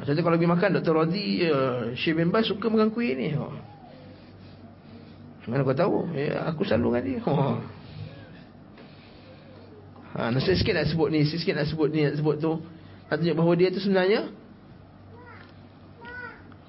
Contoh 0.06 0.22
kalau 0.22 0.38
pergi 0.38 0.50
makan 0.50 0.70
Dr. 0.82 0.94
Rodi 0.94 1.26
uh, 1.50 1.94
Syekh 1.98 2.22
bin 2.22 2.30
Bas 2.30 2.46
suka 2.46 2.70
makan 2.70 2.94
kuih 2.94 3.18
ni. 3.18 3.34
Oh. 3.34 3.54
Mana 5.46 5.62
kau 5.62 5.78
tahu? 5.78 6.10
Ya, 6.14 6.46
aku 6.50 6.66
selalu 6.66 7.02
dengan 7.02 7.04
dia. 7.06 7.20
Oh. 7.30 7.58
Ha, 10.16 10.32
nak 10.32 10.42
sikit 10.48 10.72
nak 10.72 10.88
sebut 10.88 11.12
ni, 11.12 11.28
sikit 11.28 11.60
nak 11.60 11.68
sebut 11.68 11.92
ni, 11.92 12.08
nak 12.08 12.16
sebut 12.16 12.40
tu. 12.40 12.56
Nak 13.12 13.16
tunjuk 13.20 13.36
bahawa 13.36 13.54
dia 13.60 13.70
tu 13.70 13.84
sebenarnya 13.84 14.32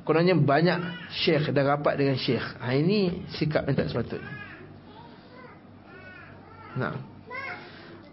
Kononnya 0.06 0.38
banyak 0.38 1.10
syekh 1.10 1.50
dah 1.50 1.66
rapat 1.66 1.98
dengan 1.98 2.14
syekh. 2.14 2.62
Ha, 2.62 2.78
ini 2.78 3.26
sikap 3.34 3.66
yang 3.66 3.74
tak 3.74 3.90
sepatutnya. 3.90 4.30
Nah. 6.78 6.94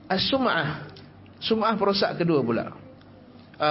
As-sum'ah. 0.09 0.89
Sum'ah 1.37 1.77
perosak 1.77 2.17
kedua 2.17 2.41
pula. 2.41 2.73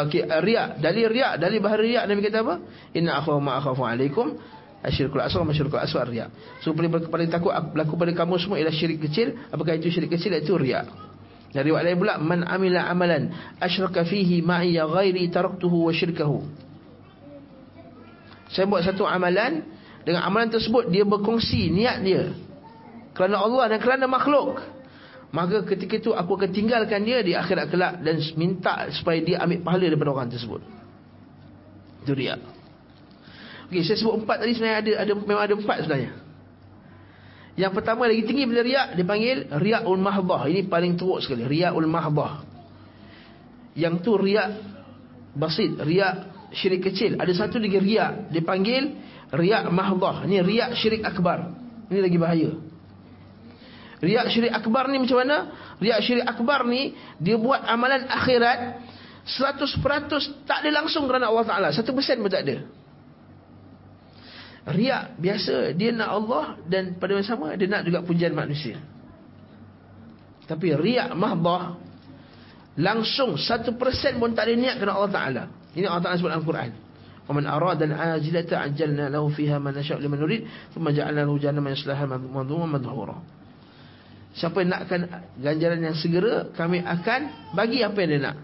Okey, 0.07 0.23
riak. 0.23 0.79
Dalil 0.79 1.11
riak, 1.11 1.43
dalil 1.43 1.59
bahari 1.59 1.99
riak 1.99 2.07
Nabi 2.07 2.23
kata 2.23 2.47
apa? 2.47 2.55
Inna 2.95 3.19
akhafu 3.19 3.43
ma 3.43 3.59
akhafu 3.59 3.83
alaikum 3.83 4.39
asyirkul 4.87 5.19
asghar 5.19 5.43
masyirkul 5.43 5.83
asghar 5.83 6.07
riak. 6.07 6.31
So 6.63 6.71
paling 6.79 6.95
paling 7.11 7.27
takut 7.27 7.51
berlaku 7.51 7.99
pada 7.99 8.15
kamu 8.15 8.39
semua 8.39 8.63
ialah 8.63 8.71
syirik 8.71 9.03
kecil. 9.03 9.35
Apakah 9.51 9.75
itu 9.75 9.91
syirik 9.91 10.15
kecil? 10.15 10.31
Itu 10.39 10.55
riak. 10.55 10.87
Dari 11.53 11.69
riwayat 11.69 11.85
lain 11.85 11.99
pula 12.01 12.15
man 12.17 12.49
amila 12.49 12.89
amalan 12.89 13.29
asyraka 13.61 14.09
fihi 14.09 14.41
ma'i 14.41 14.73
ghairi 14.73 15.29
taraktuhu 15.29 15.85
wa 15.85 15.93
syirkahu. 15.93 16.41
Saya 18.49 18.65
buat 18.65 18.81
satu 18.85 19.05
amalan 19.05 19.61
dengan 20.05 20.25
amalan 20.25 20.49
tersebut 20.49 20.89
dia 20.89 21.05
berkongsi 21.05 21.69
niat 21.69 22.01
dia 22.01 22.33
kerana 23.13 23.45
Allah 23.45 23.77
dan 23.77 23.79
kerana 23.85 24.09
makhluk. 24.09 24.65
Maka 25.33 25.65
ketika 25.65 25.97
itu 25.97 26.11
aku 26.13 26.37
akan 26.37 26.51
tinggalkan 26.53 27.05
dia 27.09 27.25
di 27.25 27.33
akhirat 27.33 27.73
kelak 27.73 28.05
dan 28.05 28.21
minta 28.37 28.89
supaya 28.93 29.21
dia 29.21 29.41
ambil 29.41 29.65
pahala 29.65 29.85
daripada 29.89 30.11
orang 30.13 30.29
tersebut. 30.29 30.61
Itu 32.05 32.13
dia. 32.13 32.37
Okey, 33.73 33.81
saya 33.85 33.97
sebut 33.97 34.21
empat 34.21 34.45
tadi 34.45 34.53
sebenarnya 34.53 34.79
ada 34.85 34.93
ada 35.09 35.13
memang 35.17 35.45
ada 35.45 35.55
empat 35.57 35.77
sebenarnya. 35.85 36.13
Yang 37.53 37.73
pertama 37.77 38.09
lagi 38.09 38.25
tinggi 38.25 38.49
bila 38.49 38.65
riak 38.65 38.97
dipanggil 38.97 39.53
riaul 39.61 40.01
mahdah. 40.01 40.49
Ini 40.49 40.65
paling 40.73 40.97
teruk 40.97 41.21
sekali, 41.21 41.45
riaul 41.45 41.85
mahdah. 41.85 42.41
Yang 43.77 43.95
tu 44.01 44.13
riak 44.17 44.49
basit, 45.37 45.77
riak 45.85 46.49
syirik 46.57 46.89
kecil. 46.89 47.21
Ada 47.21 47.33
satu 47.37 47.61
lagi 47.61 47.77
riak 47.77 48.33
dipanggil 48.33 48.97
riak 49.37 49.69
mahdah. 49.69 50.25
Ini 50.25 50.41
riak 50.41 50.71
syirik 50.81 51.05
akbar. 51.05 51.53
Ini 51.93 52.01
lagi 52.01 52.17
bahaya. 52.17 52.51
Riak 54.03 54.27
syirik 54.33 54.53
akbar 54.57 54.89
ni 54.89 54.99
macam 54.99 55.21
mana? 55.21 55.37
Riak 55.77 56.01
syirik 56.03 56.27
akbar 56.27 56.65
ni 56.67 56.97
dia 57.21 57.37
buat 57.37 57.63
amalan 57.69 58.09
akhirat 58.09 58.81
100% 59.23 59.79
tak 60.49 60.59
ada 60.67 60.71
langsung 60.73 61.07
kerana 61.07 61.31
Allah 61.31 61.47
Taala. 61.47 61.69
1% 61.71 61.85
pun 61.87 62.31
tak 62.33 62.43
ada. 62.49 62.82
Riak 64.63 65.19
biasa 65.19 65.75
dia 65.75 65.91
nak 65.91 66.11
Allah 66.23 66.45
dan 66.71 66.95
pada 66.95 67.19
masa 67.19 67.35
sama 67.35 67.59
dia 67.59 67.67
nak 67.67 67.83
juga 67.83 67.99
pujian 68.07 68.31
manusia. 68.31 68.79
Tapi 70.47 70.71
riak 70.79 71.11
mahbah 71.19 71.79
langsung 72.79 73.35
satu 73.35 73.75
persen 73.75 74.23
pun 74.23 74.31
tak 74.39 74.47
ada 74.47 74.55
niat 74.55 74.79
kerana 74.79 74.95
Allah 75.03 75.13
Taala. 75.13 75.43
Ini 75.75 75.87
Allah 75.91 76.03
Taala 76.07 76.17
sebut 76.19 76.31
dalam 76.31 76.47
Quran. 76.47 76.71
Wa 77.27 77.33
man 77.35 77.45
arada 77.47 77.87
al-ajilata 77.87 78.63
ajjalna 78.63 79.11
lahu 79.11 79.31
fiha 79.35 79.59
ma 79.59 79.75
nasha'u 79.75 79.99
liman 79.99 80.19
nurid 80.23 80.47
thumma 80.75 80.95
ja'alna 80.95 81.27
lahu 81.27 81.43
jahannama 81.43 81.75
yaslaha 81.75 82.05
madhmuman 82.07 82.71
madhura. 82.71 83.19
Siapa 84.33 84.63
yang 84.63 84.71
nakkan 84.79 85.01
ganjaran 85.43 85.81
yang 85.83 85.97
segera 85.99 86.49
kami 86.55 86.81
akan 86.87 87.53
bagi 87.53 87.83
apa 87.83 87.99
yang 87.99 88.11
dia 88.15 88.21
nak. 88.31 88.37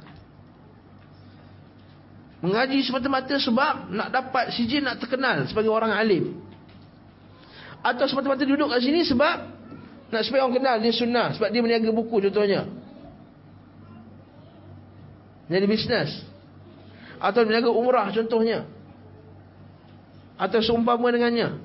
Mengaji 2.38 2.86
semata-mata 2.86 3.34
sebab 3.34 3.90
nak 3.90 4.08
dapat 4.14 4.54
sijil 4.54 4.86
nak 4.86 5.02
terkenal 5.02 5.42
sebagai 5.50 5.74
orang 5.74 5.90
alim. 5.90 6.38
Atau 7.82 8.06
semata-mata 8.06 8.46
duduk 8.46 8.70
kat 8.70 8.78
sini 8.82 9.02
sebab 9.02 9.36
nak 10.14 10.22
supaya 10.22 10.46
orang 10.46 10.56
kenal 10.62 10.76
dia 10.78 10.94
sunnah. 10.94 11.34
Sebab 11.34 11.50
dia 11.50 11.60
meniaga 11.62 11.90
buku 11.90 12.22
contohnya. 12.30 12.70
Jadi 15.50 15.66
bisnes. 15.66 16.10
Atau 17.18 17.42
meniaga 17.42 17.74
umrah 17.74 18.06
contohnya. 18.14 18.70
Atau 20.38 20.62
seumpama 20.62 21.10
dengannya. 21.10 21.58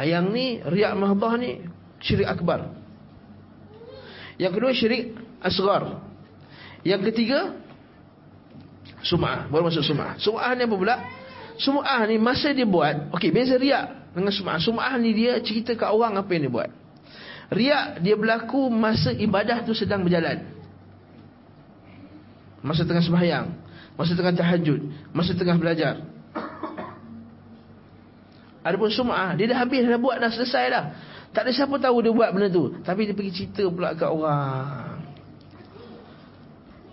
Yang 0.00 0.26
ni, 0.32 0.46
riak 0.64 0.96
mahbah 0.96 1.36
ni, 1.36 1.62
syirik 2.00 2.26
akbar. 2.26 2.72
Yang 4.40 4.52
kedua, 4.56 4.72
syirik 4.72 5.02
asgar. 5.44 6.00
Yang 6.82 7.12
ketiga, 7.12 7.54
Sum'ah. 9.00 9.48
Baru 9.48 9.68
masuk 9.68 9.84
sum'ah. 9.84 10.16
Sum'ah 10.20 10.52
ni 10.56 10.64
apa 10.68 10.76
pula? 10.76 10.96
Sum'ah 11.60 12.00
ni 12.08 12.16
masa 12.16 12.56
dia 12.56 12.64
buat 12.64 13.12
Okey 13.12 13.28
beza 13.32 13.60
riak 13.60 14.12
Dengan 14.16 14.32
sum'ah. 14.32 14.60
Sum'ah 14.60 14.96
ni 14.96 15.12
dia 15.12 15.36
cerita 15.40 15.76
ke 15.76 15.84
orang 15.84 16.16
Apa 16.20 16.30
yang 16.36 16.48
dia 16.48 16.52
buat. 16.52 16.70
Riak 17.52 17.86
dia 18.04 18.14
berlaku 18.16 18.68
Masa 18.68 19.12
ibadah 19.12 19.64
tu 19.64 19.72
sedang 19.72 20.04
berjalan. 20.04 20.44
Masa 22.60 22.84
tengah 22.84 23.00
sembahyang. 23.00 23.46
Masa 23.96 24.12
tengah 24.12 24.36
tahajud. 24.36 24.80
Masa 25.16 25.32
tengah 25.32 25.56
belajar. 25.56 26.04
Adapun 28.60 28.92
sum'ah 28.92 29.32
Dia 29.36 29.48
dah 29.48 29.64
habis 29.64 29.80
Dah 29.88 29.96
buat 29.96 30.20
dah 30.20 30.28
selesai 30.28 30.64
dah. 30.68 30.84
Tak 31.30 31.46
ada 31.46 31.50
siapa 31.54 31.78
tahu 31.78 32.02
dia 32.04 32.12
buat 32.12 32.34
benda 32.34 32.50
tu. 32.50 32.74
Tapi 32.82 33.06
dia 33.06 33.14
pergi 33.14 33.32
cerita 33.32 33.62
pula 33.70 33.94
ke 33.94 34.02
orang 34.02 34.89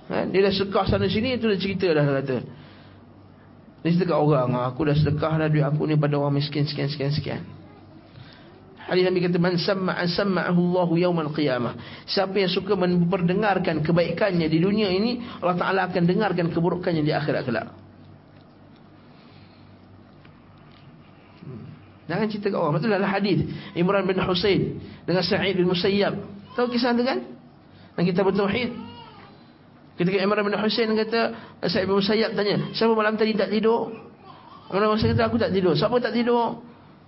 Ha? 0.08 0.24
Dia 0.32 0.40
dah 0.48 0.54
sedekah 0.56 0.86
sana 0.88 1.12
sini 1.12 1.36
Itu 1.36 1.52
dah 1.52 1.60
cerita 1.60 1.92
dah 1.92 2.04
kata 2.04 2.38
Dia 3.84 3.90
cerita 3.92 4.06
kat 4.08 4.20
orang 4.20 4.56
Aku 4.72 4.88
dah 4.88 4.96
sedekah 4.96 5.36
dah 5.36 5.48
duit 5.52 5.68
aku 5.68 5.84
ni 5.84 6.00
Pada 6.00 6.16
orang 6.16 6.40
miskin 6.40 6.64
sekian 6.64 6.88
sekian 6.88 7.12
sekian 7.12 7.42
Hadis 8.88 9.04
Nabi 9.04 9.20
kata 9.20 9.36
man 9.36 9.60
samma'a 9.60 10.08
samma'ahu 10.08 10.60
Allahu 10.64 10.94
yaumal 10.96 11.36
qiyamah. 11.36 11.76
Siapa 12.08 12.40
yang 12.40 12.48
suka 12.48 12.72
memperdengarkan 12.80 13.84
kebaikannya 13.84 14.48
di 14.48 14.64
dunia 14.64 14.88
ini, 14.88 15.20
Allah 15.44 15.60
Taala 15.60 15.82
akan 15.92 16.08
dengarkan 16.08 16.48
keburukannya 16.56 17.04
di 17.04 17.12
akhirat 17.12 17.44
kelak. 17.44 17.68
Jangan 22.08 22.26
cerita 22.32 22.48
kat 22.48 22.60
orang. 22.64 22.80
Betul 22.80 22.96
lah 22.96 23.12
hadis 23.12 23.44
Imran 23.76 24.08
bin 24.08 24.16
Husain 24.24 24.80
dengan 25.04 25.20
Sa'id 25.20 25.60
bin 25.60 25.68
Musayyab. 25.68 26.16
Tahu 26.56 26.72
kisah 26.72 26.96
tu 26.96 27.04
kan? 27.04 27.20
Dan 28.00 28.04
kita 28.08 28.24
bertauhid. 28.24 28.87
Ketika 29.98 30.22
Imran 30.22 30.46
bin 30.46 30.54
Husain 30.62 30.94
kata 30.94 31.34
Sa'id 31.66 31.90
bin 31.90 31.98
Musayyab 31.98 32.38
tanya, 32.38 32.70
"Siapa 32.72 32.94
malam 32.94 33.18
tadi 33.18 33.34
tak 33.34 33.50
tidur?" 33.50 33.90
Imran 34.70 34.94
bin 34.94 34.96
Husain 34.96 35.12
kata, 35.18 35.26
"Aku 35.26 35.42
tak 35.42 35.50
tidur." 35.50 35.74
"Siapa 35.74 35.98
tak 35.98 36.14
tidur?" 36.14 36.62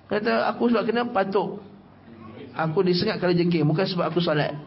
Kata, 0.09 0.49
"Aku 0.49 0.73
sebab 0.73 0.89
kena 0.89 1.05
patuk." 1.05 1.61
Aku 2.59 2.81
disengat 2.83 3.21
kalau 3.21 3.31
jengking 3.31 3.63
Bukan 3.63 3.85
sebab 3.85 4.09
aku 4.09 4.19
solat 4.19 4.57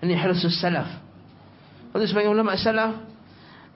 Ini 0.00 0.14
harus 0.16 0.40
salaf 0.56 0.88
Lepas 1.90 2.08
sebagai 2.08 2.30
ulama 2.30 2.54
salaf 2.56 3.04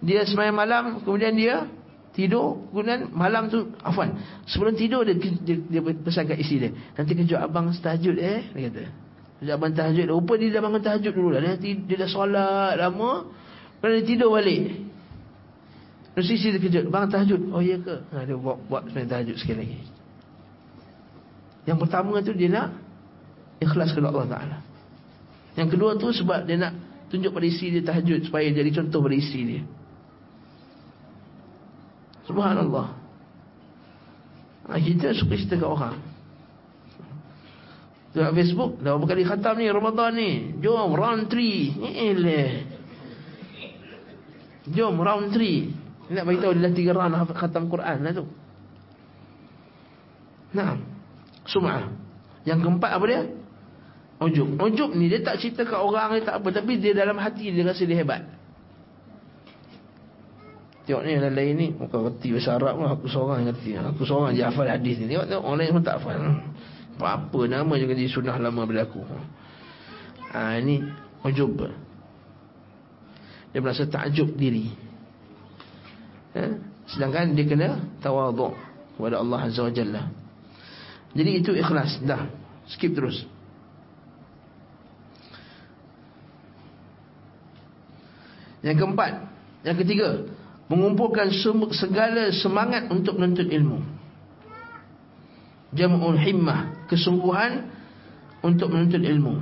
Dia 0.00 0.24
semayang 0.24 0.56
malam 0.56 0.84
Kemudian 1.04 1.34
dia 1.34 1.66
tidur 2.14 2.70
Kemudian 2.70 3.10
malam 3.12 3.50
tu 3.52 3.74
Afwan 3.84 4.16
Sebelum 4.46 4.72
tidur 4.76 5.04
dia, 5.04 5.16
dia, 5.16 5.56
dia 5.58 5.80
pesan 5.82 6.28
kat 6.28 6.38
isi 6.40 6.56
dia 6.60 6.70
Nanti 6.96 7.12
kejut 7.12 7.40
abang 7.40 7.72
tahajud 7.72 8.16
eh 8.16 8.46
Dia 8.54 8.68
kata 8.70 9.09
Kejut 9.40 9.54
abang 9.56 9.72
tahajud 9.72 10.06
Rupa 10.06 10.36
dia 10.36 10.52
dah 10.52 10.60
bangun 10.60 10.82
tahajud 10.84 11.12
dulu 11.16 11.32
lah 11.32 11.40
Dia, 11.56 11.72
dia 11.74 11.96
dah 11.96 12.10
solat 12.12 12.76
lama 12.76 13.26
Kemudian 13.80 14.04
dia 14.04 14.08
tidur 14.08 14.36
balik 14.36 14.84
Terus 16.12 16.28
isi 16.36 16.52
dia 16.52 16.60
kejut 16.60 16.84
Bang 16.92 17.08
tahajud 17.08 17.48
Oh 17.50 17.64
iya 17.64 17.80
ke 17.80 18.04
ha, 18.12 18.28
Dia 18.28 18.36
buat, 18.36 18.60
buat 18.68 18.92
semayang 18.92 19.08
tahajud 19.08 19.36
sekali 19.40 19.58
lagi 19.64 19.80
yang 21.68 21.78
pertama 21.78 22.18
tu 22.24 22.32
dia 22.32 22.48
nak 22.48 22.74
ikhlas 23.60 23.92
kepada 23.92 24.10
Allah 24.10 24.26
Taala. 24.26 24.58
Yang 25.58 25.68
kedua 25.76 25.90
tu 26.00 26.08
sebab 26.10 26.42
dia 26.48 26.56
nak 26.56 26.74
tunjuk 27.12 27.30
pada 27.30 27.46
isteri 27.46 27.78
dia 27.78 27.82
tahajud 27.84 28.26
supaya 28.26 28.48
jadi 28.48 28.70
contoh 28.72 28.98
pada 29.04 29.14
isteri 29.14 29.42
dia. 29.44 29.62
Subhanallah. 32.26 32.86
Ha, 34.70 34.78
kita 34.78 35.14
suka 35.14 35.34
cerita 35.34 35.62
kat 35.62 35.70
orang. 35.70 35.96
Tengok 38.10 38.32
Facebook, 38.34 38.72
dah 38.82 38.98
berapa 38.98 39.06
kali 39.06 39.22
khatam 39.22 39.54
ni 39.54 39.66
Ramadan 39.70 40.10
ni. 40.18 40.30
Jom 40.58 40.90
round 40.98 41.30
3. 41.30 41.78
Eleh. 42.10 42.50
Jom 44.74 44.98
round 44.98 45.30
3. 45.30 46.10
Nak 46.10 46.24
bagi 46.26 46.38
tahu 46.42 46.52
dia 46.58 46.62
dah 46.66 46.74
3 46.74 46.98
round 46.98 47.14
khatam 47.38 47.64
Quran 47.70 47.96
lah 48.02 48.12
tu. 48.12 48.26
Nah. 50.50 50.74
Sum'ah 51.50 51.90
Yang 52.46 52.58
keempat 52.66 52.90
apa 52.94 53.04
dia? 53.10 53.20
Ujub 54.20 54.60
Ujub 54.60 54.90
ni 54.92 55.08
dia 55.08 55.24
tak 55.24 55.40
cerita 55.40 55.64
kat 55.64 55.80
orang 55.80 56.20
dia 56.20 56.22
tak 56.28 56.36
apa 56.44 56.48
Tapi 56.52 56.76
dia 56.76 56.92
dalam 56.92 57.16
hati 57.16 57.48
dia 57.50 57.64
rasa 57.64 57.82
dia 57.88 57.96
hebat 57.96 58.22
Tengok 60.84 61.02
ni 61.06 61.10
yang 61.16 61.32
lain 61.32 61.54
ni 61.56 61.66
Muka 61.72 61.96
reti 62.04 62.28
bahasa 62.34 62.60
Arab 62.60 62.76
lah 62.76 62.90
Aku 62.98 63.08
seorang 63.08 63.48
reti 63.48 63.72
Aku 63.76 64.02
seorang 64.04 64.36
je 64.36 64.44
hafal 64.44 64.68
hadis 64.68 65.00
ni 65.00 65.08
Tengok 65.08 65.26
tengok 65.26 65.44
orang 65.44 65.58
lain 65.58 65.70
pun 65.72 65.84
tak 65.84 65.96
hafal 66.00 66.16
Apa-apa 67.00 67.48
nama 67.48 67.80
juga 67.80 67.96
di 67.96 68.04
sunnah 68.12 68.36
lama 68.36 68.68
berlaku. 68.68 69.00
Ha, 70.36 70.60
Ini 70.60 70.84
Ujub. 71.24 71.64
Dia 73.50 73.60
merasa 73.64 73.88
takjub 73.88 74.36
diri. 74.36 74.68
Ha? 76.36 76.44
Sedangkan 76.84 77.32
dia 77.34 77.42
kena 77.48 77.82
Tawaduk 77.98 78.54
Kepada 78.94 79.16
Allah 79.18 79.48
Azza 79.48 79.64
wa 79.64 79.72
Jalla. 79.72 80.12
Jadi 81.16 81.30
itu 81.40 81.56
ikhlas. 81.56 82.04
Dah. 82.04 82.28
Skip 82.68 82.92
terus. 82.92 83.24
Yang 88.60 88.76
keempat 88.84 89.12
Yang 89.64 89.76
ketiga 89.82 90.08
Mengumpulkan 90.68 91.32
segala 91.72 92.28
semangat 92.30 92.92
Untuk 92.92 93.16
menuntut 93.16 93.48
ilmu. 93.48 93.80
Jam'ul 95.74 96.20
himmah 96.20 96.79
Kesungguhan 96.90 97.70
Untuk 98.42 98.72
menuntut 98.74 98.98
ilmu. 98.98 99.34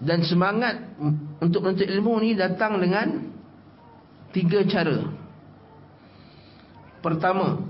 Dan 0.00 0.20
semangat 0.28 0.76
Untuk 1.40 1.64
menuntut 1.64 1.88
ilmu 1.88 2.20
ni 2.20 2.36
Datang 2.36 2.76
dengan 2.76 3.32
Tiga 4.36 4.60
cara. 4.68 5.08
Pertama 7.00 7.64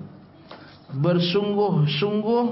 Bersungguh-sungguh 0.90 2.44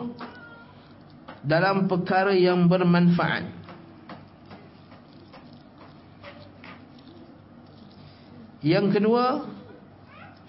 Dalam 1.43 1.91
perkara 1.91 2.35
yang 2.35 2.71
bermanfaat. 2.71 3.59
Yang 8.59 8.99
kedua 8.99 9.47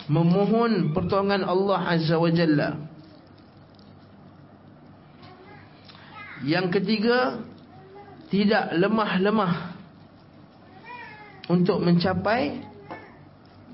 Memohon 0.09 0.91
pertolongan 0.91 1.45
Allah 1.45 1.79
Azza 1.85 2.17
wa 2.17 2.33
Jalla 2.33 2.81
Yang 6.41 6.81
ketiga 6.81 7.45
Tidak 8.33 8.73
lemah-lemah 8.73 9.53
Untuk 11.53 11.77
mencapai 11.85 12.57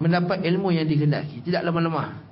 Mendapat 0.04 0.44
ilmu 0.44 0.76
yang 0.76 0.84
dikendaki 0.86 1.40
Tidak 1.40 1.64
lemah-lemah 1.64 2.26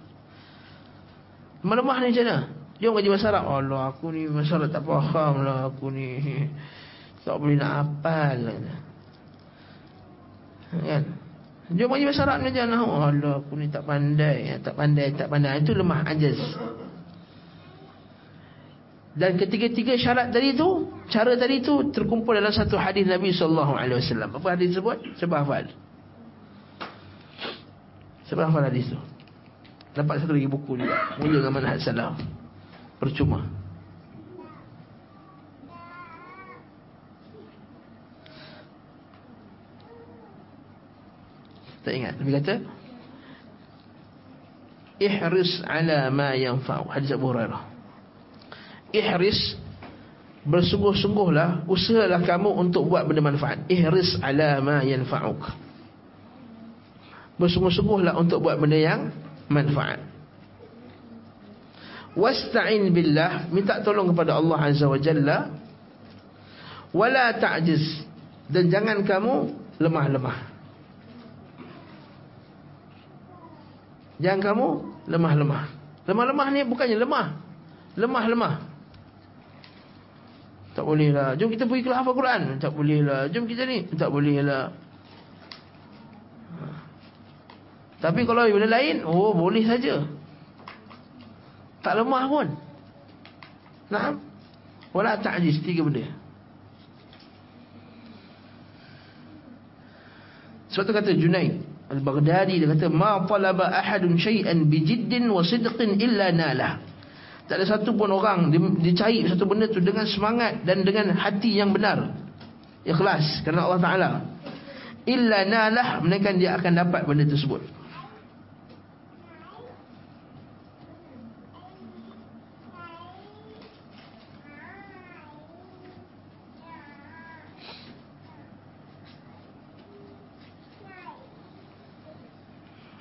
Melemah 1.64 1.98
ni 2.04 2.12
macam 2.12 2.26
mana? 2.28 2.38
Jom 2.84 3.00
kaji 3.00 3.10
Arab. 3.24 3.44
Allah 3.48 3.82
aku 3.96 4.12
ni 4.12 4.28
masalah 4.28 4.68
tak 4.68 4.84
faham 4.84 5.48
lah. 5.48 5.72
Aku 5.72 5.88
ni 5.88 6.20
tak 7.24 7.40
boleh 7.40 7.56
nak 7.56 8.04
hafal. 8.04 8.52
Kan? 10.84 11.23
Jom 11.74 11.90
kaji 11.90 12.06
bahasa 12.06 12.22
Arab 12.30 12.38
ni 12.46 12.54
macam 12.54 12.66
mana? 12.70 12.78
Allah 12.86 13.34
aku 13.42 13.54
ni 13.58 13.66
tak 13.70 13.84
pandai. 13.90 14.62
Tak 14.62 14.74
pandai, 14.78 15.08
tak 15.18 15.28
pandai. 15.30 15.58
Itu 15.62 15.74
lemah 15.74 16.06
ajaz. 16.06 16.40
Dan 19.14 19.38
ketiga-tiga 19.38 19.94
syarat 19.98 20.34
tadi 20.34 20.58
tu, 20.58 20.90
cara 21.10 21.38
tadi 21.38 21.62
tu 21.62 21.94
terkumpul 21.94 22.34
dalam 22.34 22.50
satu 22.50 22.78
hadis 22.78 23.06
Nabi 23.06 23.30
sallallahu 23.34 23.74
alaihi 23.78 24.02
wasallam. 24.02 24.30
Apa 24.38 24.58
hadis 24.58 24.74
sebut? 24.74 25.02
Sebab 25.22 25.38
hafal. 25.46 25.66
Sebab 28.30 28.44
hafal 28.50 28.66
hadis 28.70 28.90
tu. 28.90 28.98
Dapat 29.94 30.26
satu 30.26 30.34
lagi 30.34 30.50
buku 30.50 30.74
juga 30.74 31.22
Mula 31.22 31.38
dengan 31.38 31.54
manhaj 31.54 31.86
salaf 31.86 32.18
Percuma 32.98 33.46
Tak 41.84 41.94
ingat 41.94 42.16
Nabi 42.20 42.32
kata 42.40 42.56
Ihris 45.04 45.60
ala 45.68 46.08
ma 46.14 46.32
yanfa'u. 46.38 46.88
Hadis 46.88 47.12
Abu 47.12 47.34
Hurairah. 47.34 47.64
Ihris 48.94 49.60
Bersungguh-sungguhlah 50.44 51.68
Usahalah 51.72 52.20
kamu 52.24 52.52
untuk 52.60 52.92
buat 52.92 53.08
benda 53.08 53.24
manfaat. 53.24 53.64
Ihris 53.72 54.20
ala 54.20 54.60
ma 54.60 54.84
yanfa'uk. 54.84 55.40
Bersungguh-sungguhlah 57.40 58.14
untuk 58.20 58.44
buat 58.44 58.60
benda 58.60 58.78
yang 58.78 59.02
manfaat. 59.50 60.04
Wasta'in 62.14 62.94
billah, 62.94 63.50
minta 63.50 63.82
tolong 63.82 64.14
kepada 64.14 64.38
Allah 64.38 64.70
Azza 64.70 64.86
wa 64.86 65.02
Jalla. 65.02 65.50
Wala 66.94 67.34
ta'jiz. 67.34 68.06
Dan 68.46 68.70
jangan 68.70 69.02
kamu 69.02 69.34
lemah-lemah. 69.82 70.53
Jangan 74.24 74.40
kamu 74.40 74.68
lemah-lemah. 75.12 75.64
Lemah-lemah 76.08 76.48
ni 76.56 76.64
bukannya 76.64 76.96
lemah. 76.96 77.28
Lemah-lemah. 78.00 78.54
Tak 80.74 80.84
boleh 80.88 81.12
lah. 81.12 81.36
Jom 81.36 81.52
kita 81.52 81.68
pergi 81.68 81.84
kelas 81.84 82.02
hafal 82.02 82.16
Quran. 82.16 82.42
Tak 82.58 82.72
boleh 82.72 83.04
lah. 83.04 83.28
Jom 83.28 83.44
kita 83.44 83.68
ni. 83.68 83.84
Tak 83.92 84.08
boleh 84.08 84.40
lah. 84.40 84.72
Tapi 88.00 88.24
kalau 88.24 88.48
benda 88.48 88.68
lain, 88.68 89.04
oh 89.04 89.36
boleh 89.36 89.64
saja. 89.68 90.08
Tak 91.84 92.00
lemah 92.00 92.24
pun. 92.32 92.48
Nah, 93.92 94.16
wala 94.96 95.20
ta'jiz 95.20 95.60
tiga 95.64 95.84
benda. 95.84 96.08
Sebab 100.72 100.84
tu 100.90 100.94
kata 100.96 101.12
Junaid 101.12 101.73
Al-Baghdadi 101.94 102.58
dia 102.58 102.68
kata 102.74 102.90
ma 102.90 103.22
talaba 103.30 103.70
ahadun 103.70 104.18
shay'an 104.18 104.66
bijiddin 104.66 105.30
wa 105.30 105.46
sidqin 105.46 106.02
illa 106.02 106.34
nalah. 106.34 106.82
Tak 107.46 107.60
ada 107.62 107.66
satu 107.70 107.94
pun 107.94 108.10
orang 108.10 108.50
dicari 108.82 109.22
satu 109.30 109.46
benda 109.46 109.70
tu 109.70 109.78
dengan 109.78 110.10
semangat 110.10 110.66
dan 110.66 110.82
dengan 110.82 111.14
hati 111.14 111.54
yang 111.60 111.70
benar. 111.70 112.18
Ikhlas 112.82 113.46
kerana 113.46 113.70
Allah 113.70 113.82
Taala. 113.84 114.10
Illa 115.06 115.46
nalah 115.46 116.02
melainkan 116.02 116.40
dia 116.40 116.58
akan 116.58 116.72
dapat 116.74 117.06
benda 117.06 117.30
tersebut. 117.30 117.62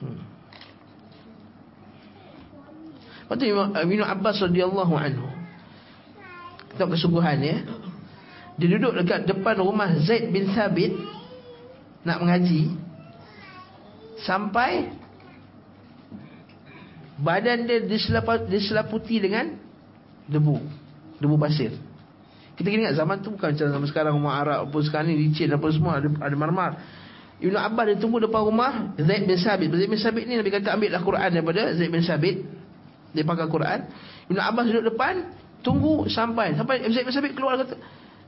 Hmm. 0.02 0.18
Lepas 3.32 3.48
tu 3.48 3.48
Ibn 3.48 4.00
Abbas 4.04 4.36
radhiyallahu 4.44 4.92
anhu. 4.92 5.24
Kita 6.76 6.84
kesungguhan 6.84 7.40
ya. 7.40 7.64
Dia 8.60 8.76
duduk 8.76 8.92
dekat 9.00 9.24
depan 9.24 9.56
rumah 9.64 9.88
Zaid 10.04 10.28
bin 10.28 10.52
Thabit 10.52 10.92
Nak 12.04 12.20
mengaji 12.20 12.76
Sampai 14.28 14.92
Badan 17.16 17.64
dia 17.64 17.80
diselaputi 18.44 19.24
dengan 19.24 19.56
Debu 20.28 20.60
Debu 21.16 21.40
pasir 21.40 21.72
Kita 22.60 22.68
kena 22.68 22.92
ingat 22.92 23.00
zaman 23.00 23.24
tu 23.24 23.32
bukan 23.32 23.56
macam 23.56 23.66
zaman 23.72 23.88
sekarang 23.88 24.12
Rumah 24.20 24.34
Arab 24.36 24.58
apa 24.68 24.78
sekarang 24.84 25.08
ni 25.08 25.32
licin 25.32 25.48
apa 25.48 25.66
semua 25.72 25.96
Ada, 26.04 26.12
ada 26.12 26.36
marmar. 26.36 26.76
Ibn 27.40 27.56
Abbas 27.56 27.84
dia 27.88 27.96
tunggu 27.96 28.20
depan 28.20 28.44
rumah 28.44 28.92
Zaid 29.00 29.24
bin 29.24 29.40
Sabit 29.40 29.72
Zaid 29.72 29.88
bin 29.88 29.96
Sabit 29.96 30.28
ni 30.28 30.36
Nabi 30.36 30.52
kata 30.52 30.76
ambil 30.76 30.92
lah 30.92 31.00
Quran 31.00 31.30
daripada 31.40 31.72
Zaid 31.72 31.88
bin 31.88 32.04
Sabit 32.04 32.61
Dia 33.12 33.24
pakai 33.28 33.46
Quran 33.48 33.80
Ibn 34.32 34.38
Abbas 34.40 34.64
duduk 34.72 34.86
depan 34.92 35.14
Tunggu 35.62 36.10
sampai. 36.10 36.58
Sampai 36.58 36.82
Zaid 36.90 37.06
bin 37.06 37.14
Sabit 37.14 37.32
keluar 37.38 37.60
kata 37.60 37.78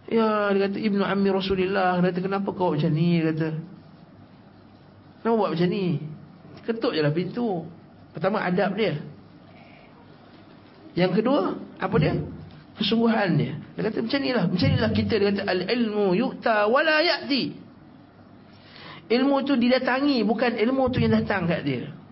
Ya 0.07 0.53
dia 0.53 0.69
kata 0.69 0.79
Ibn 0.79 1.01
Ammi 1.03 1.29
Rasulullah 1.33 1.99
Dia 1.99 2.13
kata 2.13 2.21
kenapa 2.21 2.49
kau 2.53 2.77
macam 2.77 2.93
ni? 2.93 3.21
Dia 3.21 3.33
kata 3.33 3.49
Kenapa 5.25 5.35
buat 5.41 5.51
macam 5.57 5.69
ni? 5.73 5.87
Ketuk 6.65 6.93
je 6.97 7.01
lah 7.01 7.13
pintu. 7.13 7.65
Pertama 8.13 8.41
adab 8.41 8.77
dia. 8.77 9.01
Yang 10.95 11.21
kedua 11.21 11.57
Apa 11.81 11.97
dia? 11.97 12.15
Kesungguhan 12.77 13.41
dia. 13.41 13.57
Dia 13.75 13.83
kata 13.89 13.99
macam 14.05 14.21
ni 14.21 14.31
lah 14.37 14.45
Macam 14.47 14.69
ni 14.69 14.79
lah 14.79 14.91
kita. 14.93 15.15
Dia 15.17 15.27
kata 15.33 15.43
Al-ilmu 15.49 16.07
yu'ta 16.13 16.69
wala 16.69 17.01
ya'ti. 17.01 17.45
Ilmu 19.09 19.37
tu 19.49 19.57
didatangi 19.57 20.21
Bukan 20.29 20.61
ilmu 20.61 20.93
tu 20.93 21.01
yang 21.01 21.17
datang 21.17 21.49
kat 21.49 21.65
dia 21.65 22.04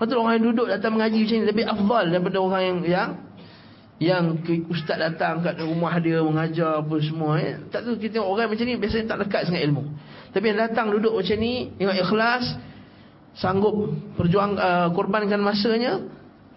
Tu 0.00 0.16
orang 0.16 0.40
yang 0.40 0.44
duduk 0.52 0.66
datang 0.72 0.96
mengaji 0.96 1.28
macam 1.28 1.36
ni 1.36 1.46
Lebih 1.48 1.64
afdal 1.68 2.04
daripada 2.08 2.38
orang 2.40 2.62
yang 2.62 2.78
Yang 2.88 3.10
yang 4.00 4.24
ustaz 4.72 4.96
datang 4.96 5.44
kat 5.44 5.60
rumah 5.60 5.92
dia 6.00 6.24
mengajar 6.24 6.80
apa 6.80 6.96
semua 7.04 7.36
eh. 7.36 7.60
Tak 7.68 7.84
tahu 7.84 8.00
kita 8.00 8.24
orang 8.24 8.48
macam 8.48 8.64
ni 8.64 8.80
Biasanya 8.80 9.04
tak 9.12 9.18
lekat 9.28 9.40
sangat 9.44 9.60
ilmu. 9.68 9.92
Tapi 10.32 10.44
yang 10.48 10.58
datang 10.64 10.88
duduk 10.88 11.12
macam 11.12 11.36
ni 11.36 11.68
Tengok 11.76 11.96
ikhlas 12.00 12.44
Sanggup 13.36 13.76
berjuang 14.16 14.56
uh, 14.56 14.88
Korbankan 14.96 15.44
masanya 15.44 16.00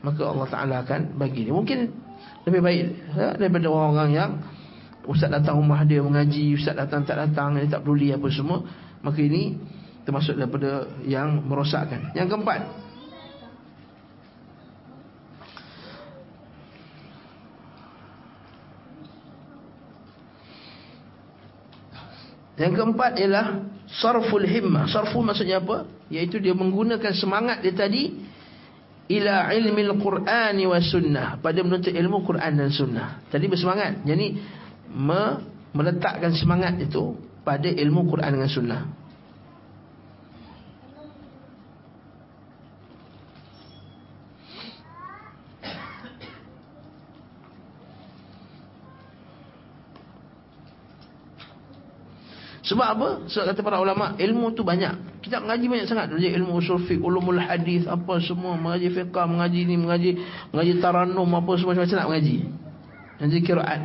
Maka 0.08 0.24
Allah 0.24 0.48
Ta'ala 0.48 0.76
akan 0.88 1.20
bagi 1.20 1.44
dia. 1.44 1.52
Mungkin 1.52 1.80
lebih 2.48 2.62
baik 2.64 2.80
ya, 3.12 3.28
Daripada 3.36 3.68
orang-orang 3.68 4.12
yang 4.16 4.32
Ustaz 5.04 5.28
datang 5.28 5.60
rumah 5.60 5.84
dia 5.84 6.00
mengaji 6.00 6.56
Ustaz 6.56 6.80
datang 6.80 7.04
tak 7.04 7.20
datang 7.20 7.60
Dia 7.60 7.68
tak 7.68 7.84
peduli 7.84 8.16
apa 8.16 8.32
semua 8.32 8.64
Maka 9.04 9.20
ini 9.20 9.60
termasuk 10.04 10.36
daripada 10.36 10.88
yang 11.08 11.44
merosakkan. 11.44 12.12
Yang 12.16 12.36
keempat 12.36 12.60
Yang 22.60 22.72
keempat 22.80 23.18
ialah 23.18 23.47
Sarful 23.89 24.45
himmah 24.45 24.88
Sarful 24.89 25.26
maksudnya 25.26 25.60
apa? 25.60 25.89
Iaitu 26.10 26.38
dia 26.38 26.54
menggunakan 26.54 27.14
semangat 27.18 27.66
dia 27.66 27.74
tadi 27.74 28.14
Ila 29.10 29.51
ilmil 29.51 29.99
Quran 29.99 30.56
wa 30.64 30.80
sunnah 30.80 31.28
Pada 31.41 31.60
menuntut 31.60 31.91
ilmu 31.91 32.24
Quran 32.24 32.51
dan 32.56 32.70
sunnah 32.72 33.26
Tadi 33.28 33.45
bersemangat 33.49 34.06
Jadi 34.06 34.28
me 34.93 35.54
meletakkan 35.74 36.32
semangat 36.38 36.78
itu 36.80 37.18
pada 37.43 37.68
ilmu 37.68 38.08
Quran 38.08 38.39
dengan 38.39 38.49
sunnah. 38.49 38.82
Sebab 52.64 52.88
apa? 52.95 53.09
Sebab 53.28 53.43
kata 53.51 53.59
para 53.59 53.78
ulama, 53.84 54.16
ilmu 54.16 54.55
tu 54.55 54.64
banyak. 54.64 55.20
Kita 55.20 55.43
mengaji 55.43 55.66
banyak 55.68 55.88
sangat. 55.88 56.07
Mengaji 56.16 56.32
ilmu 56.39 56.64
usul 56.64 56.80
fiqh, 56.88 57.03
ulumul 57.03 57.36
hadis, 57.36 57.84
apa 57.84 58.24
semua. 58.24 58.55
Mengaji 58.55 58.88
fiqah, 58.88 59.28
mengaji 59.28 59.68
ni, 59.68 59.76
mengaji 59.76 60.11
mengaji 60.55 60.80
taranum, 60.80 61.28
apa 61.28 61.51
semua 61.59 61.76
macam-macam 61.76 61.97
nak 61.99 62.07
mengaji. 62.07 62.38
Mengaji 63.20 63.39
kiraat. 63.43 63.82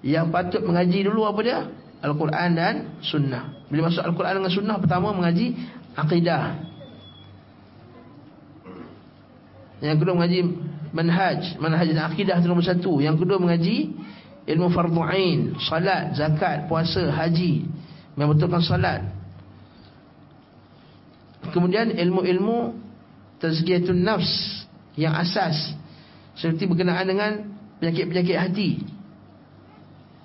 Yang 0.00 0.26
patut 0.32 0.62
mengaji 0.64 0.98
dulu 1.04 1.28
apa 1.28 1.40
dia? 1.44 1.58
Al-Quran 2.02 2.48
dan 2.56 2.74
Sunnah. 3.04 3.68
Bila 3.68 3.92
masuk 3.92 4.02
Al-Quran 4.02 4.32
dengan 4.40 4.52
Sunnah, 4.52 4.76
pertama 4.80 5.12
mengaji 5.12 5.54
Aqidah. 5.92 6.72
Yang 9.84 9.96
kedua 10.00 10.14
mengaji 10.16 10.40
Manhaj. 10.92 11.40
Manhaj 11.60 11.88
dan 11.92 12.08
Aqidah 12.08 12.36
itu 12.40 12.48
nombor 12.48 12.64
satu. 12.64 12.96
Yang 13.04 13.28
kedua 13.28 13.36
mengaji 13.36 13.92
Ilmu 14.48 14.72
Fardu'ain. 14.72 15.54
Salat, 15.62 16.16
Zakat, 16.18 16.66
Puasa, 16.66 17.12
Haji. 17.12 17.81
Membetulkan 18.14 18.60
salat. 18.60 19.02
Kemudian 21.52 21.92
ilmu-ilmu 21.92 22.76
Tazkiyatun 23.40 24.02
Nafs. 24.04 24.64
Yang 24.94 25.14
asas. 25.28 25.56
Seperti 26.36 26.68
berkenaan 26.68 27.08
dengan 27.08 27.32
penyakit-penyakit 27.80 28.36
hati. 28.36 28.70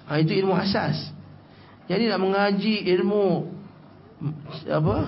Ha, 0.07 0.19
itu 0.19 0.35
ilmu 0.43 0.55
asas. 0.55 1.11
Jadi 1.87 2.11
nak 2.11 2.19
mengaji 2.19 2.83
ilmu 2.95 3.47
apa? 4.67 5.07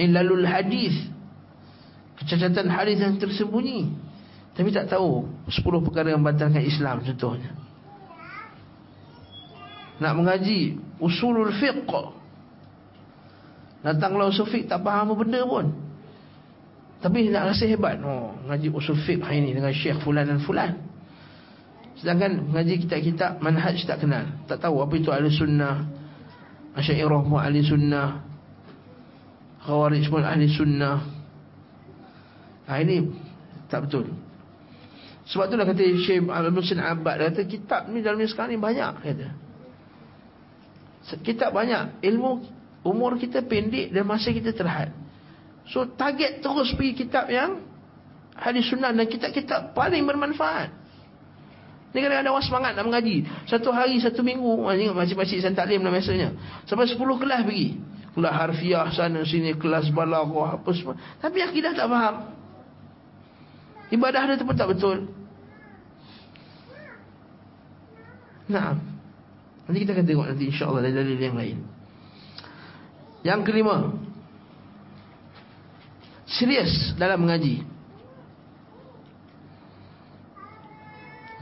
Ilalul 0.00 0.46
hadis. 0.46 0.94
Kecacatan 2.18 2.66
hadis 2.72 2.98
yang 2.98 3.14
tersembunyi. 3.20 3.92
Tapi 4.56 4.72
tak 4.72 4.88
tahu 4.88 5.28
10 5.52 5.84
perkara 5.84 6.16
yang 6.16 6.24
batalkan 6.24 6.64
Islam 6.64 7.04
contohnya. 7.04 7.52
Nak 10.00 10.12
mengaji 10.16 10.80
usulul 10.96 11.52
fiqh. 11.52 12.15
Datanglah 13.86 14.34
usul 14.34 14.50
fiqh 14.50 14.66
tak 14.66 14.82
faham 14.82 15.14
apa 15.14 15.14
benda 15.14 15.46
pun. 15.46 15.70
Tapi 16.98 17.30
nak 17.30 17.54
rasa 17.54 17.70
hebat. 17.70 18.02
Oh, 18.02 18.34
ngaji 18.50 18.74
usul 18.74 18.98
fiqh 18.98 19.22
hari 19.22 19.46
ini 19.46 19.54
dengan 19.54 19.70
Syekh 19.70 20.02
fulan 20.02 20.26
dan 20.26 20.42
fulan. 20.42 20.74
Sedangkan 21.94 22.50
mengaji 22.50 22.82
kitab-kitab 22.82 23.38
manhaj 23.38 23.78
tak 23.86 24.02
kenal. 24.02 24.26
Tak 24.50 24.58
tahu 24.58 24.82
apa 24.82 24.94
itu 24.98 25.14
ahli 25.14 25.30
sunnah. 25.30 25.86
Asyairah 26.74 27.22
pun 27.22 27.38
ahli 27.38 27.62
sunnah. 27.62 28.26
Khawarij 29.62 30.10
pun 30.10 30.26
ahli 30.26 30.50
sunnah. 30.50 30.98
Ha, 32.66 32.82
ini 32.82 33.06
tak 33.70 33.86
betul. 33.86 34.10
Sebab 35.30 35.46
itulah 35.46 35.62
kata 35.62 35.82
Syekh 36.02 36.26
Al-Musin 36.26 36.82
Abad 36.82 37.22
kata 37.22 37.46
kitab 37.46 37.86
ni 37.86 38.02
dalam 38.02 38.18
ni 38.18 38.26
sekarang 38.26 38.50
ni 38.50 38.58
banyak 38.58 38.92
kata. 38.98 39.28
Kitab 41.22 41.54
banyak. 41.54 42.02
Ilmu 42.02 42.55
umur 42.86 43.18
kita 43.18 43.42
pendek 43.42 43.90
dan 43.90 44.06
masa 44.06 44.30
kita 44.30 44.54
terhad. 44.54 44.94
So 45.66 45.84
target 45.90 46.38
terus 46.38 46.70
pergi 46.78 46.94
kitab 46.94 47.26
yang 47.26 47.66
hadis 48.38 48.70
sunnah 48.70 48.94
dan 48.94 49.10
kitab-kitab 49.10 49.74
paling 49.74 50.06
bermanfaat. 50.06 50.70
Ni 51.96 52.04
kadang-kadang 52.04 52.36
orang 52.36 52.46
semangat 52.46 52.72
nak 52.76 52.84
mengaji. 52.84 53.24
Satu 53.48 53.72
hari, 53.72 53.96
satu 54.04 54.20
minggu. 54.20 54.68
Tengok 54.68 54.96
makcik-makcik 55.00 55.40
San 55.40 55.56
Taklim 55.56 55.80
lah 55.80 55.88
biasanya. 55.88 56.28
Sampai 56.68 56.84
sepuluh 56.92 57.16
kelas 57.16 57.40
pergi. 57.48 57.80
Kelas 58.12 58.32
harfiah 58.36 58.84
sana 58.92 59.24
sini. 59.24 59.56
Kelas 59.56 59.88
balaghah 59.88 60.60
apa 60.60 60.70
semua. 60.76 61.00
Tapi 61.24 61.40
akidah 61.40 61.72
tak 61.72 61.88
faham. 61.88 62.36
Ibadah 63.88 64.22
dia 64.28 64.44
pun 64.44 64.56
tak 64.58 64.68
betul. 64.76 65.08
Nah. 68.52 68.76
Nanti 69.66 69.78
kita 69.82 69.98
akan 69.98 70.06
tengok 70.06 70.26
nanti 70.30 70.44
insyaAllah 70.52 70.82
dari 70.84 70.94
dalil 70.94 71.18
yang 71.18 71.34
lain. 71.34 71.58
Yang 73.26 73.40
kelima. 73.50 73.90
Serius 76.30 76.94
dalam 76.94 77.26
mengaji. 77.26 77.76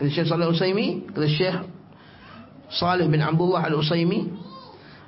kata 0.04 0.10
Syekh 0.10 0.28
Salih 0.28 0.50
Usaimi 0.50 1.06
kata 1.08 1.28
Syekh 1.30 1.56
Salih 2.68 3.06
bin 3.08 3.22
Abdullah 3.22 3.64
Al-Usaimi 3.64 4.28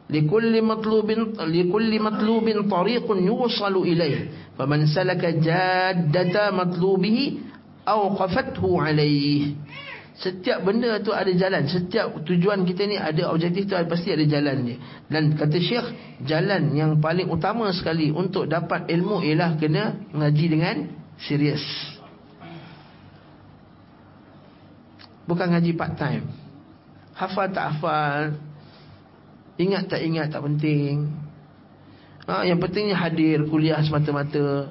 likulli 0.08 0.62
matlubin 0.62 1.34
likulli 1.50 1.98
matlubin 1.98 2.64
tariqun 2.70 3.18
yusalu 3.26 3.92
ilaih 3.92 4.30
faman 4.54 4.86
salaka 4.86 5.34
jaddata 5.34 6.54
matlubihi 6.54 7.42
awqafathu 7.84 8.78
alaih 8.78 9.58
setiap 10.16 10.64
benda 10.64 10.96
tu 11.04 11.12
ada 11.12 11.28
jalan. 11.28 11.68
Setiap 11.68 12.24
tujuan 12.24 12.64
kita 12.64 12.88
ni 12.88 12.96
ada 12.96 13.28
objektif 13.28 13.68
tu 13.68 13.76
pasti 13.88 14.12
ada 14.12 14.24
jalan 14.24 14.56
dia 14.64 14.76
dan 15.12 15.36
kata 15.36 15.56
Syekh 15.60 15.86
jalan 16.24 16.72
yang 16.72 16.96
paling 16.98 17.28
utama 17.28 17.68
sekali 17.76 18.08
untuk 18.08 18.48
dapat 18.48 18.88
ilmu 18.88 19.20
ialah 19.20 19.60
kena 19.60 19.96
mengaji 20.10 20.46
dengan 20.48 20.76
serius. 21.20 21.62
Bukan 25.26 25.52
ngaji 25.52 25.74
part 25.76 25.98
time. 25.98 26.24
Hafal 27.16 27.50
tak 27.50 27.76
hafal 27.76 28.36
Ingat 29.56 29.88
tak 29.88 30.04
ingat 30.04 30.28
tak 30.28 30.44
penting. 30.44 31.08
Ha, 32.28 32.44
yang 32.44 32.60
pentingnya 32.60 32.96
hadir 32.96 33.48
kuliah 33.48 33.80
semata-mata. 33.80 34.68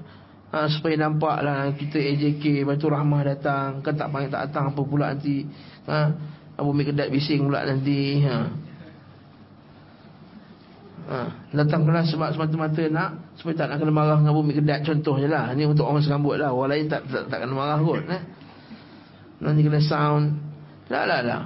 Ha, 0.56 0.72
supaya 0.72 0.96
nampaklah 0.96 1.76
kita 1.76 2.00
AJK 2.00 2.64
Batu 2.64 2.88
Rahmah 2.88 3.28
datang. 3.28 3.84
Kan 3.84 4.00
tak 4.00 4.08
panggil 4.08 4.32
tak 4.32 4.48
datang 4.48 4.72
apa 4.72 4.82
pula 4.88 5.12
nanti. 5.12 5.44
Ha, 5.84 6.16
Abu 6.56 6.72
Mikedat 6.72 7.12
bising 7.12 7.44
pula 7.44 7.68
nanti. 7.68 8.24
Ha. 8.24 8.36
Ha, 11.06 11.18
datang 11.52 11.84
kelas 11.84 12.08
sebab 12.08 12.32
semata-mata 12.32 12.88
nak 12.88 13.36
supaya 13.36 13.54
tak 13.60 13.68
nak 13.68 13.78
kena 13.84 13.92
marah 13.92 14.16
dengan 14.24 14.32
Abu 14.32 14.48
Mikedat 14.48 14.88
contohnya 14.88 15.28
lah. 15.28 15.46
Ini 15.52 15.68
untuk 15.68 15.92
orang 15.92 16.00
serambut 16.00 16.40
lah. 16.40 16.56
Orang 16.56 16.72
lain 16.72 16.88
tak, 16.88 17.04
tak, 17.12 17.28
tak 17.28 17.38
kena 17.44 17.52
marah 17.52 17.78
kot. 17.84 18.00
Eh. 18.08 18.24
Nanti 19.44 19.60
kena 19.60 19.84
sound. 19.84 20.40
La 20.88 21.04
la 21.04 21.20
la. 21.20 21.38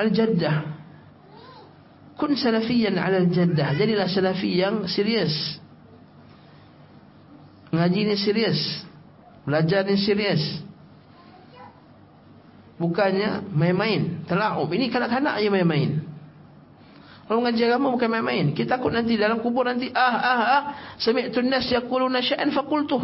Al-Jaddah 0.00 0.76
kun 2.16 2.32
salafiyan 2.32 2.96
ala 2.96 3.28
jaddah 3.28 3.76
jadilah 3.76 4.08
salafi 4.08 4.56
yang 4.56 4.88
serius 4.88 5.60
ngaji 7.72 8.00
ni 8.06 8.16
serius. 8.18 8.60
Belajar 9.46 9.86
ni 9.86 9.96
serius. 9.98 10.42
Bukannya 12.76 13.48
main-main. 13.56 14.26
Telaub 14.28 14.68
ini 14.74 14.92
kanak-kanak 14.92 15.40
je 15.40 15.48
main-main. 15.48 16.04
Kalau 17.26 17.42
ngaji 17.42 17.62
agama 17.66 17.90
bukan 17.90 18.08
main-main. 18.10 18.46
Kita 18.54 18.78
takut 18.78 18.94
nanti 18.94 19.18
dalam 19.18 19.42
kubur 19.42 19.66
nanti 19.66 19.90
ah 19.90 20.14
ah 20.14 20.40
ah 20.46 20.62
sami'tu 21.00 21.42
an-nas 21.42 21.66
yaquluna 21.72 22.22
sya'an 22.22 22.54
faqultu 22.54 23.02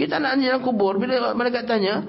kita 0.00 0.16
nak 0.16 0.40
dalam 0.40 0.64
kubur 0.64 0.96
bila 0.96 1.36
mereka 1.36 1.60
tanya 1.68 2.00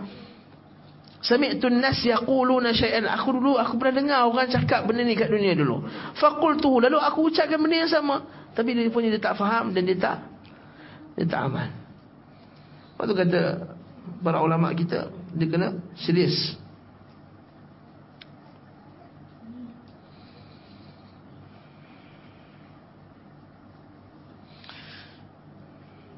Sami'tu 1.22 1.70
an-nas 1.70 2.02
yaquluna 2.02 2.74
syai'an. 2.74 3.06
Aku 3.06 3.38
dulu 3.38 3.54
aku 3.60 3.78
pernah 3.78 4.02
dengar 4.02 4.20
orang 4.26 4.50
cakap 4.50 4.90
benda 4.90 5.06
ni 5.06 5.14
kat 5.14 5.30
dunia 5.30 5.54
dulu. 5.54 5.86
Faqultu 6.18 6.82
lalu 6.82 6.98
aku 6.98 7.30
ucapkan 7.30 7.62
benda 7.62 7.86
yang 7.86 7.92
sama. 7.92 8.26
Tapi 8.58 8.74
dia 8.74 8.90
punya 8.90 9.14
dia 9.14 9.22
tak 9.22 9.38
faham 9.38 9.70
dan 9.70 9.86
dia 9.86 10.02
tak 10.02 10.18
dia 11.22 11.30
tak 11.30 11.54
amal. 11.54 11.70
Waktu 12.98 13.14
kata 13.14 13.42
para 14.26 14.42
ulama 14.42 14.74
kita 14.74 15.14
dia 15.38 15.46
kena 15.46 15.78
serius. 16.02 16.58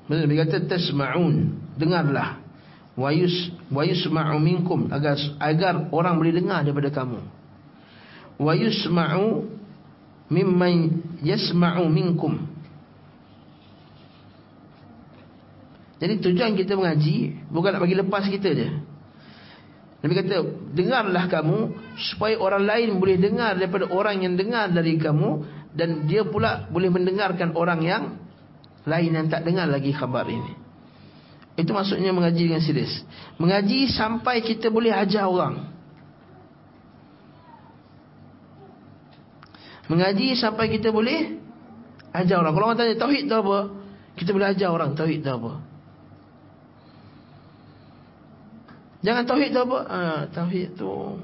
Dia 0.08 0.46
kata 0.46 0.64
tasma'un 0.72 1.52
dengarlah 1.76 2.40
wayus 2.94 3.52
wayusma'u 3.74 4.38
minkum 4.38 4.88
agar 4.94 5.18
agar 5.42 5.90
orang 5.90 6.16
boleh 6.22 6.32
dengar 6.38 6.62
daripada 6.62 6.94
kamu 6.94 7.18
wayusma'u 8.38 9.50
mimman 10.30 11.02
yasma'u 11.26 11.90
minkum 11.90 12.53
jadi 16.04 16.20
tujuan 16.20 16.60
kita 16.60 16.76
mengaji 16.76 17.48
bukan 17.48 17.80
nak 17.80 17.82
bagi 17.88 17.96
lepas 17.96 18.28
kita 18.28 18.50
je 18.52 18.68
Nabi 20.04 20.20
kata 20.20 20.36
dengarlah 20.76 21.32
kamu 21.32 21.80
supaya 21.96 22.36
orang 22.36 22.68
lain 22.68 23.00
boleh 23.00 23.16
dengar 23.16 23.56
daripada 23.56 23.88
orang 23.88 24.20
yang 24.20 24.36
dengar 24.36 24.68
dari 24.68 25.00
kamu 25.00 25.48
dan 25.72 26.04
dia 26.12 26.28
pula 26.28 26.68
boleh 26.68 26.92
mendengarkan 26.92 27.56
orang 27.56 27.80
yang 27.80 28.04
lain 28.84 29.16
yang 29.16 29.32
tak 29.32 29.48
dengar 29.48 29.64
lagi 29.64 29.96
khabar 29.96 30.28
ini 30.28 30.60
itu 31.54 31.70
maksudnya 31.70 32.10
mengaji 32.10 32.50
dengan 32.50 32.64
serius. 32.66 33.06
Mengaji 33.38 33.86
sampai 33.94 34.42
kita 34.42 34.74
boleh 34.74 34.90
ajar 34.90 35.30
orang. 35.30 35.70
Mengaji 39.86 40.34
sampai 40.34 40.74
kita 40.74 40.90
boleh 40.90 41.38
ajar 42.10 42.42
orang. 42.42 42.54
Kalau 42.58 42.66
orang 42.74 42.80
tanya 42.82 42.98
tauhid 42.98 43.30
tu 43.30 43.36
apa? 43.38 43.58
Kita 44.18 44.34
boleh 44.34 44.48
ajar 44.50 44.70
orang 44.74 44.98
tauhid 44.98 45.22
tu 45.22 45.30
apa? 45.30 45.73
Jangan 49.04 49.24
tauhid 49.28 49.52
tu 49.52 49.60
apa? 49.68 49.80
Ha, 49.84 50.00
tauhid 50.32 50.70
tu 50.80 51.20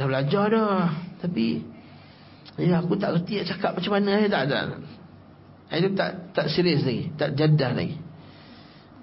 dah 0.00 0.06
belajar 0.08 0.48
dah. 0.48 0.88
Tapi 1.20 1.60
ya 2.56 2.80
aku 2.80 2.96
tak 2.96 3.20
reti 3.20 3.36
nak 3.38 3.46
cakap 3.52 3.70
macam 3.76 3.92
mana 4.00 4.24
tak 4.26 4.42
tak. 4.48 4.64
Itu 5.68 5.92
tak 5.92 6.10
tak 6.32 6.46
serius 6.48 6.80
lagi, 6.88 7.12
tak 7.20 7.36
jadah 7.36 7.76
lagi. 7.76 8.00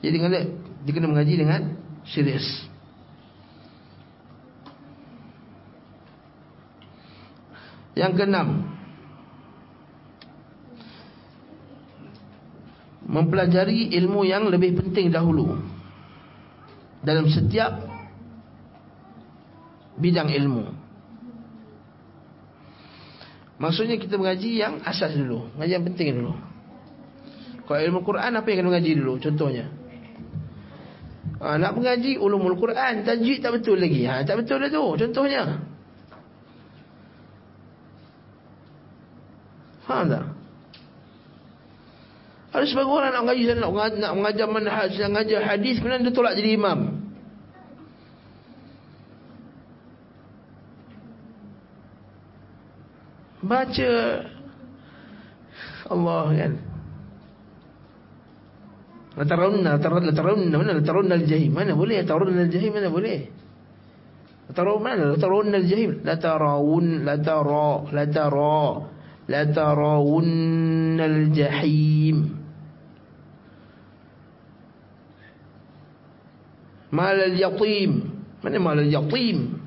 Jadi 0.01 0.17
kalau 0.17 0.41
dia 0.85 0.91
kena 0.91 1.07
mengaji 1.07 1.35
dengan 1.37 1.61
serius. 2.09 2.45
Yang 7.93 8.11
keenam. 8.17 8.73
Mempelajari 13.05 13.93
ilmu 14.01 14.25
yang 14.25 14.49
lebih 14.49 14.81
penting 14.81 15.13
dahulu. 15.13 15.61
Dalam 17.05 17.29
setiap 17.29 17.84
bidang 19.95 20.29
ilmu. 20.31 20.65
Maksudnya 23.55 23.95
kita 23.95 24.19
mengaji 24.19 24.59
yang 24.59 24.83
asas 24.83 25.15
dulu. 25.15 25.47
Mengaji 25.55 25.73
yang 25.79 25.85
penting 25.87 26.07
dulu. 26.19 26.33
Kalau 27.65 27.81
ilmu 27.81 27.99
Quran 28.05 28.31
apa 28.35 28.47
yang 28.51 28.57
kena 28.61 28.69
mengaji 28.75 28.91
dulu? 29.01 29.13
Contohnya 29.17 29.65
ha, 31.41 31.57
Nak 31.57 31.73
mengaji 31.73 32.21
ulumul 32.21 32.53
Quran 32.61 33.01
Tajwid 33.01 33.41
tak 33.41 33.57
betul 33.57 33.81
lagi 33.81 34.05
ha, 34.05 34.21
Tak 34.21 34.37
betul 34.37 34.61
dah 34.61 34.69
tu 34.69 34.85
Contohnya 35.01 35.41
Faham 39.89 40.05
tak? 40.13 40.25
Ada 42.53 42.65
sebagai 42.69 42.93
orang 42.93 43.11
nak 43.11 43.23
mengaji 43.27 43.43
nak, 43.57 43.71
nak 43.97 44.13
mengajar 44.13 44.47
manhaj 44.47 44.91
Nak 44.93 45.09
mengajar 45.09 45.41
hadis 45.41 45.81
Kemudian 45.81 46.05
dia 46.05 46.13
tolak 46.13 46.37
jadi 46.37 46.53
imam 46.53 46.94
Baca. 53.45 53.93
Allah 55.85 56.25
kan. 56.33 56.53
Latarawunna 59.15 59.79
Latarawunna 59.79 60.55
Mana 60.57 60.73
latarawunna 60.75 61.15
al-jahim? 61.15 61.53
Mana 61.53 61.71
boleh? 61.77 62.03
Latarawunna 62.03 62.41
al-jahim 62.49 62.71
Mana 62.73 62.89
boleh? 62.91 63.19
Latarawun 64.49 64.81
mana 64.81 65.03
Latarawunna 65.13 65.57
al-jahim? 65.61 66.01
Latarawun 66.03 67.05
Latara 67.05 67.85
Latara 67.93 68.91
Latarawunna 69.25 71.01
al-jahim. 71.01 72.17
Mal 76.93 77.17
al-yatim. 77.33 77.91
Mana 78.45 78.57
mal 78.61 78.77
al-yatim? 78.77 79.57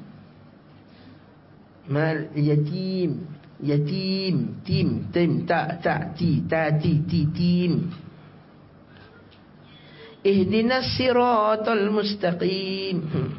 Mal 1.89 2.31
yatim 2.37 3.38
Yatim 3.59 4.63
Tim 4.63 5.11
Tim 5.11 5.31
Tak 5.43 5.83
Tak 5.83 6.15
Ti 6.15 6.31
Ta 6.47 6.71
Ti 6.79 6.93
Ti 7.03 7.21
Tim 7.35 7.73
Ihdinas 10.29 10.99
siratal 10.99 11.95
mustaqim. 11.95 12.97
Hmm. 13.07 13.31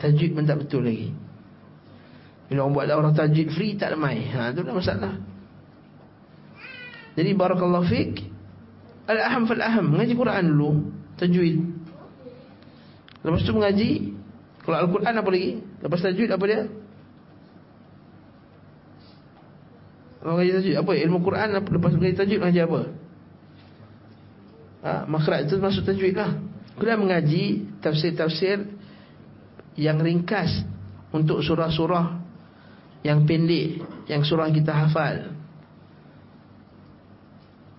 Tajwid 0.00 0.32
pun 0.32 0.44
tak 0.48 0.64
betul 0.64 0.88
lagi. 0.88 1.12
Bila 2.48 2.66
orang 2.66 2.74
buat 2.74 2.88
orang 2.88 3.14
tajwid 3.14 3.52
free 3.52 3.76
tak 3.76 3.92
ramai. 3.92 4.24
Ha 4.32 4.56
tu 4.56 4.64
dah 4.64 4.72
masalah. 4.72 5.14
Jadi 7.14 7.30
barakallahu 7.36 7.84
fik. 7.84 8.24
Al-aham 9.04 9.44
fal 9.44 9.60
aham. 9.60 9.92
Mengaji 9.92 10.14
Quran 10.16 10.44
dulu, 10.48 10.70
tajwid. 11.20 11.60
Lepas 13.20 13.44
tu 13.44 13.52
mengaji 13.52 13.90
kalau 14.64 14.76
Al-Quran 14.80 15.14
apa 15.20 15.28
lagi? 15.28 15.50
Lepas 15.60 16.00
tajwid 16.00 16.30
apa 16.32 16.44
dia? 16.48 16.60
Mengaji 20.20 20.50
tajwid 20.52 20.76
apa? 20.76 20.92
Ilmu 21.00 21.18
Quran 21.24 21.48
lepas 21.56 21.92
mengaji 21.96 22.16
tajwid 22.16 22.38
mengaji 22.40 22.60
apa? 22.64 22.80
ha, 24.84 25.04
makhraj 25.04 25.48
itu 25.48 25.56
masuk 25.60 25.84
tajwid 25.84 26.16
lah 26.16 26.36
kemudian 26.76 27.00
mengaji 27.00 27.44
tafsir-tafsir 27.84 28.64
yang 29.76 30.00
ringkas 30.00 30.64
untuk 31.12 31.44
surah-surah 31.44 32.20
yang 33.04 33.24
pendek 33.24 33.80
yang 34.08 34.24
surah 34.24 34.48
kita 34.52 34.72
hafal 34.72 35.36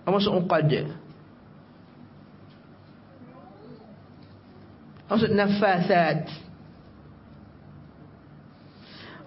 masuk 0.06 0.34
uqad 0.44 0.92
masuk 5.06 5.30
nafasat 5.30 6.26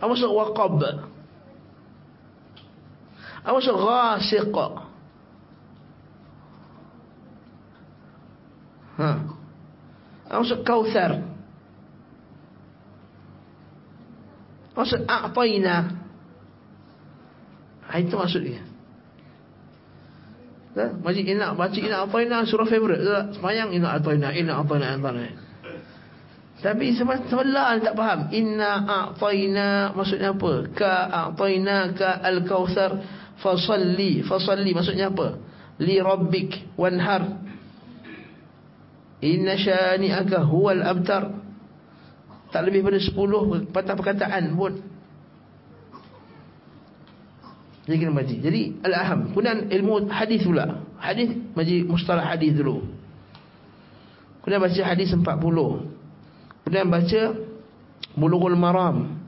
masuk 0.05 0.29
waqab 0.29 1.09
masuk 3.53 3.77
ghasiq 3.77 4.57
Ha. 8.95 9.11
Maksud 10.31 10.63
kautsar. 10.63 11.19
Maksud 14.71 15.03
a'tayna. 15.03 15.77
Ha, 17.91 17.99
itu 17.99 18.15
maksud 18.15 18.41
dia. 18.43 18.63
Tak? 20.75 20.99
Majid 20.99 21.23
inak 21.31 21.55
baca 21.55 21.79
inak 21.79 22.11
ataina 22.11 22.43
surah 22.43 22.67
favorite 22.67 22.99
tak? 22.99 23.39
Semayang 23.39 23.71
inak 23.71 24.03
ataina 24.03 24.35
inak 24.35 24.67
ataina 24.67 24.99
ataina. 24.99 25.31
Tapi 26.59 26.97
sebelah 26.97 27.79
tak 27.79 27.95
faham. 27.95 28.31
Inna 28.35 28.83
a'taina 28.83 29.95
maksudnya 29.95 30.35
apa? 30.35 30.53
Ka 30.75 30.93
a'taina 31.07 31.95
ka 31.95 32.19
al-kautsar 32.19 32.91
fasalli. 33.39 34.23
Fasalli 34.23 34.71
maksudnya 34.71 35.11
apa? 35.11 35.39
Li 35.81 35.99
rabbik 35.99 36.75
wanhar. 36.79 37.43
Inna 39.23 39.55
syani'aka 39.55 40.45
huwal 40.45 40.83
abtar. 40.83 41.23
Tak 42.51 42.61
lebih 42.67 42.87
pada 42.87 42.99
10 43.01 43.73
patah 43.73 43.95
perkataan 43.99 44.55
pun. 44.55 44.73
Jadi 47.85 47.95
kena 48.01 48.13
baca. 48.17 48.35
Jadi 48.35 48.61
al-aham. 48.81 49.29
Kemudian 49.29 49.69
ilmu 49.69 50.09
hadis 50.09 50.41
pula. 50.41 50.81
Hadis 50.97 51.37
baca 51.53 51.75
mustalah 51.85 52.25
hadis 52.25 52.57
dulu. 52.57 52.81
Kemudian 54.41 54.61
baca 54.61 54.81
hadis 54.81 55.13
40. 55.13 55.25
Kemudian 56.65 56.87
baca 56.89 57.21
Bulughul 58.17 58.57
Maram. 58.57 59.21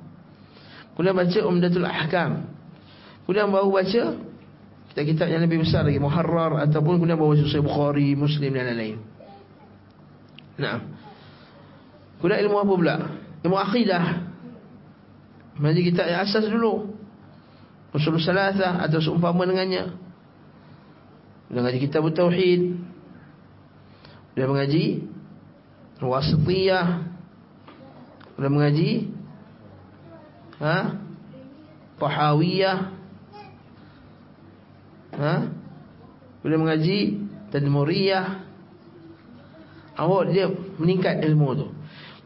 Kemudian 0.95 1.14
baca 1.14 1.39
Umdatul 1.45 1.86
Ahkam. 1.86 2.57
Kemudian 3.28 3.51
baru 3.51 3.67
baca 3.75 4.03
kitab-kitab 4.88 5.28
yang 5.28 5.43
lebih 5.43 5.67
besar 5.67 5.84
lagi 5.84 5.99
Muharrar 5.99 6.63
ataupun 6.63 6.95
kemudian 6.95 7.19
baru 7.19 7.36
baca 7.36 7.43
Sahih 7.43 7.59
Bukhari, 7.59 8.15
Muslim 8.15 8.55
dan 8.55 8.71
lain-lain. 8.71 9.03
Nah. 10.55 10.80
Kemudian 12.23 12.39
ilmu 12.47 12.55
apa 12.55 12.71
pula? 12.71 12.95
Ilmu 13.43 13.57
akidah. 13.59 14.03
Mari 15.59 15.91
kita 15.91 16.07
yang 16.07 16.23
asas 16.23 16.47
dulu. 16.47 16.95
Usul 17.91 18.15
salasah 18.15 18.80
atau 18.80 19.03
seumpama 19.03 19.43
dengannya. 19.43 19.91
Dia 21.51 21.59
mengaji 21.59 21.80
kitab 21.84 22.07
tauhid. 22.15 22.80
Dia 24.39 24.47
mengaji 24.47 25.03
wasitiyah. 25.99 26.88
Dia 28.39 28.49
mengaji 28.49 29.11
ha? 30.63 30.95
Tahawiyah. 32.01 32.97
Ha? 35.18 35.36
Dia 36.47 36.57
mengaji 36.57 36.99
tadmuriyah. 37.51 38.47
Awak 39.97 40.24
dia 40.30 40.45
meningkat 40.78 41.26
ilmu 41.26 41.49
tu. 41.57 41.68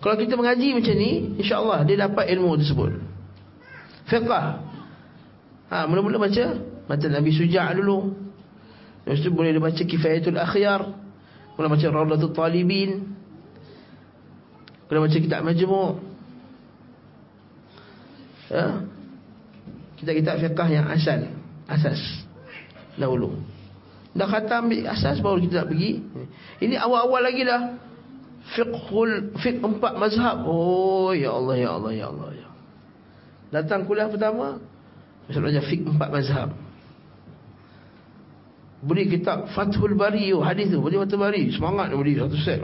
Kalau 0.01 0.15
kita 0.19 0.35
mengaji 0.35 0.75
macam 0.75 0.95
ni, 0.97 1.39
insya-Allah 1.39 1.87
dia 1.87 1.97
dapat 2.05 2.27
ilmu 2.35 2.59
tersebut. 2.59 2.99
Fiqh 4.11 4.27
Ha, 5.71 5.87
mula-mula 5.87 6.19
baca 6.19 6.59
baca 6.83 7.05
Nabi 7.07 7.31
Suja' 7.31 7.71
dulu. 7.71 8.11
Lepas 9.07 9.23
tu 9.23 9.31
boleh 9.31 9.55
dibaca 9.55 9.79
Kifayatul 9.79 10.35
Akhyar. 10.35 10.83
Boleh 11.55 11.69
baca 11.71 11.87
Rawdatul 11.87 12.35
Talibin. 12.35 13.15
Boleh 14.91 15.07
baca 15.07 15.15
kitab 15.15 15.47
Majmu'. 15.47 15.95
Ya. 18.51 18.83
Kitab-kitab 19.95 20.35
fiqah 20.43 20.67
yang 20.67 20.91
asal, 20.91 21.31
asas. 21.71 22.20
Dahulu. 23.01 23.33
Dah 24.13 24.27
khatam 24.27 24.69
asas 24.85 25.23
baru 25.23 25.39
kita 25.39 25.63
nak 25.63 25.67
pergi. 25.71 26.03
Ini 26.61 26.75
awal-awal 26.77 27.21
lagi 27.23 27.41
dah. 27.47 27.61
Fiqhul 28.53 29.37
fiqh 29.39 29.63
empat 29.63 29.95
mazhab. 29.95 30.43
Oh 30.43 31.15
ya 31.15 31.33
Allah 31.33 31.55
ya 31.55 31.69
Allah 31.77 31.91
ya 31.95 32.05
Allah 32.11 32.29
ya. 32.35 32.47
Datang 33.51 33.87
kuliah 33.87 34.07
pertama 34.11 34.59
Ustaz 35.29 35.39
belajar 35.39 35.63
fiqh 35.63 35.87
empat 35.87 36.09
mazhab. 36.11 36.49
Beri 38.81 39.05
kitab 39.07 39.45
Fathul 39.53 39.93
Bari 39.93 40.33
oh, 40.33 40.41
hadis 40.41 40.73
tu, 40.73 40.81
beri 40.81 40.97
Fathul 40.97 41.21
Bari, 41.21 41.53
semangat 41.53 41.93
dia 41.93 41.97
beri 42.01 42.17
satu 42.17 42.37
set. 42.41 42.59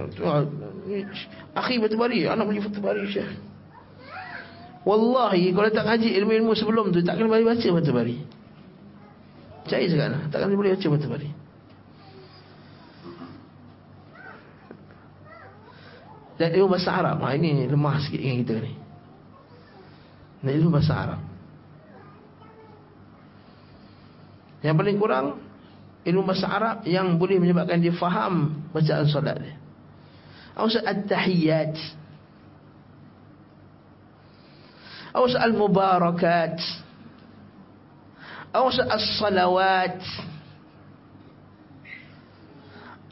Akhi 1.53 1.77
Fathul 1.77 2.01
Bari, 2.01 2.25
anak 2.25 2.49
beli 2.49 2.59
Fathul 2.59 2.81
Bari 2.81 3.05
Syekh. 3.05 3.29
Wallahi 4.81 5.53
kalau 5.53 5.69
tak 5.69 5.85
ngaji 5.85 6.09
ilmu-ilmu 6.17 6.57
sebelum 6.57 6.89
tu 6.89 7.05
tak 7.05 7.21
kena 7.21 7.29
baca 7.29 7.53
Fathul 7.53 7.95
Bari. 7.95 8.17
Cari 9.68 9.91
sekarang, 9.91 10.32
tak 10.32 10.39
kena 10.39 10.55
boleh 10.55 10.74
baca 10.74 10.88
Fathul 10.88 11.11
Bari. 11.11 11.30
Dan 16.38 16.53
ilmu 16.53 16.78
bahasa 16.78 16.93
Arab, 16.93 17.18
ha, 17.26 17.34
ini 17.34 17.65
lemah 17.65 17.97
sikit 17.97 18.22
dengan 18.22 18.38
kita 18.45 18.55
ni. 18.61 18.74
Dan 20.45 20.51
ilmu 20.61 20.70
bahasa 20.70 20.93
Arab. 20.93 21.22
Yang 24.61 24.76
paling 24.78 24.97
kurang 25.01 25.26
ilmu 26.05 26.24
bahasa 26.24 26.47
Arab 26.47 26.78
yang 26.86 27.18
boleh 27.18 27.41
menyebabkan 27.41 27.82
dia 27.82 27.93
faham 27.97 28.63
bacaan 28.70 29.05
solat 29.09 29.38
dia. 29.41 29.57
Awsa 30.57 30.82
at-tahiyyat. 30.86 31.74
Awsa 35.13 35.38
al-mubarakat. 35.41 36.57
Awsa 38.58 38.89
as-salawat. 38.89 40.01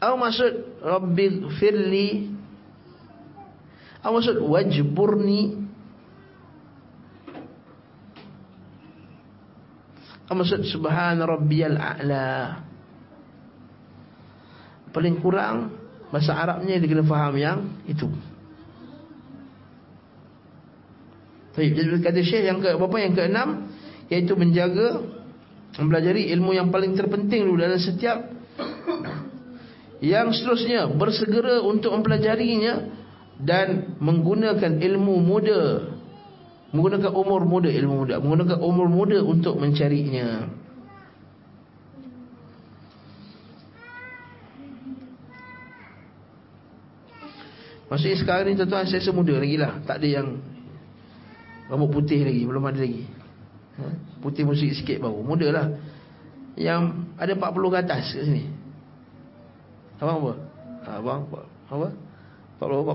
Aw 0.02 0.12
maksud 0.18 0.82
Rabbi 0.82 1.24
firli 1.56 2.36
Aw 4.06 4.10
maksud 4.14 4.38
wajburni? 4.38 5.66
Maksud 10.26 10.62
subhan 10.66 11.22
rabbiyal 11.22 11.74
a'la? 11.74 12.60
Paling 14.94 15.18
kurang 15.18 15.74
bahasa 16.10 16.38
Arabnya 16.38 16.78
dia 16.78 16.86
kena 16.86 17.02
faham 17.02 17.34
yang 17.34 17.58
itu. 17.86 18.06
Baik, 21.56 21.72
jadi 21.72 21.88
kata 22.04 22.20
Syekh 22.20 22.44
yang 22.46 22.60
ke 22.60 22.76
berapa 22.76 22.96
yang 23.00 23.14
keenam 23.16 23.48
iaitu 24.12 24.36
menjaga 24.36 25.02
mempelajari 25.76 26.32
ilmu 26.32 26.56
yang 26.56 26.68
paling 26.72 26.96
terpenting 26.96 27.44
dulu 27.44 27.60
dalam 27.60 27.80
setiap 27.80 28.32
yang 30.00 30.32
seterusnya. 30.32 30.88
Bersegera 30.92 31.60
untuk 31.64 31.92
mempelajarinya 31.96 32.74
dan 33.40 33.96
menggunakan 34.00 34.80
ilmu 34.80 35.14
muda. 35.20 35.60
Menggunakan 36.72 37.12
umur 37.12 37.42
muda 37.44 37.68
ilmu 37.72 37.94
muda. 38.04 38.14
Menggunakan 38.20 38.58
umur 38.60 38.88
muda 38.88 39.18
untuk 39.22 39.56
mencarinya. 39.56 40.48
Maksudnya 47.86 48.18
sekarang 48.18 48.50
ni 48.50 48.58
tuan-tuan 48.58 48.90
saya 48.90 48.98
semuda 48.98 49.38
lagi 49.38 49.56
lah. 49.62 49.78
Tak 49.86 50.02
ada 50.02 50.08
yang 50.10 50.28
Rambut 51.66 51.90
putih 51.98 52.22
lagi 52.22 52.46
Belum 52.46 52.62
ada 52.62 52.78
lagi? 52.78 53.02
Putih 54.24 54.48
musik 54.48 54.72
sikit 54.72 55.04
baru 55.04 55.20
Muda 55.20 55.48
lah 55.52 55.66
Yang 56.56 56.96
ada 57.20 57.32
40 57.36 57.72
ke 57.72 57.78
atas 57.84 58.04
kat 58.16 58.24
sini 58.24 58.48
Abang 60.00 60.24
apa? 60.24 60.32
Ha, 60.86 60.90
abang 61.00 61.20
apa? 61.68 61.88
40, 62.56 62.88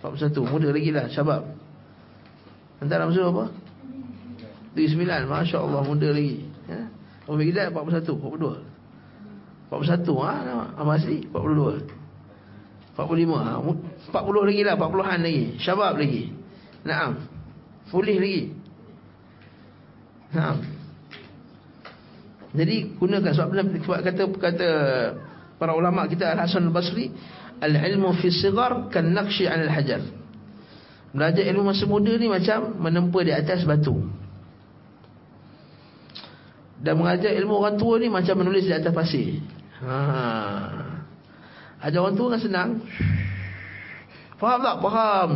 41 0.00 0.52
Muda 0.52 0.68
lagi 0.72 0.90
lah 0.96 1.06
Syabab 1.12 1.44
Antara 2.80 3.04
musuh 3.04 3.28
apa? 3.28 3.52
39 4.72 5.28
Masya 5.28 5.56
Allah 5.60 5.82
muda 5.84 6.08
lagi 6.08 6.46
ya? 6.64 6.88
Apa 7.28 7.36
kita 7.36 7.68
41 7.74 8.06
42 8.06 8.64
41 9.68 10.24
ha? 10.24 10.34
Apa 10.80 10.90
asli? 10.96 11.28
42 11.28 12.96
45 12.96 13.36
ha? 13.36 13.60
40 13.60 14.48
lagi 14.48 14.62
lah 14.64 14.74
40an 14.80 15.20
lagi 15.20 15.44
Syabab 15.60 16.00
lagi 16.00 16.32
Naam 16.80 17.20
Pulih 17.92 18.16
lagi 18.16 18.59
Naam 20.30 20.62
Jadi 22.50 22.98
gunakan 22.98 23.32
sebab, 23.34 23.50
sebab 23.54 24.00
kata 24.02 24.22
kata 24.38 24.68
para 25.58 25.74
ulama 25.74 26.06
kita 26.06 26.30
Al-Hasan 26.34 26.70
Al-Basri 26.70 27.10
Al-ilmu 27.60 28.14
fi 28.18 28.32
sigar 28.32 28.88
kan 28.88 29.10
naqshi 29.10 29.44
'ala 29.44 29.68
al-hajar 29.68 30.20
Belajar 31.10 31.42
ilmu 31.42 31.66
masa 31.66 31.84
muda 31.90 32.14
ni 32.14 32.30
macam 32.30 32.78
menempa 32.78 33.18
di 33.26 33.34
atas 33.34 33.66
batu. 33.66 33.98
Dan 36.80 36.96
mengajar 36.96 37.34
ilmu 37.34 37.60
orang 37.60 37.76
tua 37.76 37.98
ni 37.98 38.06
macam 38.06 38.38
menulis 38.40 38.64
di 38.64 38.72
atas 38.72 38.94
pasir. 38.94 39.42
Ha. 39.82 39.96
Ajar 41.82 41.98
orang 41.98 42.16
tua 42.16 42.38
kan 42.38 42.40
senang. 42.40 42.70
Faham 44.38 44.60
tak? 44.62 44.76
Faham. 44.80 45.30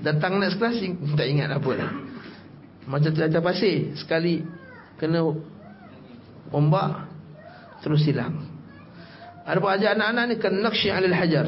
Datang 0.00 0.38
next 0.38 0.56
class 0.62 0.78
tak 1.18 1.26
ingat 1.26 1.50
apa 1.52 1.70
dah. 1.74 1.92
Macam 2.86 3.10
di 3.14 3.22
atas 3.22 3.42
pasir. 3.42 3.94
Sekali 3.94 4.42
kena 4.98 5.22
ombak 6.50 7.08
terus 7.82 8.02
hilang. 8.06 8.46
Ada 9.42 9.58
pun 9.58 9.70
ajar 9.74 9.98
anak-anak 9.98 10.24
ni 10.30 10.34
kan 10.38 10.54
naqshi 10.54 10.88
'alal 10.90 11.16
hajar. 11.16 11.46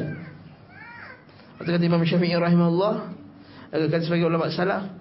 Atau 1.55 1.71
kata 1.71 1.83
Imam 1.87 2.03
Syafi'i 2.03 2.35
rahimahullah 2.35 3.15
Agak 3.71 3.87
kata 3.95 4.03
sebagai 4.11 4.27
ulama 4.27 4.51
salaf 4.51 4.91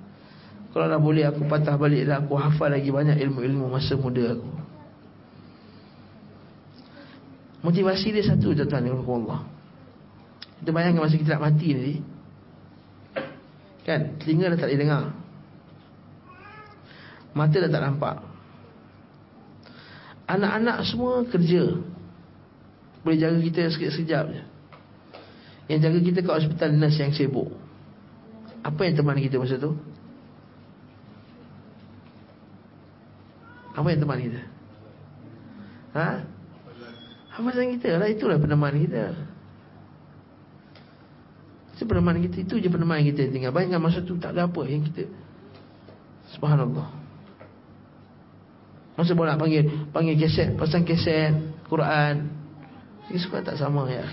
Kalau 0.70 0.86
dah 0.86 1.02
boleh 1.02 1.26
aku 1.26 1.50
patah 1.50 1.74
balik 1.74 2.06
dah 2.06 2.22
Aku 2.22 2.38
hafal 2.38 2.70
lagi 2.70 2.94
banyak 2.94 3.18
ilmu-ilmu 3.18 3.66
masa 3.74 3.98
muda 3.98 4.38
aku 4.38 4.64
Motivasi 7.64 8.12
dia 8.12 8.20
satu 8.20 8.52
tuan-tuan 8.52 8.84
Allah. 8.92 9.40
Kita 10.60 10.68
bayangkan 10.68 11.08
masa 11.08 11.16
kita 11.16 11.40
nak 11.40 11.48
mati 11.48 11.72
ni. 11.72 11.96
Kan? 13.88 14.20
Telinga 14.20 14.52
dah 14.52 14.58
tak 14.60 14.68
boleh 14.68 14.80
dengar. 14.84 15.04
Mata 17.34 17.56
dah 17.58 17.70
tak 17.70 17.82
nampak. 17.82 18.16
Anak-anak 20.30 20.78
semua 20.86 21.26
kerja. 21.26 21.82
Boleh 23.04 23.18
jaga 23.20 23.38
kita 23.42 23.68
sekejap-sekejap 23.74 24.24
je. 24.32 24.42
Yang 25.68 25.80
jaga 25.84 25.98
kita 26.00 26.18
kat 26.24 26.34
hospital 26.40 26.68
nurse 26.78 27.00
yang 27.02 27.12
sibuk. 27.12 27.50
Apa 28.64 28.80
yang 28.88 28.94
teman 28.96 29.20
kita 29.20 29.36
masa 29.36 29.60
tu? 29.60 29.76
Apa 33.74 33.90
yang 33.90 34.00
teman 34.00 34.18
kita? 34.22 34.40
Ha? 35.94 36.08
Hafasan 37.34 37.78
kita 37.78 37.98
lah 37.98 38.06
Itulah 38.06 38.38
peneman 38.38 38.74
kita 38.78 39.14
Itu 41.74 41.82
peneman 41.86 42.18
kita 42.22 42.36
Itu 42.46 42.58
je 42.62 42.70
peneman 42.70 43.02
kita 43.02 43.26
yang 43.26 43.32
tinggal 43.34 43.52
Bayangkan 43.54 43.82
masa 43.82 44.02
tu 44.02 44.14
tak 44.18 44.34
ada 44.34 44.46
apa 44.46 44.62
yang 44.66 44.86
kita 44.86 45.10
Subhanallah 46.34 47.03
Masa 48.94 49.10
boleh 49.14 49.34
panggil 49.34 49.90
Panggil 49.90 50.14
keset 50.18 50.54
Pasang 50.54 50.86
keset 50.86 51.34
Quran. 51.66 52.30
Ini 53.10 53.18
suka 53.18 53.42
tak 53.42 53.58
sama 53.58 53.90
ya 53.90 54.06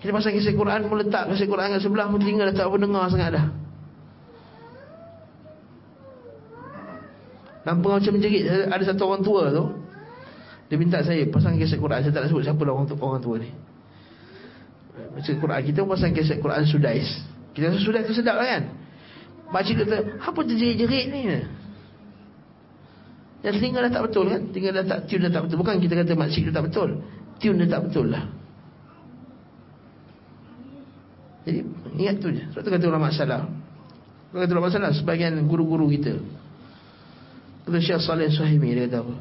Kita 0.00 0.12
pasang 0.12 0.36
keset 0.36 0.52
Quran 0.52 0.86
Pun 0.86 1.00
letak 1.00 1.32
keset 1.32 1.48
Quran 1.48 1.72
kat 1.72 1.80
sebelah 1.80 2.06
Pun 2.12 2.20
tinggal 2.20 2.52
dah 2.52 2.56
tak 2.60 2.66
apa 2.68 2.76
dengar 2.76 3.04
sangat 3.08 3.30
dah. 3.34 3.46
Nampak 7.66 7.98
macam 7.98 8.12
menjerit 8.14 8.44
Ada 8.70 8.94
satu 8.94 9.10
orang 9.10 9.22
tua 9.26 9.50
tu. 9.50 9.64
Dia 10.66 10.76
minta 10.78 10.98
saya 11.02 11.26
pasang 11.30 11.58
keset 11.58 11.80
Quran. 11.80 11.98
Saya 12.04 12.12
tak 12.14 12.26
nak 12.26 12.30
sebut 12.30 12.44
siapa 12.46 12.62
lah 12.62 12.72
orang, 12.76 12.86
orang 12.94 13.22
tua 13.22 13.36
ni. 13.40 13.50
Baca 15.16 15.30
Quran 15.32 15.60
Kita 15.64 15.80
pasang 15.82 16.12
keset 16.12 16.38
Quran 16.38 16.62
Sudais. 16.68 17.08
Kita 17.56 17.72
rasa 17.72 17.80
Sudais 17.80 18.04
tu 18.04 18.12
sedap 18.12 18.36
lah 18.36 18.46
kan? 18.46 18.62
Makcik 19.50 19.82
kata 19.82 19.96
Apa 20.20 20.40
terjerit-jerit 20.44 21.06
ni 21.10 21.20
Dan 23.46 23.62
telinga 23.62 23.78
dah 23.86 23.92
tak 23.94 24.02
betul 24.10 24.26
kan 24.26 24.42
Telinga 24.50 24.70
dah 24.82 24.84
tak 24.90 24.98
Tune 25.06 25.22
dah 25.22 25.32
tak 25.38 25.42
betul 25.46 25.56
Bukan 25.62 25.74
kita 25.78 25.94
kata 26.02 26.12
makcik 26.18 26.42
dah 26.50 26.54
tak 26.58 26.64
betul 26.66 26.88
Tune 27.38 27.56
dah 27.62 27.68
tak 27.70 27.80
betul 27.86 28.06
lah 28.10 28.24
Jadi 31.46 31.58
ingat 31.94 32.16
tu 32.18 32.34
je 32.34 32.42
Sebab 32.50 32.62
tu 32.66 32.70
kata 32.74 32.84
ulama 32.90 33.14
salah 33.14 33.46
Kata 34.34 34.50
ulama 34.50 34.74
salah 34.74 34.90
Sebagian 34.90 35.38
guru-guru 35.46 35.86
kita 35.94 36.18
Kata 37.70 37.78
Syekh 37.78 38.02
Saleh 38.02 38.34
Suhaimi 38.34 38.74
dia 38.74 38.90
kata 38.90 39.06
apa? 39.06 39.14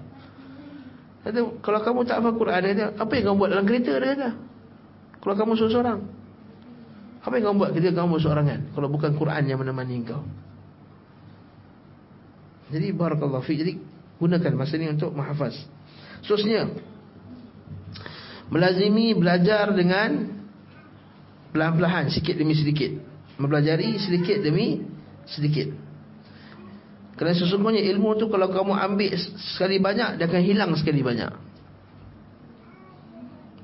Kata 1.26 1.40
kalau 1.66 1.80
kamu 1.82 2.00
tak 2.06 2.22
hafal 2.22 2.38
Quran 2.38 2.60
dia 2.62 2.74
kata, 2.78 2.86
apa 3.02 3.12
yang 3.18 3.24
kamu 3.30 3.38
buat 3.42 3.50
dalam 3.50 3.66
kereta 3.66 3.94
dia 3.98 4.10
kata? 4.14 4.30
Kalau 5.18 5.34
kamu 5.34 5.52
seorang-seorang. 5.58 6.00
Apa 7.26 7.34
yang 7.34 7.46
kamu 7.50 7.58
buat 7.58 7.72
ketika 7.74 7.94
kamu 8.06 8.16
seorangan 8.22 8.60
kalau 8.78 8.88
bukan 8.94 9.18
Quran 9.18 9.44
yang 9.50 9.58
menemani 9.58 10.06
engkau? 10.06 10.22
Jadi 12.70 12.88
barakallahu 12.94 13.42
fi. 13.42 13.58
Jadi 13.58 13.74
gunakan 14.22 14.52
masa 14.56 14.80
ini 14.80 14.92
untuk 14.92 15.12
menghafaz. 15.12 15.56
Seterusnya 16.24 16.72
melazimi 18.50 19.14
belajar 19.18 19.74
dengan 19.74 20.32
pelan-pelan 21.52 22.12
sikit 22.12 22.36
demi 22.36 22.56
sedikit. 22.56 22.92
Mempelajari 23.36 24.00
sedikit 24.00 24.40
demi 24.40 24.84
sedikit. 25.28 25.72
Kerana 27.16 27.36
sesungguhnya 27.36 27.84
ilmu 27.96 28.20
tu 28.20 28.28
kalau 28.28 28.52
kamu 28.52 28.76
ambil 28.76 29.16
sekali 29.56 29.80
banyak 29.80 30.20
dia 30.20 30.28
akan 30.28 30.44
hilang 30.44 30.72
sekali 30.76 31.00
banyak. 31.00 31.32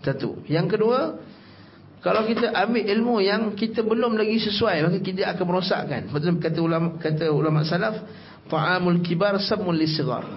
Satu. 0.02 0.42
Yang 0.48 0.80
kedua, 0.80 1.00
kalau 2.02 2.26
kita 2.26 2.50
ambil 2.56 2.82
ilmu 2.82 3.22
yang 3.22 3.54
kita 3.54 3.86
belum 3.86 4.18
lagi 4.18 4.42
sesuai 4.42 4.88
maka 4.88 4.98
kita 5.04 5.28
akan 5.36 5.46
merosakkan. 5.46 6.02
Betul 6.10 6.40
kata 6.40 6.60
ulama 6.64 6.98
kata 6.98 7.30
ulama 7.30 7.62
salaf, 7.68 8.02
ta'amul 8.52 9.00
kibar 9.00 9.40
sabmul 9.40 9.80
lisighar. 9.80 10.28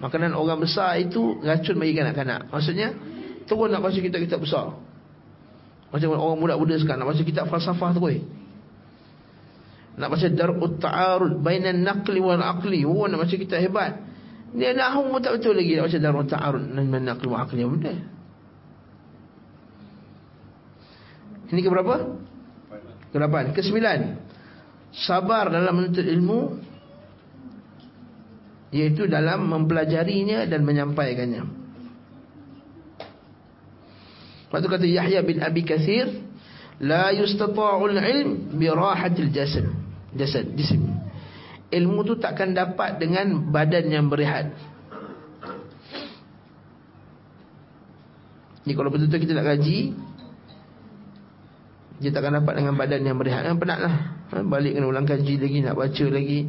Makanan 0.00 0.32
orang 0.32 0.62
besar 0.62 0.96
itu 0.96 1.42
racun 1.44 1.76
bagi 1.76 1.92
kanak-kanak. 1.92 2.48
Maksudnya, 2.48 2.94
terus 3.44 3.68
nak 3.68 3.84
baca 3.84 3.98
kitab-kitab 3.98 4.40
besar. 4.40 4.78
Macam 5.90 6.14
orang 6.14 6.38
muda-muda 6.38 6.78
sekarang 6.78 7.02
nak 7.02 7.10
baca 7.12 7.22
kitab 7.26 7.50
falsafah 7.50 7.90
tu. 7.92 8.00
Nak 9.98 10.08
baca 10.08 10.26
dar'ut 10.30 10.78
ta'arud 10.78 11.42
bainan 11.42 11.82
naqli 11.82 12.22
wal 12.22 12.40
aqli. 12.40 12.86
Oh 12.86 13.04
nak 13.10 13.26
baca 13.26 13.34
kitab 13.34 13.58
hebat. 13.58 13.98
Dia 14.54 14.72
nahu 14.74 15.10
pun 15.10 15.20
tak 15.20 15.38
betul 15.38 15.58
lagi 15.58 15.76
nak 15.76 15.90
baca 15.90 15.98
dar'ut 15.98 16.28
ta'arud 16.30 16.62
bainan 16.72 17.02
naqli 17.04 17.26
wal 17.26 17.42
aqli. 17.42 17.60
Benda. 17.66 17.94
Ini 21.50 21.60
ke 21.60 21.68
berapa? 21.68 21.94
Ke 23.10 23.16
lapan. 23.18 23.50
Ke 23.50 23.60
sembilan. 23.60 24.30
Sabar 24.94 25.50
dalam 25.50 25.74
menuntut 25.74 26.06
ilmu 26.06 26.69
iaitu 28.70 29.10
dalam 29.10 29.50
mempelajarinya 29.50 30.46
dan 30.46 30.62
menyampaikannya. 30.62 31.42
Lepas 34.50 34.58
tu 34.66 34.68
kata 34.70 34.86
Yahya 34.86 35.22
bin 35.22 35.38
Abi 35.38 35.62
Kathir 35.62 36.10
La 36.80 37.14
yustata'ul 37.14 37.94
ilm 37.94 38.56
Birahatil 38.56 39.30
jasad. 39.30 39.68
Jasad, 40.10 40.58
jisim. 40.58 40.90
Ilmu 41.70 42.02
tu 42.02 42.18
takkan 42.18 42.50
dapat 42.50 42.98
dengan 42.98 43.46
badan 43.46 43.86
yang 43.86 44.10
berehat. 44.10 44.50
Ni 48.66 48.74
kalau 48.74 48.90
betul-betul 48.90 49.22
kita 49.22 49.32
nak 49.38 49.56
gaji 49.56 49.96
Dia 51.96 52.10
takkan 52.12 52.42
dapat 52.42 52.58
dengan 52.58 52.74
badan 52.74 53.00
yang 53.06 53.16
berehat. 53.16 53.46
Kan 53.46 53.56
penat 53.56 53.78
lah. 53.80 53.94
Ha, 54.34 54.42
Balik 54.44 54.76
kena 54.76 54.86
ulang 54.90 55.08
kaji 55.08 55.40
lagi 55.40 55.58
Nak 55.64 55.74
baca 55.74 56.06
lagi 56.10 56.44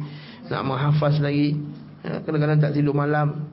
Nak 0.50 0.62
menghafaz 0.62 1.22
lagi 1.22 1.56
Kadang-kadang 2.02 2.58
tak 2.58 2.74
tidur 2.74 2.98
malam 2.98 3.46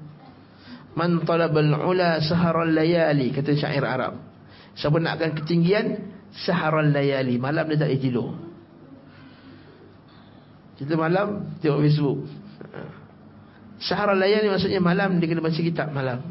Man 0.97 1.21
talabal 1.21 1.69
ula 1.85 2.17
saharal 2.17 2.73
layali 2.73 3.29
Kata 3.29 3.53
syair 3.53 3.85
Arab 3.85 4.17
Siapa 4.73 4.97
nakkan 4.97 5.37
ketinggian 5.37 6.09
Saharal 6.33 6.89
layali 6.89 7.37
Malam 7.37 7.69
dia 7.69 7.85
tak 7.85 7.93
tidur 8.01 8.33
Kita 10.81 10.97
malam 10.97 11.53
Tengok 11.61 11.79
Facebook 11.85 12.17
Saharal 13.77 14.17
layali 14.17 14.49
maksudnya 14.49 14.81
malam 14.81 15.21
Dia 15.21 15.29
kena 15.29 15.45
baca 15.45 15.61
kitab 15.61 15.93
malam 15.93 16.25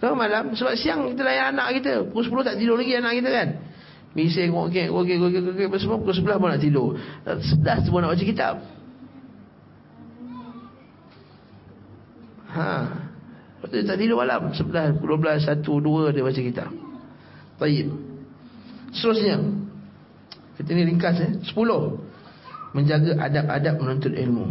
Kenapa 0.00 0.16
malam? 0.16 0.44
Sebab 0.56 0.72
siang 0.80 1.12
kita 1.12 1.20
layan 1.20 1.52
anak 1.52 1.84
kita 1.84 2.08
Pukul 2.08 2.40
10 2.40 2.48
tak 2.48 2.56
tidur 2.56 2.80
lagi 2.80 2.96
anak 2.96 3.12
kita 3.20 3.28
kan 3.28 3.48
Bising, 4.10 4.50
okey, 4.50 4.88
okey, 4.88 5.16
okey, 5.20 5.38
okey 5.52 5.66
Semua 5.76 6.00
pukul 6.00 6.16
11 6.16 6.40
pun 6.40 6.48
nak 6.48 6.62
tidur 6.64 6.96
11 7.28 7.92
pun 7.92 8.00
nak 8.00 8.16
baca 8.16 8.24
kitab 8.24 8.79
Ha 12.50 12.72
Lepas 13.60 13.68
tu 13.68 13.76
dia 13.76 13.84
tak 13.84 14.00
tidur 14.00 14.16
malam 14.16 14.56
11, 14.56 15.04
12, 15.04 15.04
1, 15.04 15.60
2 15.60 16.14
dia 16.16 16.24
baca 16.24 16.40
kitab 16.40 16.70
Baik. 17.60 17.92
Seterusnya. 18.96 19.36
Kita 20.56 20.70
ni 20.72 20.82
ringkas 20.88 21.20
eh. 21.20 21.32
Sepuluh. 21.44 22.00
Menjaga 22.72 23.20
adab-adab 23.20 23.74
menuntut 23.84 24.16
ilmu. 24.16 24.48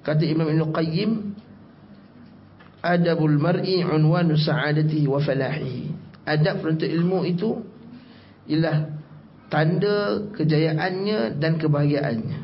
Kata 0.00 0.24
Imam 0.24 0.48
Ibn 0.48 0.72
Qayyim. 0.72 1.10
Adabul 2.82 3.36
mar'i 3.36 3.84
unwanu 3.84 4.34
sa'adatihi 4.40 5.06
wa 5.06 5.20
falahihi. 5.20 5.92
Adab 6.24 6.64
menuntut 6.64 6.88
ilmu 6.88 7.28
itu. 7.28 7.60
Ialah 8.48 8.96
tanda 9.52 10.24
kejayaannya 10.32 11.36
dan 11.36 11.60
kebahagiaannya. 11.60 12.40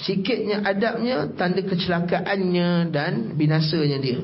Sikitnya 0.00 0.64
adabnya 0.64 1.28
tanda 1.36 1.60
kecelakaannya 1.60 2.88
dan 2.88 3.36
binasanya 3.36 3.98
dia. 4.00 4.20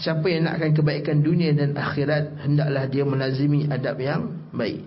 Siapa 0.00 0.24
yang 0.28 0.48
nakkan 0.48 0.72
kebaikan 0.72 1.20
dunia 1.20 1.52
dan 1.52 1.76
akhirat 1.76 2.40
Hendaklah 2.40 2.88
dia 2.88 3.04
melazimi 3.04 3.68
adab 3.68 4.00
yang 4.00 4.48
baik. 4.52 4.80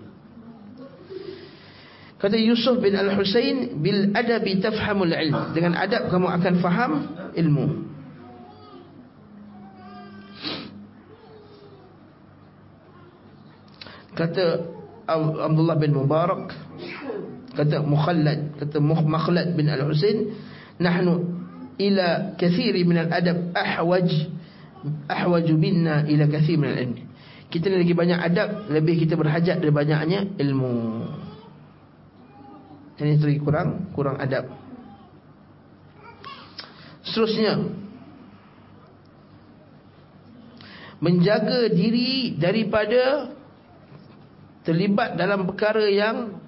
Kata 2.18 2.34
Yusuf 2.40 2.80
bin 2.80 2.96
Al-Husain 2.98 3.78
Bil 3.78 4.10
adabi 4.14 4.58
tafhamul 4.58 5.12
ilm. 5.12 5.54
Dengan 5.54 5.78
adab 5.78 6.10
kamu 6.10 6.28
akan 6.30 6.54
faham 6.62 6.92
ilmu. 7.34 7.66
Kata 14.14 14.44
Abdullah 15.10 15.76
bin 15.76 15.92
Mubarak 15.92 16.54
Kata 17.54 17.86
Mukhallad 17.86 18.58
Kata 18.58 18.82
Mukhlad 18.82 19.54
bin 19.54 19.70
Al-Husain 19.70 20.34
Nahnu 20.78 21.44
ila 21.78 22.38
kathiri 22.38 22.86
min 22.86 23.02
al-adab 23.02 23.50
ahwaj 23.54 24.10
ahwaju 25.10 25.54
minna 25.56 26.04
ila 26.06 26.24
kathir 26.28 26.56
min 26.60 26.68
al-ilm. 26.70 26.94
Kita 27.48 27.70
ni 27.70 27.86
lagi 27.86 27.94
banyak 27.94 28.18
adab, 28.18 28.66
lebih 28.66 29.06
kita 29.06 29.14
berhajat 29.14 29.62
dari 29.62 29.70
banyaknya 29.70 30.34
ilmu. 30.42 30.74
Ini 32.98 33.18
lagi 33.18 33.40
kurang 33.42 33.90
kurang 33.94 34.18
adab. 34.18 34.50
Seterusnya 37.04 37.58
menjaga 40.98 41.68
diri 41.68 42.32
daripada 42.38 43.28
terlibat 44.64 45.20
dalam 45.20 45.44
perkara 45.44 45.84
yang 45.84 46.40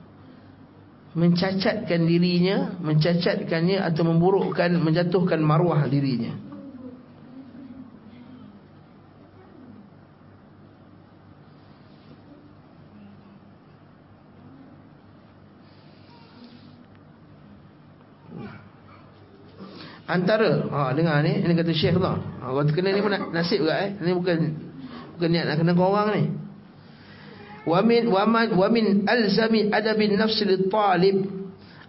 mencacatkan 1.16 2.04
dirinya, 2.04 2.76
mencacatkannya 2.76 3.80
atau 3.80 4.04
memburukkan, 4.04 4.68
menjatuhkan 4.76 5.40
maruah 5.40 5.88
dirinya. 5.88 6.36
Antara 20.06 20.62
ha 20.70 20.94
dengar 20.94 21.18
ni 21.26 21.42
ini 21.42 21.50
kata 21.50 21.74
Syekh 21.74 21.98
tu. 21.98 22.04
Ha 22.06 22.46
kata 22.46 22.70
kena 22.70 22.94
ni 22.94 23.02
pun 23.02 23.10
nasib 23.34 23.66
juga 23.66 23.74
eh. 23.82 23.90
Ini 23.98 24.14
bukan 24.14 24.38
bukan 25.18 25.28
niat 25.34 25.44
nak 25.50 25.56
kena 25.58 25.72
kau 25.74 25.90
orang 25.90 26.08
ni. 26.14 26.45
Wa 27.66 27.82
min 27.82 28.06
wa 28.06 28.68
min 28.70 29.02
alzami 29.10 29.66
adabin 29.74 30.14
nafs 30.14 30.38
lit 30.46 30.70
talib 30.70 31.26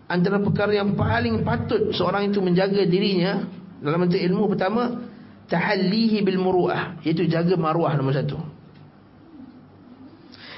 antara 0.10 0.42
perkara 0.42 0.74
yang 0.74 0.98
paling 0.98 1.46
patut 1.46 1.94
seorang 1.94 2.34
itu 2.34 2.42
menjaga 2.42 2.82
dirinya 2.90 3.46
dalam 3.78 4.10
bentuk 4.10 4.18
ilmu 4.18 4.50
pertama 4.50 5.06
tahallihi 5.46 6.26
bil 6.26 6.42
muruah 6.42 6.98
iaitu 7.06 7.30
jaga 7.30 7.54
maruah 7.54 7.94
nombor 7.94 8.18
satu. 8.18 8.42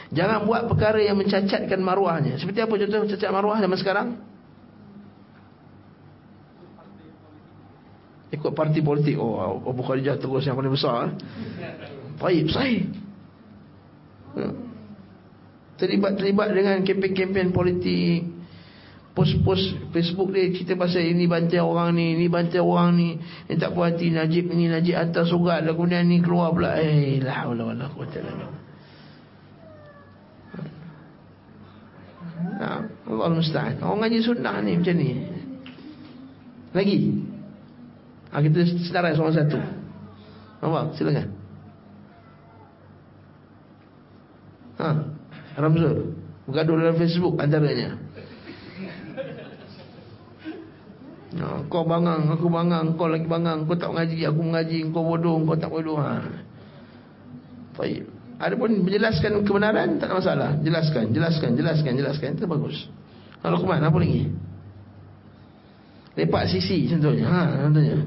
Jangan 0.09 0.47
buat 0.47 0.65
perkara 0.65 1.03
yang 1.03 1.19
mencacatkan 1.21 1.77
maruahnya. 1.83 2.41
Seperti 2.41 2.65
apa 2.65 2.73
contoh 2.73 3.05
cacat 3.13 3.29
maruah 3.29 3.59
zaman 3.61 3.77
sekarang? 3.77 4.07
ikut 8.29 8.53
parti 8.53 8.79
politik 8.79 9.17
oh 9.17 9.57
Abu 9.65 9.81
Khadijah 9.81 10.21
terus 10.21 10.45
yang 10.45 10.53
paling 10.53 10.73
besar 10.73 11.09
eh? 11.09 11.13
baik 12.21 12.45
sahih 12.53 12.85
ya. 14.37 14.68
Terlibat-terlibat 15.79 16.47
dengan 16.51 16.77
kempen-kempen 16.83 17.55
politik 17.55 18.27
post-post 19.15 19.75
Facebook 19.91 20.31
dia 20.31 20.47
kita 20.53 20.77
pasal 20.79 21.03
ini 21.03 21.25
bantai 21.25 21.59
orang 21.59 21.91
ni 21.97 22.15
ini 22.15 22.31
bantai 22.31 22.61
orang 22.61 22.95
ni 22.95 23.17
ni 23.19 23.53
tak 23.57 23.73
puas 23.73 23.95
hati 23.95 24.13
Najib 24.13 24.47
ni 24.53 24.69
Najib 24.69 24.95
atas 24.95 25.33
surat 25.33 25.65
lah 25.65 25.73
kemudian 25.73 26.07
ni 26.07 26.21
keluar 26.23 26.53
pula 26.53 26.77
eh 26.79 27.19
la 27.19 27.43
haula 27.43 27.73
wala 27.73 27.87
quwata 27.91 28.19
illa 28.21 28.47
Nah, 32.59 32.83
Allah 33.07 33.31
musta'an. 33.35 33.79
Orang 33.79 34.03
ngaji 34.03 34.19
sunnah 34.19 34.59
ni 34.63 34.75
macam 34.75 34.95
ni. 34.99 35.11
Lagi. 36.75 36.97
Ha, 38.31 38.43
kita 38.43 38.59
sedarai 38.83 39.15
seorang 39.15 39.35
satu. 39.35 39.59
Nampak? 40.59 40.83
Silakan. 40.99 41.27
Ha, 44.79 44.87
Ramzul. 45.59 46.15
Bergaduh 46.47 46.75
dalam 46.79 46.95
Facebook 46.95 47.35
antaranya. 47.37 47.99
Ha, 51.29 51.61
kau 51.69 51.85
bangang, 51.85 52.25
aku 52.25 52.49
bangang, 52.49 52.97
kau 52.97 53.05
lagi 53.05 53.29
bangang, 53.29 53.69
kau 53.69 53.77
tak 53.77 53.93
mengaji, 53.93 54.25
aku 54.25 54.41
mengaji, 54.41 54.77
kau 54.89 55.05
bodoh, 55.05 55.37
kau 55.45 55.53
tak 55.53 55.69
bodoh. 55.69 56.01
Ha. 56.01 56.25
Ada 58.39 58.55
pun 58.55 58.71
menjelaskan 58.81 59.45
kebenaran 59.45 59.99
tak 60.01 60.09
ada 60.09 60.15
masalah. 60.17 60.49
Jelaskan, 60.63 61.11
jelaskan, 61.11 61.53
jelaskan, 61.59 61.91
jelaskan. 61.99 62.29
Itu 62.39 62.47
bagus. 62.47 62.87
Kalau 63.43 63.61
kemana, 63.61 63.91
apa 63.91 63.99
lagi? 63.99 64.31
Lepak 66.17 66.43
sisi 66.49 66.87
contohnya. 66.89 67.27
Ha, 67.29 67.67
contohnya. 67.67 67.99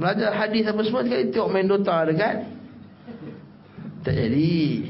Belajar 0.00 0.30
hadis 0.34 0.64
apa 0.66 0.80
semua 0.82 1.04
sekali 1.04 1.30
tengok 1.30 1.50
main 1.52 1.68
Dota 1.68 2.06
dekat. 2.08 2.48
Tak 4.02 4.14
jadi. 4.18 4.88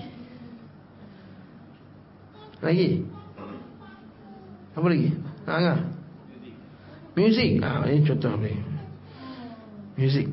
Lagi. 2.63 3.03
Apa 4.73 4.87
lagi? 4.87 5.11
Ha 5.45 5.53
ngah. 5.59 5.81
Music. 7.19 7.51
Ah 7.61 7.83
ha, 7.83 7.91
ini 7.91 8.07
contoh 8.07 8.33
ni. 8.39 8.55
Music. 9.99 10.31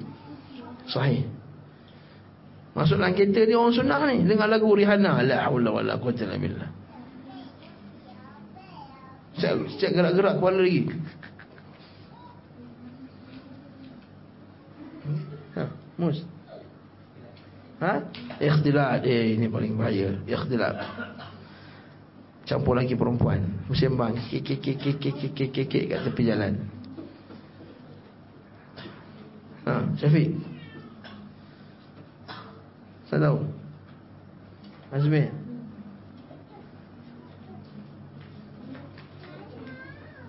Sahih. 0.88 1.28
Masuk 2.78 3.02
dalam 3.02 3.18
kereta 3.18 3.44
dia 3.44 3.58
orang 3.58 3.76
sunnah 3.76 4.00
ni 4.08 4.24
dengar 4.24 4.48
lagu 4.48 4.72
Rihanna. 4.72 5.26
La 5.26 5.50
haula 5.50 5.74
wala 5.74 5.98
quwwata 5.98 6.24
illa 6.24 6.38
billah. 6.38 6.70
Cek 9.80 9.92
gerak-gerak 9.92 10.40
kepala 10.40 10.62
lagi. 10.64 10.88
Mus. 16.00 16.24
Ha? 17.84 18.08
Ikhtilat. 18.40 19.04
Eh, 19.04 19.36
ini 19.36 19.52
paling 19.52 19.76
bahaya. 19.76 20.16
Ikhtilat. 20.24 20.76
Campur 22.50 22.74
lagi 22.74 22.98
perempuan. 22.98 23.46
Bersembang. 23.70 24.18
Kek, 24.26 24.42
kek, 24.42 24.58
kek, 24.58 24.78
kek, 24.82 24.98
kek, 24.98 25.16
kek, 25.38 25.50
kek, 25.54 25.68
kek, 25.70 25.84
kat 25.86 26.00
tepi 26.02 26.22
jalan. 26.26 26.58
Ha, 29.70 29.86
Syafiq. 30.02 30.34
Saya 33.06 33.30
tahu. 33.30 33.38
Azmi. 34.90 35.30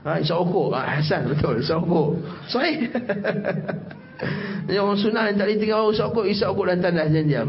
Ha, 0.04 0.20
Isya 0.20 0.36
Okok. 0.36 0.76
Ha, 0.76 1.00
Hasan, 1.00 1.24
betul. 1.24 1.64
Isya 1.64 1.80
Okok. 1.80 2.20
Sahih. 2.52 2.84
Jadi 4.68 4.76
orang 4.76 5.00
sunnah 5.00 5.24
yang 5.32 5.40
tak 5.40 5.48
boleh 5.48 5.56
tinggal 5.56 5.88
orang 5.88 5.96
isyak 5.96 6.28
isyak 6.36 6.52
ukut 6.52 6.66
dan 6.68 6.78
tandas 6.84 7.08
diam-diam. 7.08 7.48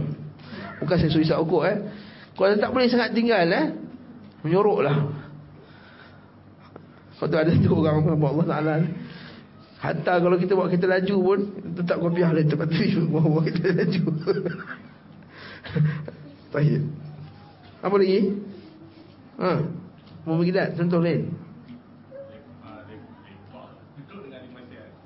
Bukan 0.79 0.95
saya 0.95 1.11
suruh 1.11 1.27
isyak 1.27 1.43
ukut 1.43 1.67
eh. 1.67 1.77
Kalau 2.39 2.55
tak 2.55 2.71
boleh 2.71 2.87
sangat 2.87 3.11
tinggal 3.11 3.51
eh. 3.51 3.80
Menyorok 4.41 4.79
lah. 4.81 4.97
Kalau 7.21 7.29
tu 7.29 7.37
ada 7.37 7.53
tu 7.53 7.69
orang 7.77 8.17
buat 8.17 8.33
Allah 8.33 8.47
Ta'ala 8.49 8.75
Hatta 9.77 10.17
kalau 10.17 10.41
kita 10.41 10.57
buat 10.57 10.73
kita 10.73 10.89
laju 10.89 11.15
pun 11.21 11.39
Tetap 11.77 12.01
kopiah 12.01 12.33
lah 12.33 12.41
tempat 12.41 12.65
tu 12.65 12.81
Buat 13.13 13.45
kita 13.45 13.77
laju 13.77 14.03
Baik 16.57 16.81
Apa 17.85 17.95
lagi? 18.01 18.19
Ha? 19.37 19.51
Mau 20.25 20.41
pergi 20.41 20.53
tak? 20.57 20.81
Contoh 20.81 20.97
lain 20.97 21.29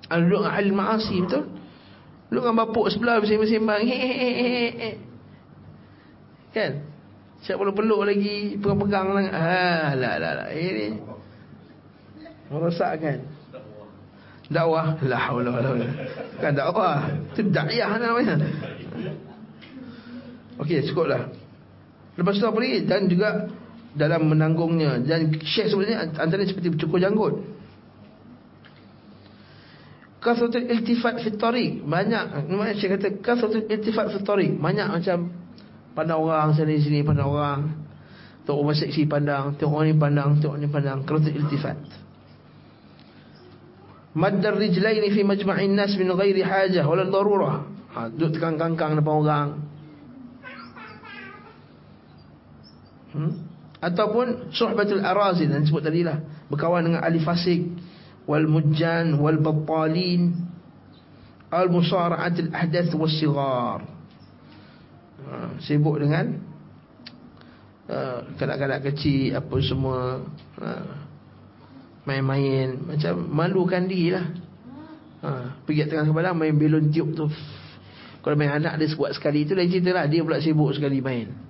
Duduk 0.07 0.39
dengan 0.39 0.55
ahli 0.55 0.71
ma'asi 0.71 1.19
betul 1.19 1.51
Duduk 2.31 2.43
dengan 2.47 2.63
bapuk 2.63 2.87
sebelah 2.95 3.19
bersembang-sembang 3.19 3.81
Kan 6.55 6.94
Siap 7.45 7.61
peluk-peluk 7.61 8.01
lagi 8.09 8.57
Pegang-pegang 8.57 9.07
lah 9.13 9.25
ha, 9.29 9.93
lah, 9.93 10.13
lah, 10.17 10.31
lah. 10.41 10.49
Ini 10.49 10.97
Merosak 12.49 12.93
kan 13.01 13.19
Dakwah. 14.45 15.01
La 15.05 15.17
hawla 15.17 15.49
wa 15.49 15.61
la 15.61 15.69
Kan 16.37 16.53
dakwah. 16.53 17.09
Itu 17.33 17.49
dakwah 17.49 17.97
namanya. 17.97 18.37
Okey 20.61 20.85
cukup 20.85 21.09
lah 21.09 21.21
Lepas 22.13 22.37
tu 22.37 22.45
apa 22.45 22.57
lagi? 22.61 22.85
Dan 22.85 23.09
juga 23.09 23.49
Dalam 23.97 24.29
menanggungnya. 24.29 25.01
Dan 25.01 25.33
syekh 25.41 25.73
sebenarnya 25.73 26.13
Antara 26.21 26.45
seperti 26.45 26.77
cukur 26.77 27.01
janggut. 27.01 27.41
Kasratul 30.21 30.65
iltifat 30.65 31.21
fi 31.21 31.29
tariq. 31.37 31.85
Banyak. 31.85 32.49
Macam 32.49 32.73
saya 32.73 32.97
kata 32.97 33.21
kasratul 33.21 33.69
iltifat 33.69 34.09
fi 34.09 34.19
tariq. 34.25 34.51
Banyak 34.57 34.87
macam 34.89 35.17
Pandang 35.95 36.19
orang 36.19 36.51
sini-sini 36.51 37.07
pandang 37.07 37.31
orang. 37.31 37.61
Tengok 38.43 38.61
orang 38.61 38.77
seksi 38.77 39.09
pandang 39.09 39.57
Tengok 39.57 39.73
orang 39.79 39.87
ni 39.89 39.95
pandang 39.97 40.29
Tengok 40.43 40.53
orang 40.59 40.63
ni 40.67 40.69
pandang. 40.69 40.99
Kerana 41.07 41.29
iltifat. 41.31 41.77
Maddar 44.15 44.55
rijlaini 44.59 45.07
fi 45.11 45.23
majma'in 45.23 45.71
nas 45.71 45.95
min 45.95 46.11
ghairi 46.11 46.43
hajah 46.43 46.83
wala 46.83 47.07
darurah 47.07 47.63
ha, 47.95 48.11
Duduk 48.11 48.39
tekan-kangkang 48.39 48.99
depan 48.99 49.15
orang. 49.15 49.47
Hmm? 53.15 53.33
Ataupun 53.79 54.51
Suhbatul 54.51 54.99
Arazi 54.99 55.47
Yang 55.47 55.71
sebut 55.71 55.87
tadilah. 55.87 56.19
Berkawan 56.51 56.83
dengan 56.83 57.07
ahli 57.07 57.23
fasik 57.23 57.63
Wal 58.27 58.51
mujjan 58.51 59.15
Wal 59.15 59.39
batalin 59.39 60.35
Al 61.55 61.71
musara'atil 61.71 62.51
ahdath 62.51 62.91
Wasigar 62.99 63.79
Hmm 63.87 63.94
ha, 65.27 65.57
Sibuk 65.61 65.97
dengan 65.97 66.39
ah, 67.89 68.21
Kadang-kadang 68.37 68.81
ha, 68.81 68.85
kecil 68.85 69.35
Apa 69.35 69.55
semua 69.65 70.21
ha, 70.61 70.69
Main-main. 72.05 72.77
Macam 72.85 73.25
malukan 73.29 73.83
diri 73.89 74.13
lah 74.13 74.25
ha, 75.25 75.29
Pergi 75.65 75.89
tengah 75.89 76.05
kepala 76.05 76.37
main 76.37 76.53
belon 76.53 76.93
tiup 76.93 77.17
tu. 77.17 77.27
Kalau 78.21 78.35
main 78.37 78.53
anak 78.53 78.77
dia 78.77 78.89
sebuat 78.89 79.17
sekali 79.17 79.45
Itu 79.45 79.57
lain 79.57 79.69
cerita 79.69 79.93
lah. 79.93 80.05
Dia 80.05 80.21
pula 80.21 80.37
sibuk 80.37 80.69
sekali 80.73 81.01
main. 81.01 81.45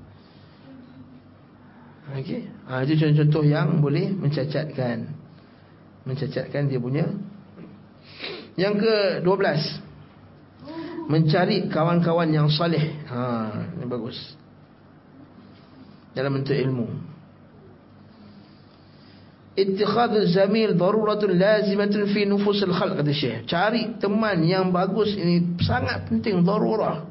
Okey, 2.06 2.70
ha, 2.70 2.86
itu 2.86 3.02
contoh-contoh 3.02 3.44
yang 3.50 3.82
boleh 3.82 4.14
mencacatkan. 4.14 5.10
Mencacatkan 6.06 6.70
dia 6.70 6.78
punya. 6.78 7.10
Yang 8.56 8.74
ke 8.86 8.96
dua 9.26 9.36
belas 9.36 9.62
mencari 11.06 11.70
kawan-kawan 11.70 12.30
yang 12.34 12.48
salih. 12.50 12.82
Ha, 13.10 13.22
ini 13.78 13.86
bagus. 13.86 14.18
Dalam 16.16 16.40
bentuk 16.42 16.56
ilmu. 16.56 16.88
Ittikhadul 19.56 20.28
zamil 20.28 20.76
daruratun 20.76 21.32
lazimatun 21.40 22.12
fi 22.12 22.28
nufusil 22.28 22.76
khalq 22.76 23.00
kata 23.00 23.14
Syekh. 23.16 23.48
Cari 23.48 23.96
teman 24.04 24.44
yang 24.44 24.68
bagus 24.76 25.16
ini 25.16 25.56
sangat 25.64 26.12
penting 26.12 26.44
darurah. 26.44 27.08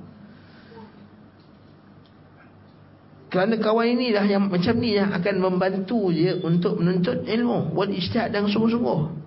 Kerana 3.32 3.58
kawan 3.58 3.98
inilah 3.98 4.22
yang 4.28 4.46
macam 4.46 4.78
ni 4.78 4.94
yang 4.94 5.10
akan 5.10 5.42
membantu 5.42 6.12
dia 6.14 6.38
untuk 6.38 6.78
menuntut 6.78 7.26
ilmu, 7.26 7.74
buat 7.74 7.90
ijtihad 7.90 8.30
dan 8.30 8.46
sungguh-sungguh. 8.46 9.23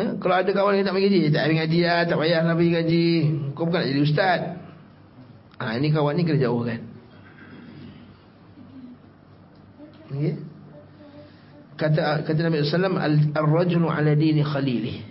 Ya, 0.00 0.16
kalau 0.16 0.32
ada 0.40 0.48
kawan 0.48 0.80
yang 0.80 0.88
tak 0.88 0.96
pergi 0.96 1.08
gaji, 1.12 1.20
tak 1.28 1.42
pergi 1.44 1.60
gaji 1.60 1.78
lah, 1.84 2.00
tak 2.08 2.16
payah 2.16 2.40
nak 2.40 2.56
pergi 2.56 2.72
gaji. 2.72 3.08
Kau 3.52 3.68
bukan 3.68 3.78
nak 3.84 3.88
jadi 3.92 4.00
ustaz. 4.00 4.40
Ha, 5.60 5.76
ini 5.76 5.88
kawan 5.92 6.16
ni 6.16 6.22
kena 6.24 6.40
jauhkan. 6.40 6.80
Okay. 10.08 10.34
Kata 11.76 12.24
kata 12.24 12.40
Nabi 12.40 12.64
wasallam 12.64 12.96
ar-rajulu 13.36 13.92
ala 13.92 14.16
dini 14.16 14.40
khalilih. 14.40 15.04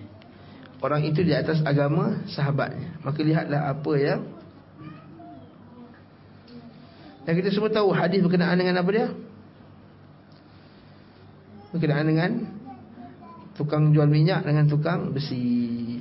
Orang 0.81 1.05
itu 1.05 1.21
di 1.21 1.37
atas 1.37 1.61
agama 1.61 2.25
sahabatnya. 2.25 2.97
Maka 3.05 3.19
lihatlah 3.21 3.69
apa 3.69 3.93
yang 3.93 4.25
dan 7.29 7.37
kita 7.37 7.53
semua 7.53 7.69
tahu 7.69 7.93
hadis 7.93 8.25
berkenaan 8.25 8.57
dengan 8.57 8.81
apa 8.81 8.89
dia? 8.89 9.13
Berkenaan 11.69 12.09
dengan 12.09 12.58
tukang 13.59 13.91
jual 13.91 14.07
minyak 14.07 14.47
dengan 14.47 14.71
tukang 14.71 15.11
besi. 15.11 15.99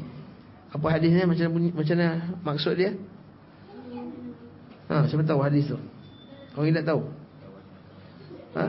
Apa 0.70 0.94
hadisnya 0.94 1.26
macam 1.26 1.50
bunyi, 1.50 1.74
macam 1.74 1.96
mana 1.98 2.10
maksud 2.46 2.78
dia? 2.78 2.94
Ha, 4.86 5.10
siapa 5.10 5.26
tahu 5.26 5.42
hadis 5.42 5.66
tu? 5.66 5.76
Orang 6.54 6.70
tidak 6.70 6.86
tahu. 6.86 7.02
Ha? 8.54 8.64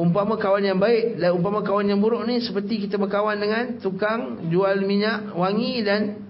Umpama 0.00 0.40
kawan 0.40 0.62
yang 0.64 0.78
baik 0.80 1.20
dan 1.20 1.36
umpama 1.36 1.60
kawan 1.60 1.84
yang 1.84 2.00
buruk 2.00 2.24
ni 2.24 2.40
seperti 2.40 2.86
kita 2.86 2.96
berkawan 2.96 3.36
dengan 3.36 3.76
tukang 3.82 4.48
jual 4.48 4.78
minyak 4.88 5.34
wangi 5.36 5.84
dan 5.84 6.22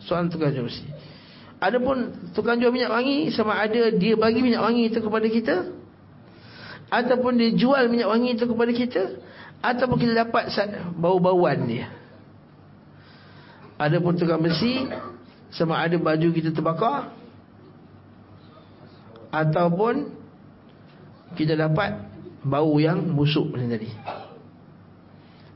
seorang 0.00 0.32
tukang 0.32 0.56
jual 0.56 0.72
besi. 0.72 0.86
Adapun 1.60 2.30
tukang 2.32 2.56
jual 2.56 2.72
minyak 2.72 2.96
wangi 2.96 3.28
sama 3.34 3.60
ada 3.60 3.92
dia 3.92 4.14
bagi 4.16 4.40
minyak 4.40 4.62
wangi 4.62 4.88
itu 4.88 4.98
kepada 5.02 5.26
kita 5.26 5.56
ataupun 6.86 7.32
dia 7.34 7.50
jual 7.52 7.90
minyak 7.90 8.08
wangi 8.08 8.38
itu 8.38 8.46
kepada 8.46 8.72
kita 8.72 9.02
ataupun 9.60 9.96
kita 10.00 10.26
dapat 10.26 10.52
bau-bauan 10.96 11.58
dia. 11.66 11.92
Adapun 13.76 14.16
tukang 14.16 14.40
besi 14.40 14.88
sama 15.52 15.84
ada 15.84 15.96
baju 16.00 16.28
kita 16.32 16.52
terbakar 16.52 17.12
ataupun 19.28 20.16
kita 21.36 21.52
dapat 21.60 22.00
bau 22.40 22.80
yang 22.80 23.04
busuk 23.12 23.52
macam 23.52 23.68
tadi. 23.68 23.90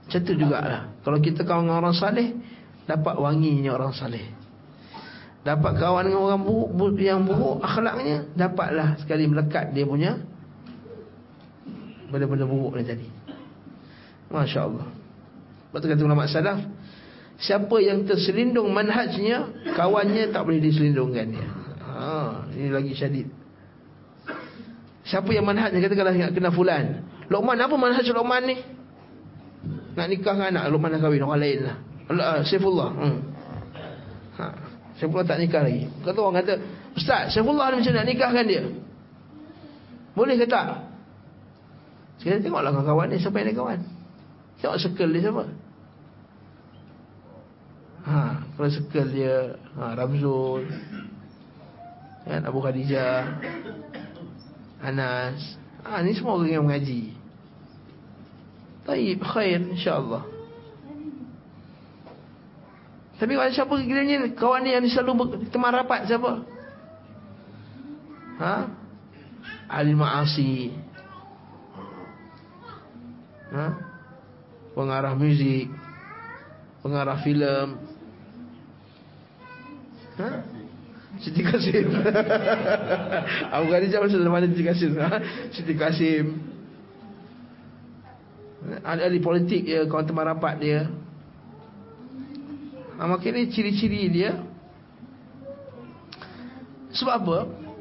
Macam 0.05 0.21
tu 0.27 0.33
jugalah. 0.37 0.83
Kalau 1.01 1.19
kita 1.23 1.47
kawan 1.47 1.65
dengan 1.65 1.81
orang 1.81 1.97
saleh 1.97 2.29
dapat 2.85 3.15
wanginya 3.17 3.73
orang 3.73 3.95
saleh. 3.97 4.27
Dapat 5.41 5.73
kawan 5.81 6.05
dengan 6.05 6.21
orang 6.29 6.43
buruk, 6.45 7.01
yang 7.01 7.25
buruk 7.25 7.65
akhlaknya 7.65 8.29
Dapatlah 8.37 9.01
sekali 9.01 9.25
melekat 9.25 9.73
dia 9.73 9.89
punya 9.89 10.21
Benda-benda 12.13 12.45
buruk 12.45 12.77
ni 12.77 12.85
tadi 12.85 13.09
Masya 14.31 14.61
Allah 14.65 14.87
Lepas 15.71 15.87
kata 15.87 16.03
ulama 16.07 16.31
salaf 16.31 16.63
Siapa 17.41 17.77
yang 17.83 18.07
terselindung 18.07 18.71
manhajnya 18.71 19.51
Kawannya 19.75 20.31
tak 20.31 20.47
boleh 20.47 20.61
diselindungkan 20.63 21.35
ha, 21.83 22.47
Ini 22.55 22.71
lagi 22.71 22.93
syadid 22.95 23.27
Siapa 25.05 25.31
yang 25.35 25.45
manhajnya 25.45 25.83
Katakanlah 25.83 26.15
nak 26.15 26.33
kena 26.33 26.51
fulan 26.55 27.05
Luqman 27.27 27.59
apa 27.59 27.75
manhaj 27.75 28.07
Luqman 28.07 28.43
ni 28.47 28.57
Nak 29.99 30.07
nikah 30.07 30.35
dengan 30.39 30.49
anak 30.55 30.65
Luqman 30.71 30.95
dah 30.95 31.01
kahwin 31.03 31.23
Orang 31.27 31.41
lain 31.43 31.59
lah 31.67 31.77
uh, 32.11 32.41
Saifullah 32.47 32.89
hmm. 32.95 33.19
Haa 34.39 34.71
Saifullah 35.01 35.25
tak 35.25 35.41
nikah 35.41 35.65
lagi. 35.65 35.89
Kata 36.05 36.19
orang 36.21 36.45
kata, 36.45 36.55
Ustaz, 36.93 37.33
Saifullah 37.33 37.73
ni 37.73 37.81
macam 37.81 37.93
nak 37.97 38.05
nikahkan 38.05 38.45
dia. 38.45 38.63
Boleh 40.13 40.37
ke 40.37 40.45
tak? 40.45 40.93
Sekarang 42.21 42.45
tengoklah 42.45 42.69
kawan-kawan 42.77 43.07
ni, 43.09 43.17
siapa 43.17 43.41
yang 43.41 43.49
dia 43.49 43.57
kawan? 43.57 43.81
Tengok 44.61 44.77
circle 44.77 45.13
dia 45.17 45.25
siapa? 45.25 45.45
Ha, 48.01 48.21
kalau 48.57 48.69
circle 48.69 49.09
dia, 49.13 49.57
ha, 49.77 49.97
Ramzul, 49.97 50.69
kan, 52.29 52.45
Abu 52.45 52.61
Khadijah, 52.61 53.41
Anas, 54.85 55.57
ha, 55.85 56.05
ni 56.05 56.13
semua 56.13 56.37
orang 56.37 56.53
yang 56.53 56.65
mengaji. 56.69 57.17
Taib, 58.85 59.21
khair, 59.25 59.61
insyaAllah. 59.65 60.25
Tapi 63.21 63.37
kalau 63.37 63.53
siapa 63.53 63.75
kiranya 63.85 64.33
kawan 64.33 64.65
ni 64.65 64.73
yang 64.73 64.85
selalu 64.89 65.45
teman 65.53 65.77
rapat 65.77 66.09
siapa? 66.09 66.41
Ha? 68.41 68.65
Ahli 69.69 69.93
ma'asi. 69.93 70.73
Ha? 73.53 73.90
Pengarah 74.75 75.15
muzik. 75.19 75.69
Pengarah 76.81 77.19
filem. 77.21 77.69
Ha? 80.21 80.31
Siti 81.21 81.43
Kasim. 81.43 81.91
Abu 83.55 83.67
Khadijah 83.69 83.99
masih 84.01 84.17
dalam 84.23 84.33
mana 84.33 84.47
Siti 84.49 84.65
Kasim. 84.65 84.93
Ha? 84.97 85.19
Siti 85.53 85.75
Kasim. 85.75 86.27
Ahli 88.85 89.19
politik 89.25 89.65
dia, 89.65 89.89
kawan 89.89 90.05
teman 90.05 90.25
rapat 90.29 90.55
dia. 90.61 90.81
Ha, 93.01 93.09
maka 93.09 93.33
ini 93.33 93.49
ciri-ciri 93.49 94.13
dia 94.13 94.45
Sebab 96.93 97.15
apa? 97.25 97.39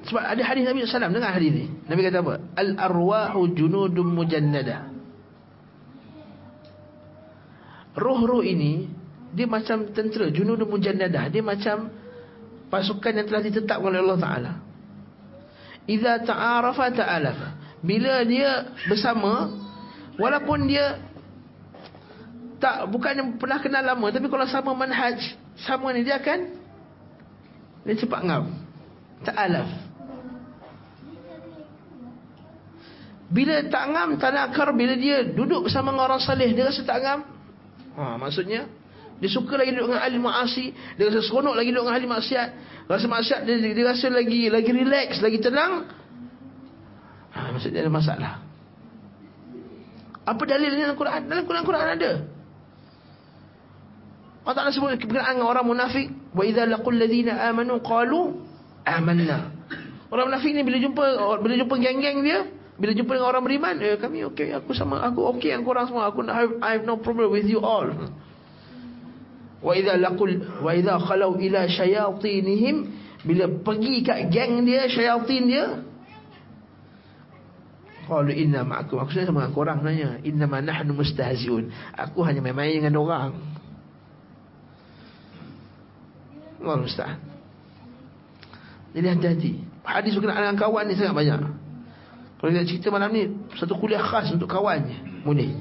Sebab 0.08 0.22
ada 0.24 0.42
hadis 0.48 0.64
Nabi 0.64 0.88
SAW 0.88 1.12
Dengar 1.12 1.36
hadis 1.36 1.52
ni 1.52 1.66
Nabi 1.92 2.08
kata 2.08 2.24
apa? 2.24 2.40
Al-arwahu 2.56 3.52
junudum 3.52 4.16
mujannada 4.16 4.89
Roh-roh 7.98 8.46
ini 8.46 8.90
Dia 9.34 9.50
macam 9.50 9.90
tentera 9.94 10.30
Junudum 10.30 10.70
mujannada 10.70 11.30
Dia 11.30 11.42
macam 11.42 11.90
Pasukan 12.70 13.18
yang 13.18 13.26
telah 13.26 13.42
ditetapkan 13.42 13.90
oleh 13.90 13.98
Allah 14.06 14.22
Ta'ala. 14.22 14.54
Iza 15.90 16.22
ta'arafa 16.22 16.94
ta'alafa. 16.94 17.48
Bila 17.82 18.22
dia 18.22 18.70
bersama 18.86 19.50
Walaupun 20.22 20.70
dia 20.70 21.02
tak 22.60 22.92
bukan 22.92 23.40
pernah 23.40 23.58
kenal 23.64 23.80
lama 23.80 24.12
tapi 24.12 24.28
kalau 24.28 24.44
sama 24.44 24.76
manhaj 24.76 25.16
sama 25.64 25.96
ni 25.96 26.04
dia 26.04 26.20
akan 26.20 26.60
dia 27.88 27.96
cepat 27.96 28.20
ngam. 28.28 28.52
Ta'alaf. 29.24 29.70
Bila 33.32 33.64
tak 33.72 33.86
ngam 33.96 34.10
tak 34.20 34.32
nakar 34.36 34.76
bila 34.76 34.94
dia 35.00 35.24
duduk 35.24 35.72
bersama 35.72 35.96
dengan 35.96 36.12
orang 36.12 36.20
salih 36.20 36.52
dia 36.52 36.68
rasa 36.68 36.84
tak 36.84 37.00
ngam 37.00 37.20
ha, 38.00 38.16
maksudnya 38.16 38.72
dia 39.20 39.28
suka 39.28 39.60
lagi 39.60 39.76
duduk 39.76 39.92
dengan 39.92 40.00
ahli 40.00 40.18
ma'asi 40.18 40.66
dia 40.96 41.12
rasa 41.12 41.20
seronok 41.28 41.54
lagi 41.60 41.70
duduk 41.76 41.84
dengan 41.84 41.96
ahli 42.00 42.08
maksiat 42.08 42.50
rasa 42.88 43.06
maksiat 43.12 43.40
dia, 43.44 43.56
dia 43.60 43.86
rasa 43.86 44.08
lagi 44.08 44.48
lagi 44.48 44.72
relax 44.72 45.20
lagi 45.20 45.38
tenang 45.44 45.84
ha, 47.36 47.40
maksudnya 47.52 47.84
ada 47.84 47.92
masalah 47.92 48.34
apa 50.24 50.42
dalilnya 50.48 50.88
dalam 50.88 50.98
Quran 50.98 51.22
dalam 51.28 51.44
Quran-Quran 51.44 51.88
ada 52.00 52.12
Allah 54.50 54.66
Ta'ala 54.66 54.74
sebut 54.74 54.98
berkenaan 54.98 55.38
dengan 55.38 55.46
orang 55.46 55.62
munafik. 55.62 56.10
Wa 56.34 56.42
idha 56.42 56.66
laqul 56.66 56.98
ladhina 56.98 57.38
amanu 57.54 57.78
qalu 57.86 58.34
amanna. 58.82 59.54
Orang 60.10 60.34
munafik 60.34 60.58
ni 60.58 60.66
bila 60.66 60.82
jumpa 60.82 61.04
bila 61.38 61.54
jumpa 61.54 61.76
geng-geng 61.78 62.26
dia, 62.26 62.50
bila 62.80 62.96
jumpa 62.96 63.12
dengan 63.12 63.28
orang 63.28 63.44
beriman, 63.44 63.76
eh, 63.84 64.00
kami 64.00 64.24
okey, 64.32 64.56
aku 64.56 64.72
sama 64.72 65.04
aku 65.04 65.28
okey 65.36 65.52
dengan 65.52 65.68
korang 65.68 65.86
semua. 65.92 66.08
Aku 66.08 66.24
I 66.24 66.48
have, 66.48 66.54
I 66.64 66.70
have 66.80 66.86
no 66.88 66.96
problem 66.96 67.28
with 67.28 67.44
you 67.46 67.60
all. 67.60 67.92
Wa 69.60 69.76
idha 69.76 70.00
laqul 70.00 70.64
wa 70.64 70.72
idha 70.72 70.96
khalau 70.96 71.36
ila 71.36 71.68
syayatinihim 71.68 72.76
bila 73.28 73.52
pergi 73.52 74.00
kat 74.08 74.32
geng 74.32 74.64
dia, 74.64 74.88
syayatin 74.88 75.44
dia, 75.52 75.66
Qalu 78.10 78.34
inna 78.34 78.66
ma'akum. 78.66 78.98
Aku 79.06 79.14
sama 79.14 79.46
dengan 79.46 79.54
korang 79.54 79.80
nanya. 79.86 80.18
Inna 80.26 80.50
ma 80.50 80.66
nahnu 80.66 80.98
mustahziun. 80.98 81.70
Aku 81.94 82.26
hanya 82.26 82.42
main-main 82.42 82.82
dengan 82.82 82.98
orang. 82.98 83.38
Allah 86.58 86.78
musta'an. 86.82 87.22
Jadi 88.98 89.06
hati-hati. 89.06 89.52
Hadis 89.86 90.18
berkenaan 90.18 90.50
dengan 90.50 90.58
kawan 90.58 90.90
ni 90.90 90.98
sangat 90.98 91.14
banyak. 91.14 91.59
Kalau 92.40 92.56
kita 92.56 92.64
cerita 92.64 92.88
malam 92.88 93.12
ni, 93.12 93.28
satu 93.60 93.76
kuliah 93.76 94.00
khas 94.00 94.32
untuk 94.32 94.48
kawannya. 94.48 95.28
Muni. 95.28 95.60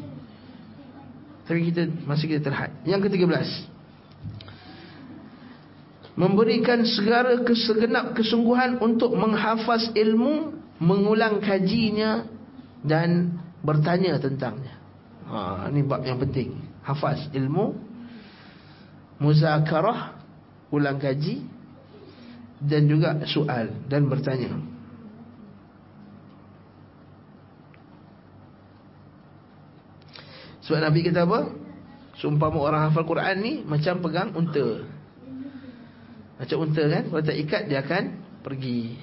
Tapi 1.42 1.74
kita 1.74 1.90
masih 2.06 2.30
kita 2.30 2.48
terhad. 2.54 2.70
Yang 2.86 3.10
ke-13. 3.10 3.74
memberikan 6.18 6.82
segala 6.82 7.46
kesegenap 7.46 8.10
kesungguhan 8.10 8.82
untuk 8.82 9.14
menghafaz 9.14 9.94
ilmu, 9.94 10.50
mengulang 10.82 11.38
kajinya 11.38 12.26
dan 12.82 13.38
bertanya 13.62 14.18
tentangnya. 14.18 14.74
Ha, 15.30 15.70
ini 15.70 15.86
bab 15.86 16.02
yang 16.02 16.18
penting. 16.18 16.58
Hafaz 16.82 17.30
ilmu, 17.30 17.78
muzakarah, 19.22 20.18
ulang 20.74 20.98
kaji 20.98 21.46
dan 22.66 22.90
juga 22.90 23.22
soal 23.30 23.70
dan 23.86 24.10
bertanya. 24.10 24.58
Sebab 30.68 30.84
Nabi 30.84 31.00
kata 31.00 31.24
apa? 31.24 31.48
Sumpah 32.20 32.52
orang 32.52 32.92
hafal 32.92 33.08
Quran 33.08 33.36
ni 33.40 33.52
macam 33.64 34.04
pegang 34.04 34.36
unta. 34.36 34.84
Macam 36.36 36.56
unta 36.60 36.84
kan? 36.84 37.08
Kalau 37.08 37.22
tak 37.24 37.36
ikat 37.40 37.62
dia 37.72 37.80
akan 37.80 38.04
pergi. 38.44 39.00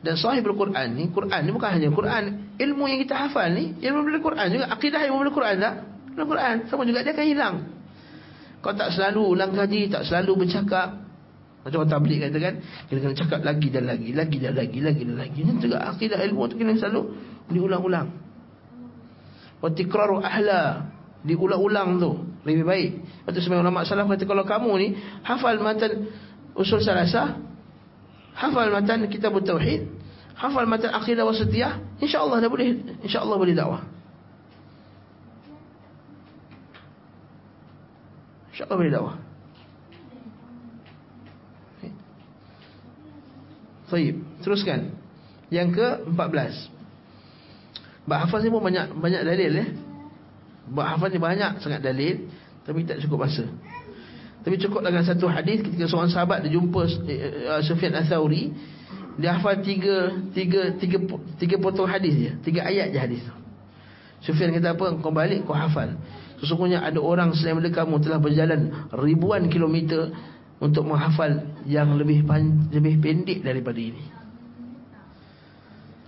Dan 0.00 0.16
sahibul 0.16 0.56
Quran 0.56 0.96
ni 0.96 1.12
Quran 1.12 1.44
ni 1.44 1.52
bukan 1.52 1.70
hanya 1.76 1.92
Quran. 1.92 2.56
Ilmu 2.56 2.88
yang 2.88 3.04
kita 3.04 3.28
hafal 3.28 3.52
ni 3.52 3.76
Ilmu 3.84 4.00
bila 4.00 4.18
Quran 4.24 4.46
juga. 4.48 4.64
Akidah 4.72 5.04
ilmu 5.04 5.28
bila 5.28 5.32
Quran 5.36 5.54
tak? 5.60 5.74
Bila 6.16 6.24
Quran. 6.24 6.54
Sama 6.72 6.82
juga 6.88 7.04
dia 7.04 7.12
akan 7.12 7.26
hilang. 7.28 7.56
Kau 8.64 8.72
tak 8.72 8.96
selalu 8.96 9.20
ulang 9.36 9.52
kaji 9.52 9.92
Tak 9.92 10.08
selalu 10.08 10.48
bercakap. 10.48 11.04
Macam 11.60 11.84
orang 11.84 11.92
tablik 11.92 12.24
kata 12.24 12.38
kan 12.40 12.54
Kita 12.88 12.98
kena 13.04 13.16
cakap 13.20 13.40
lagi 13.44 13.68
dan 13.68 13.84
lagi 13.84 14.16
Lagi 14.16 14.36
dan 14.40 14.56
lagi 14.56 14.80
Lagi 14.80 15.02
dan 15.04 15.16
lagi. 15.20 15.38
Ini 15.44 15.52
juga 15.60 15.76
akidah 15.92 16.16
ilmu 16.24 16.48
tu 16.48 16.56
kena 16.56 16.72
selalu 16.80 17.12
Diulang-ulang 17.52 18.29
Watikraru 19.60 20.24
ahla 20.24 20.90
Diulang-ulang 21.20 22.00
tu 22.00 22.10
lebih 22.48 22.64
baik. 22.64 22.90
Waktu 23.28 23.44
sebagian 23.44 23.60
ulama 23.60 23.84
salaf 23.84 24.08
kata 24.08 24.24
kalau 24.24 24.48
kamu 24.48 24.70
ni 24.80 24.88
hafal 25.20 25.60
matan 25.60 26.08
usul 26.56 26.80
salasah, 26.80 27.36
hafal 28.32 28.72
matan 28.72 29.04
kitab 29.12 29.36
tauhid, 29.44 29.84
hafal 30.32 30.64
matan 30.64 30.96
akidah 30.96 31.28
wasatiyah, 31.28 31.76
insya-Allah 32.00 32.40
dah 32.40 32.48
boleh 32.48 32.72
insya-Allah 33.04 33.36
boleh 33.36 33.52
dakwah. 33.52 33.84
Insya-Allah 38.56 38.76
boleh 38.80 38.92
dakwah. 38.92 39.16
Baik, 43.90 44.22
teruskan. 44.40 44.94
Yang 45.50 45.68
ke-14. 45.82 46.79
Bahafaz 48.08 48.40
ni 48.40 48.48
pun 48.48 48.64
banyak 48.64 48.96
banyak 48.96 49.22
dalil 49.22 49.52
eh. 49.60 49.68
Hafaz 50.70 51.10
ni 51.10 51.18
banyak 51.18 51.58
sangat 51.58 51.82
dalil 51.82 52.30
Tapi 52.62 52.86
tak 52.86 53.02
cukup 53.02 53.26
masa 53.26 53.48
Tapi 54.46 54.54
cukup 54.60 54.86
dengan 54.86 55.02
satu 55.02 55.26
hadis 55.26 55.66
Ketika 55.66 55.90
seorang 55.90 56.12
sahabat 56.12 56.46
dia 56.46 56.54
jumpa 56.54 56.86
uh, 56.86 57.60
Sufyan 57.66 57.98
Al-Thawri 57.98 58.54
Dia 59.18 59.36
hafal 59.36 59.60
tiga, 59.66 60.14
tiga, 60.30 60.70
tiga, 60.78 60.98
tiga 61.36 61.56
potong 61.58 61.90
hadis 61.90 62.14
dia 62.14 62.32
Tiga 62.40 62.60
ayat 62.70 62.94
je 62.94 62.98
hadis 63.02 63.20
tu. 63.26 63.34
Sufyan 64.30 64.54
kata 64.54 64.78
apa 64.78 64.86
Kau 65.02 65.10
balik 65.10 65.42
kau 65.42 65.56
hafal. 65.56 65.98
Sesungguhnya 66.38 66.86
ada 66.86 67.02
orang 67.02 67.34
selain 67.34 67.58
daripada 67.58 67.82
kamu 67.82 67.94
Telah 68.06 68.20
berjalan 68.22 68.60
ribuan 68.94 69.50
kilometer 69.50 70.14
Untuk 70.62 70.86
menghafal 70.86 71.64
yang 71.66 71.96
lebih 71.96 72.22
pan, 72.28 72.68
lebih 72.68 73.00
pendek 73.00 73.40
daripada 73.40 73.80
ini. 73.80 74.04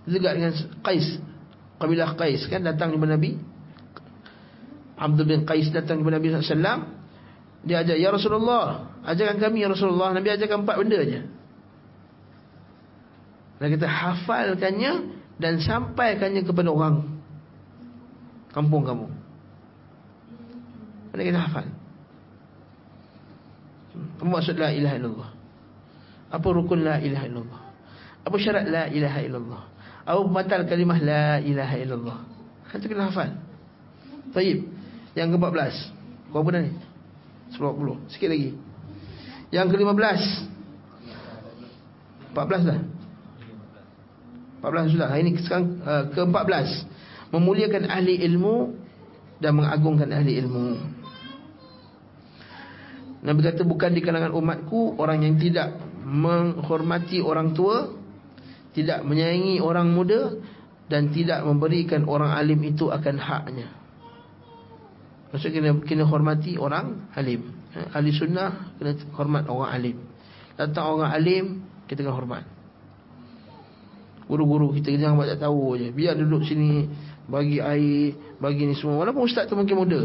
Juga 0.05 0.37
dengan 0.37 0.53
Qais 0.85 1.32
Kabilah 1.83 2.15
Qais 2.15 2.47
kan 2.47 2.63
datang 2.63 2.95
kepada 2.95 3.19
Nabi? 3.19 3.35
Abdul 4.95 5.27
bin 5.27 5.43
Qais 5.43 5.67
datang 5.75 5.99
kepada 5.99 6.23
Nabi 6.23 6.31
SAW 6.31 6.87
Dia 7.67 7.83
ajak 7.83 7.99
Ya 7.99 8.15
Rasulullah 8.15 8.95
Ajarkan 9.03 9.43
kami 9.43 9.67
Ya 9.67 9.69
Rasulullah. 9.75 10.15
Nabi 10.15 10.31
ajarkan 10.31 10.63
empat 10.63 10.77
benda 10.79 11.03
je. 11.03 11.27
Dan 13.59 13.67
kita 13.75 13.91
hafalkannya 13.91 14.93
Dan 15.43 15.59
sampaikannya 15.59 16.47
kepada 16.47 16.71
orang 16.71 17.03
Kampung 18.53 18.85
kamu. 18.85 19.09
Mana 21.09 21.23
kita 21.25 21.41
hafal. 21.41 21.67
Apa 24.21 24.25
maksud 24.29 24.61
la 24.61 24.77
ilaha 24.77 24.95
illallah? 25.01 25.31
Apa 26.29 26.47
rukun 26.53 26.85
la 26.85 27.01
ilaha 27.01 27.25
illallah? 27.33 27.63
Apa 28.29 28.37
syarat 28.37 28.69
la 28.69 28.93
ilaha 28.93 29.19
illallah 29.25 29.72
Apa 30.03 30.19
pembatal 30.27 30.67
kalimah 30.67 30.99
la 30.99 31.27
ilaha 31.39 31.77
illallah. 31.79 32.19
Itu 32.75 32.87
kita 32.91 33.07
hafal. 33.07 33.39
Baik 34.35 34.67
yang 35.15 35.31
ke-14. 35.31 35.75
Berapa 36.33 36.49
dah 36.57 36.63
ni? 36.65 36.73
10 37.53 38.11
Sikit 38.11 38.29
lagi. 38.33 38.57
Yang 39.53 39.67
ke-15 39.77 40.21
14 42.33 42.65
dah? 42.73 42.81
14 44.65 44.95
sudah. 44.97 45.09
Ini 45.13 45.31
sekarang 45.45 45.67
uh, 45.85 46.05
ke-14 46.17 46.89
Memuliakan 47.37 47.93
ahli 47.93 48.25
ilmu 48.25 48.73
Dan 49.37 49.61
mengagungkan 49.61 50.09
ahli 50.09 50.41
ilmu. 50.41 50.81
Nabi 53.23 53.39
kata 53.45 53.63
bukan 53.69 53.93
di 53.93 54.01
kalangan 54.01 54.33
umatku 54.33 54.97
Orang 54.97 55.23
yang 55.23 55.37
tidak 55.37 55.77
menghormati 56.03 57.21
orang 57.21 57.53
tua 57.53 58.02
Tidak 58.73 59.05
menyayangi 59.05 59.61
orang 59.61 59.93
muda 59.93 60.33
Dan 60.89 61.13
tidak 61.13 61.45
memberikan 61.45 62.05
orang 62.09 62.37
alim 62.37 62.61
itu 62.69 62.93
akan 62.93 63.17
haknya. 63.17 63.69
Maksudnya 65.33 65.65
kena, 65.65 65.71
kena 65.89 66.05
hormati 66.05 66.61
orang 66.61 67.09
alim. 67.17 67.57
Ha? 67.73 67.97
Ahli 67.97 68.13
sunnah 68.13 68.77
kena 68.77 68.93
hormat 69.17 69.49
orang 69.49 69.71
alim. 69.73 69.97
Datang 70.61 71.01
orang 71.01 71.11
alim 71.13 71.47
Kita 71.89 72.05
kena 72.05 72.13
hormat. 72.13 72.45
Guru-guru 74.29 74.77
kita 74.77 74.93
jangan 74.93 75.17
buat 75.17 75.33
tak 75.33 75.49
tahu 75.49 75.81
je. 75.81 75.89
Biar 75.93 76.17
duduk 76.17 76.45
sini 76.45 76.85
Bagi 77.25 77.65
air 77.65 78.37
Bagi 78.37 78.69
ni 78.69 78.77
semua. 78.77 79.01
Walaupun 79.01 79.25
ustaz 79.25 79.49
tu 79.49 79.57
mungkin 79.57 79.77
muda. 79.81 80.03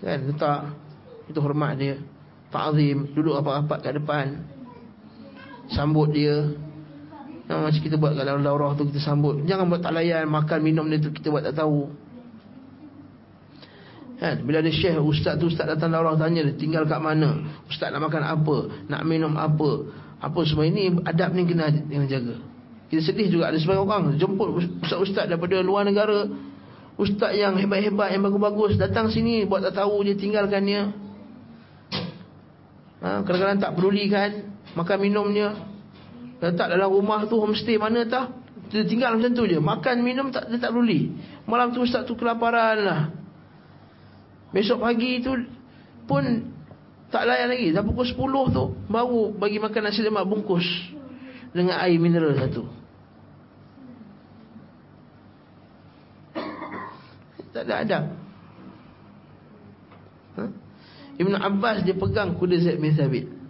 Kan? 0.00 0.32
Letak. 0.32 0.60
Itu 1.28 1.44
hormat 1.44 1.76
dia. 1.76 2.00
Ta'zim. 2.48 3.12
Duduk 3.12 3.36
apa-apa 3.36 3.84
kat 3.84 4.00
depan 4.00 4.51
Sambut 5.72 6.12
dia 6.12 6.52
Yang 7.48 7.58
macam 7.58 7.80
kita 7.82 7.96
buat 7.98 8.12
kat 8.14 8.24
dalam 8.28 8.42
daurah 8.44 8.76
tu 8.76 8.88
Kita 8.88 9.00
sambut 9.00 9.42
Jangan 9.48 9.66
buat 9.68 9.80
tak 9.80 9.92
layan 9.96 10.28
Makan 10.28 10.58
minum 10.60 10.86
dia 10.86 11.00
tu 11.00 11.10
Kita 11.10 11.32
buat 11.32 11.42
tak 11.42 11.58
tahu 11.58 11.90
Kan? 14.22 14.38
Bila 14.46 14.62
ada 14.62 14.70
syekh, 14.70 15.02
ustaz 15.02 15.34
tu 15.34 15.50
ustaz 15.50 15.66
datang 15.66 15.90
daurah 15.90 16.14
tanya 16.14 16.46
dia 16.46 16.54
tinggal 16.54 16.86
kat 16.86 17.02
mana? 17.02 17.42
Ustaz 17.66 17.90
nak 17.90 18.06
makan 18.06 18.22
apa? 18.22 18.86
Nak 18.86 19.02
minum 19.02 19.34
apa? 19.34 19.90
Apa 20.22 20.46
semua 20.46 20.62
ini 20.62 20.94
adab 21.02 21.34
ni 21.34 21.42
kena 21.42 21.74
kena 21.74 22.06
jaga. 22.06 22.38
Kita 22.86 23.02
sedih 23.02 23.34
juga 23.34 23.50
ada 23.50 23.58
sebagian 23.58 23.82
orang 23.82 24.14
jemput 24.22 24.62
ustaz-ustaz 24.78 25.26
daripada 25.26 25.58
luar 25.58 25.82
negara. 25.82 26.30
Ustaz 26.94 27.34
yang 27.34 27.58
hebat-hebat, 27.58 28.14
yang 28.14 28.22
bagus-bagus 28.22 28.78
datang 28.78 29.10
sini 29.10 29.42
buat 29.42 29.58
tak 29.58 29.82
tahu 29.82 30.06
dia 30.06 30.14
tinggalkan 30.14 30.62
dia. 30.70 30.94
Ha, 33.02 33.26
kadang-kadang 33.26 33.58
tak 33.58 33.74
pedulikan 33.74 34.54
makan 34.76 34.98
minumnya. 35.00 35.56
Letak 36.42 36.74
dalam 36.74 36.90
rumah 36.90 37.22
tu 37.30 37.38
homestay 37.38 37.78
mana 37.78 38.02
tah? 38.02 38.34
Dia 38.72 38.88
tinggal 38.88 39.20
macam 39.20 39.32
tu 39.36 39.44
je. 39.44 39.60
Makan 39.60 39.96
minum 40.00 40.32
tak 40.32 40.48
dia 40.48 40.58
tak 40.58 40.72
peduli. 40.72 41.12
Malam 41.44 41.76
tu 41.76 41.84
ustaz 41.84 42.08
tu 42.08 42.16
kelaparan 42.16 42.76
lah. 42.80 43.00
Besok 44.50 44.80
pagi 44.84 45.20
tu 45.20 45.36
pun 46.08 46.24
tak 47.12 47.28
layan 47.28 47.52
lagi. 47.52 47.68
Dah 47.70 47.84
pukul 47.84 48.08
10 48.08 48.16
tu 48.56 48.64
baru 48.88 49.36
bagi 49.36 49.60
makan 49.60 49.82
nasi 49.84 50.00
lemak 50.00 50.24
bungkus 50.24 50.64
dengan 51.52 51.78
air 51.84 52.00
mineral 52.00 52.32
satu. 52.32 52.64
Tak 57.52 57.68
ada 57.68 57.74
adab. 57.84 58.04
Ha? 60.40 60.44
Ibn 61.20 61.34
Abbas 61.36 61.84
dia 61.84 61.92
pegang 61.92 62.32
kuda 62.40 62.56
Zaid 62.56 62.80
bin 62.80 62.96
Thabit. 62.96 63.41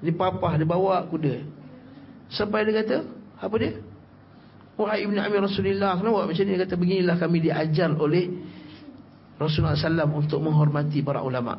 Dia 0.00 0.12
papah, 0.16 0.56
dia 0.56 0.64
bawa 0.64 1.04
kuda. 1.08 1.44
Sampai 2.32 2.64
dia 2.64 2.80
kata, 2.80 2.96
apa 3.40 3.54
dia? 3.60 3.80
Wahai 4.80 5.04
Ibn 5.04 5.16
Amir 5.20 5.44
Rasulullah, 5.44 6.00
kenapa 6.00 6.24
macam 6.24 6.44
ni? 6.44 6.52
Dia 6.56 6.64
kata, 6.64 6.74
beginilah 6.80 7.16
kami 7.20 7.38
diajar 7.44 7.90
oleh 7.92 8.24
Rasulullah 9.36 9.76
SAW 9.76 10.08
untuk 10.16 10.40
menghormati 10.40 11.00
para 11.04 11.20
ulama. 11.20 11.56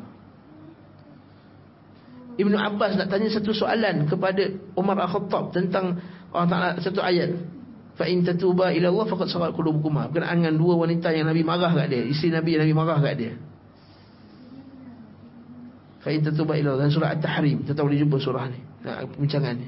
Ibnu 2.32 2.56
Abbas 2.56 2.96
nak 2.96 3.12
tanya 3.12 3.28
satu 3.28 3.52
soalan 3.52 4.08
kepada 4.08 4.48
Umar 4.72 4.96
Al-Khattab 5.04 5.52
tentang 5.52 6.00
Allah 6.32 6.48
Taala 6.48 6.68
satu 6.80 7.04
ayat. 7.04 7.36
Fa 7.92 8.08
in 8.08 8.24
tatuba 8.24 8.72
ila 8.72 8.88
Allah 8.88 9.04
faqad 9.04 9.28
sarat 9.28 9.52
qulubukuma. 9.52 10.08
Berkenaan 10.08 10.40
dengan 10.40 10.56
dua 10.56 10.80
wanita 10.80 11.12
yang 11.12 11.28
Nabi 11.28 11.44
marah 11.44 11.68
kat 11.76 11.92
dia, 11.92 12.08
isteri 12.08 12.32
Nabi 12.32 12.56
yang 12.56 12.62
Nabi 12.64 12.72
marah 12.72 12.98
kat 13.04 13.14
dia. 13.20 13.32
Fa 16.02 16.10
in 16.10 16.26
tatuba 16.26 16.58
ila 16.58 16.74
Allah 16.74 16.90
surah 16.90 17.14
At-Tahrim. 17.14 17.62
Kita 17.62 17.78
tahu 17.78 17.94
dijumpa 17.94 18.18
surah 18.18 18.50
ni. 18.50 18.60
Nah, 18.82 19.06
perbincangan 19.06 19.54
ni. 19.54 19.66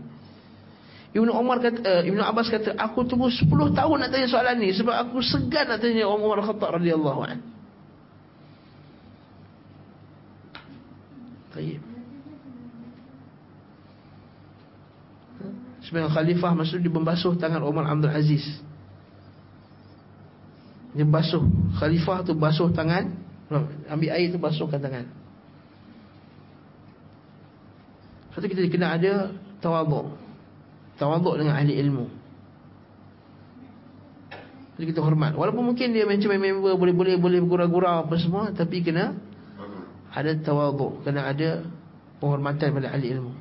Ibnu 1.15 1.31
Umar 1.31 1.62
kata 1.62 1.78
uh, 1.78 2.02
Ibnu 2.02 2.19
Abbas 2.19 2.51
kata 2.51 2.74
aku 2.74 3.06
tunggu 3.06 3.31
10 3.31 3.47
tahun 3.47 3.97
nak 4.02 4.11
tanya 4.11 4.27
soalan 4.27 4.59
ni 4.59 4.74
sebab 4.74 4.98
aku 4.98 5.23
segan 5.23 5.70
nak 5.70 5.78
tanya 5.78 6.11
Umar 6.11 6.43
Al-Khattab 6.43 6.82
radhiyallahu 6.82 7.20
anhu. 7.23 7.47
Tayyib. 11.55 11.82
Sebenarnya 15.86 16.11
khalifah 16.11 16.52
maksud 16.59 16.82
dia 16.82 16.90
membasuh 16.90 17.39
tangan 17.39 17.62
Umar 17.62 17.86
Abdul 17.86 18.11
Aziz. 18.11 18.43
Dia 20.98 21.06
basuh. 21.06 21.47
Khalifah 21.78 22.27
tu 22.27 22.35
basuh 22.35 22.74
tangan. 22.74 23.15
Ambil 23.86 24.11
air 24.11 24.35
tu 24.35 24.39
basuhkan 24.43 24.82
tangan. 24.82 25.06
Satu 28.35 28.51
kita 28.51 28.66
kena 28.66 28.98
ada 28.98 29.31
tawaduk. 29.62 30.11
Tawaduk 30.98 31.39
dengan 31.39 31.55
ahli 31.55 31.78
ilmu. 31.78 32.06
Jadi 34.74 34.85
kita 34.90 35.01
hormat. 35.06 35.39
Walaupun 35.39 35.70
mungkin 35.70 35.94
dia 35.94 36.02
macam 36.02 36.35
member 36.35 36.74
boleh-boleh 36.74 37.15
boleh 37.15 37.40
gurau-gurau 37.47 38.02
apa 38.02 38.19
semua. 38.19 38.51
Tapi 38.51 38.82
kena 38.82 39.15
ada 40.11 40.35
tawaduk. 40.35 41.06
Kena 41.06 41.31
ada 41.31 41.62
penghormatan 42.19 42.74
pada 42.74 42.90
ahli 42.90 43.06
ilmu. 43.15 43.32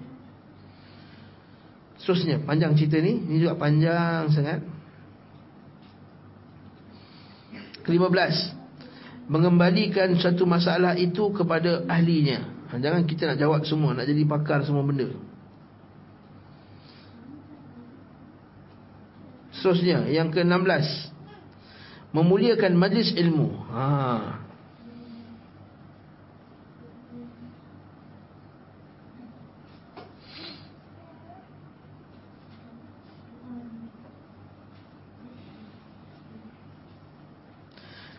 Seterusnya 2.03 2.43
panjang 2.43 2.75
cerita 2.75 2.99
ni 2.99 3.15
Ini 3.15 3.37
juga 3.47 3.55
panjang 3.55 4.27
sangat 4.27 4.59
Kelima 7.87 8.11
belas 8.11 8.35
Mengembalikan 9.31 10.11
satu 10.19 10.43
masalah 10.43 10.99
itu 10.99 11.31
kepada 11.31 11.87
ahlinya 11.87 12.62
ha, 12.69 12.79
Jangan 12.79 13.03
kita 13.03 13.27
nak 13.27 13.39
jawab 13.39 13.61
semua 13.65 13.91
Nak 13.97 14.05
jadi 14.07 14.23
pakar 14.27 14.63
semua 14.63 14.85
benda. 14.85 15.09
Seterusnya 19.55 20.07
Yang 20.11 20.27
ke 20.35 20.39
enam 20.45 20.63
belas 20.63 20.85
Memuliakan 22.13 22.77
majlis 22.77 23.09
ilmu. 23.17 23.49
Haa 23.73 24.43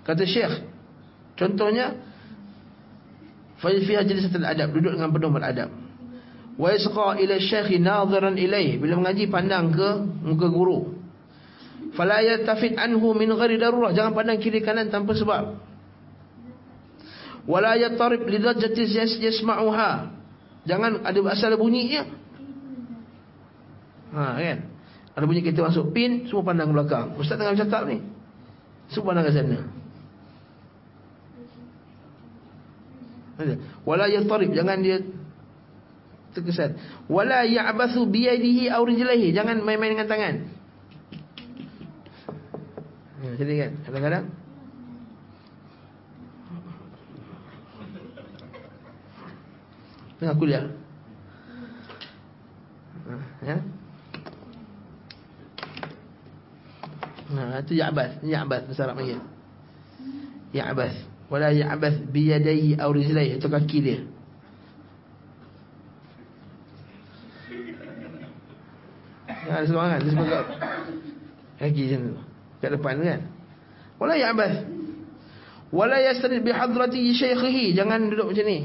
Kata 0.04 0.28
Syekh 0.28 0.68
Contohnya 1.34 2.13
Fiha 3.64 4.04
jilisatul 4.04 4.44
adab 4.44 4.76
Duduk 4.76 4.92
dengan 4.96 5.08
penuh 5.08 5.30
beradab. 5.32 5.70
Wa 6.54 6.68
yasqa 6.70 7.18
ila 7.18 7.34
syekhi 7.40 7.80
nadhiran 7.80 8.36
ilaih 8.36 8.76
Bila 8.76 9.00
mengaji 9.00 9.26
pandang 9.32 9.72
ke 9.72 9.88
muka 10.22 10.46
guru. 10.52 10.94
Fala 11.96 12.20
yatafid 12.20 12.76
anhu 12.76 13.16
min 13.16 13.32
ghari 13.32 13.56
darurah 13.56 13.94
Jangan 13.96 14.12
pandang 14.12 14.38
kiri 14.38 14.60
kanan 14.60 14.90
tanpa 14.92 15.16
sebab. 15.16 15.58
Wala 17.44 17.76
yatarib 17.76 18.24
lidajati 18.24 18.84
yasma'uha 19.20 19.92
Jangan 20.64 21.04
ada 21.04 21.20
asal 21.28 21.52
bunyinya 21.60 22.08
Ha 24.14 24.38
kan? 24.40 24.58
Ada 25.14 25.24
bunyi 25.28 25.44
kita 25.44 25.60
masuk 25.60 25.92
pin 25.92 26.24
Semua 26.30 26.46
pandang 26.46 26.72
belakang. 26.72 27.18
Ustaz 27.20 27.36
tengah 27.36 27.52
bercakap 27.52 27.84
ni 27.84 28.00
Semua 28.88 29.12
pandang 29.12 29.28
ke 29.28 29.32
sana 29.36 29.83
Wala 33.82 34.06
yatarib 34.06 34.54
jangan 34.54 34.78
dia 34.78 35.02
terkesan. 36.34 36.78
Wala 37.10 37.46
ya'bathu 37.46 38.06
bi 38.06 38.26
yadihi 38.26 38.70
aw 38.70 38.82
jangan 39.34 39.62
main-main 39.62 39.94
dengan 39.94 40.10
tangan. 40.10 40.34
Ya, 43.24 43.30
kan 43.40 43.72
kadang-kadang 43.88 44.24
tengah 50.20 50.36
kuliah. 50.38 50.64
Ya. 53.44 53.56
Nah, 57.34 57.58
itu 57.60 57.72
ya'bath, 57.74 58.22
ya'bath 58.22 58.64
bahasa 58.70 58.82
Arab 58.86 58.96
panggil. 59.02 59.20
Ya'bath 60.54 61.13
wala 61.32 61.48
ya'bath 61.50 62.10
bi 62.12 62.30
yadayhi 62.30 62.76
aw 62.76 62.90
rijlayhi 62.92 63.40
itu 63.40 63.48
kaki 63.48 63.78
dia. 63.80 63.98
Ya, 69.44 69.60
ada 69.60 69.68
seorang 69.68 69.90
kan 69.92 70.00
Dia 70.00 70.12
sebab 70.16 70.46
Kaki 71.60 71.80
macam 71.84 72.00
tu. 72.00 72.16
Kat 72.64 72.70
depan 72.72 72.92
tu 72.96 73.04
kan? 73.04 73.20
Wala 74.00 74.16
ya'bath 74.16 74.56
Wala 75.68 76.00
yastrid 76.00 76.40
bi 76.40 76.48
hadrati 76.48 77.12
syaykhihi. 77.12 77.76
Jangan 77.76 78.08
duduk 78.08 78.32
macam 78.32 78.46
ni. 78.48 78.64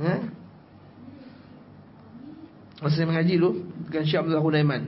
Ha? 0.00 0.14
Masa 2.80 2.94
saya 2.96 3.04
mengaji 3.04 3.36
dulu 3.36 3.68
Dengan 3.84 4.04
Syekh 4.08 4.20
Abdullah 4.24 4.40
Hunaiman 4.40 4.82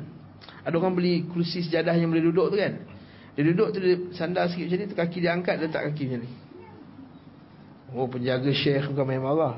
Ada 0.64 0.74
orang 0.80 0.96
beli 0.96 1.28
kursi 1.28 1.60
sejadah 1.60 1.92
yang 1.92 2.08
boleh 2.08 2.24
duduk 2.32 2.48
tu 2.48 2.56
kan 2.56 2.91
dia 3.32 3.42
duduk 3.48 3.68
tu 3.72 3.78
dia 3.80 3.96
sandar 4.12 4.52
sikit 4.52 4.68
macam 4.68 4.78
ni 4.78 4.86
kaki 4.92 5.18
dia 5.24 5.32
angkat 5.32 5.56
letak 5.56 5.82
kaki 5.92 6.04
macam 6.12 6.20
ni. 6.24 6.30
Oh 7.92 8.08
penjaga 8.08 8.52
syekh 8.52 8.88
bukan 8.92 9.04
main 9.08 9.22
marah. 9.24 9.56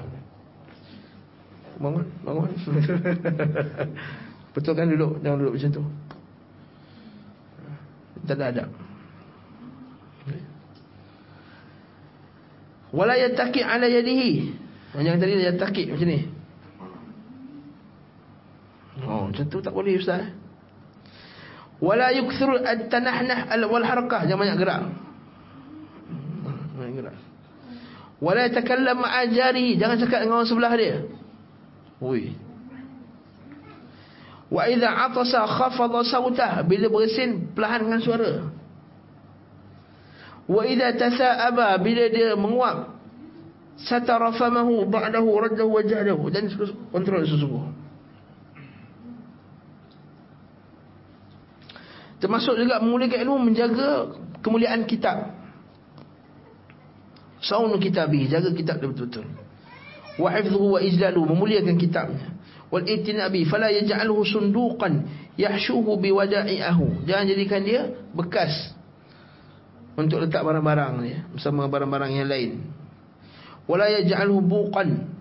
Bangun, 1.78 2.06
bangun. 2.22 2.50
Betul 4.54 4.72
kan 4.78 4.86
duduk, 4.86 5.18
jangan 5.26 5.38
duduk 5.42 5.54
macam 5.58 5.70
tu. 5.74 5.84
Tak 8.24 8.38
ada 8.38 8.44
adab. 8.54 8.68
Wala 12.94 13.18
yataki 13.18 13.58
ala 13.58 13.90
yadihi. 13.90 14.54
Yang 15.02 15.18
tadi 15.18 15.32
yataki 15.42 15.82
macam 15.90 16.06
ni. 16.06 16.20
Oh, 19.02 19.26
macam 19.26 19.44
tu 19.50 19.58
tak 19.58 19.74
boleh 19.74 19.98
ustaz. 19.98 20.30
Wala 21.82 22.14
yukthir 22.14 22.50
at-tanahnah 22.62 23.50
wal 23.66 23.86
harakah 23.86 24.26
jangan 24.28 24.40
banyak 24.46 24.58
gerak. 24.62 24.80
Banyak 26.78 26.94
gerak. 27.02 27.16
Wala 28.22 28.46
yatakallam 28.46 29.02
ma'a 29.02 29.26
jarihi 29.26 29.76
jangan 29.76 29.98
cakap 29.98 30.22
dengan 30.22 30.40
orang 30.40 30.48
sebelah 30.48 30.72
dia. 30.78 30.96
Oi. 32.00 32.32
Wa 34.48 34.70
idza 34.70 34.86
atasa 34.86 35.44
khafadha 35.50 36.00
sawtah 36.06 36.52
bila 36.62 36.86
bersin 36.88 37.50
perlahan 37.52 37.90
dengan 37.90 38.00
suara. 38.00 38.32
Wa 40.46 40.62
idza 40.62 40.94
tasa'aba 40.94 41.74
bila 41.82 42.04
dia 42.08 42.38
menguap 42.38 42.94
satara 43.76 44.30
famahu 44.32 44.86
ba'dahu 44.86 45.28
raddahu 45.50 45.70
wajhahu 45.74 46.30
dan 46.30 46.46
kontrol 46.94 47.26
sesungguh. 47.26 47.83
Termasuk 52.24 52.56
juga 52.56 52.80
memuliakan 52.80 53.20
ilmu 53.20 53.36
menjaga 53.52 54.16
kemuliaan 54.40 54.88
kitab. 54.88 55.28
Saunu 57.44 57.76
kitabi, 57.76 58.24
jaga 58.32 58.48
kitab 58.56 58.80
dia 58.80 58.88
betul-betul. 58.88 59.28
Wa 60.16 60.32
hifdhuhu 60.32 60.72
wa 60.72 60.80
ijlalu, 60.80 61.20
memuliakan 61.20 61.76
kitabnya. 61.76 62.32
Wal 62.72 62.88
itinabi 62.88 63.44
fala 63.44 63.68
yaj'alhu 63.68 64.24
sunduqan 64.24 65.04
yahshuhu 65.36 66.00
biwada'ihi. 66.00 67.04
Jangan 67.04 67.24
jadikan 67.28 67.60
dia 67.60 67.92
bekas 68.16 68.72
untuk 70.00 70.24
letak 70.24 70.40
barang-barang 70.40 70.92
dia 71.04 71.28
bersama 71.28 71.68
barang-barang 71.68 72.24
yang 72.24 72.24
lain. 72.24 72.50
Wala 73.68 73.92
yaj'alhu 74.00 74.40
buqan. 74.40 75.12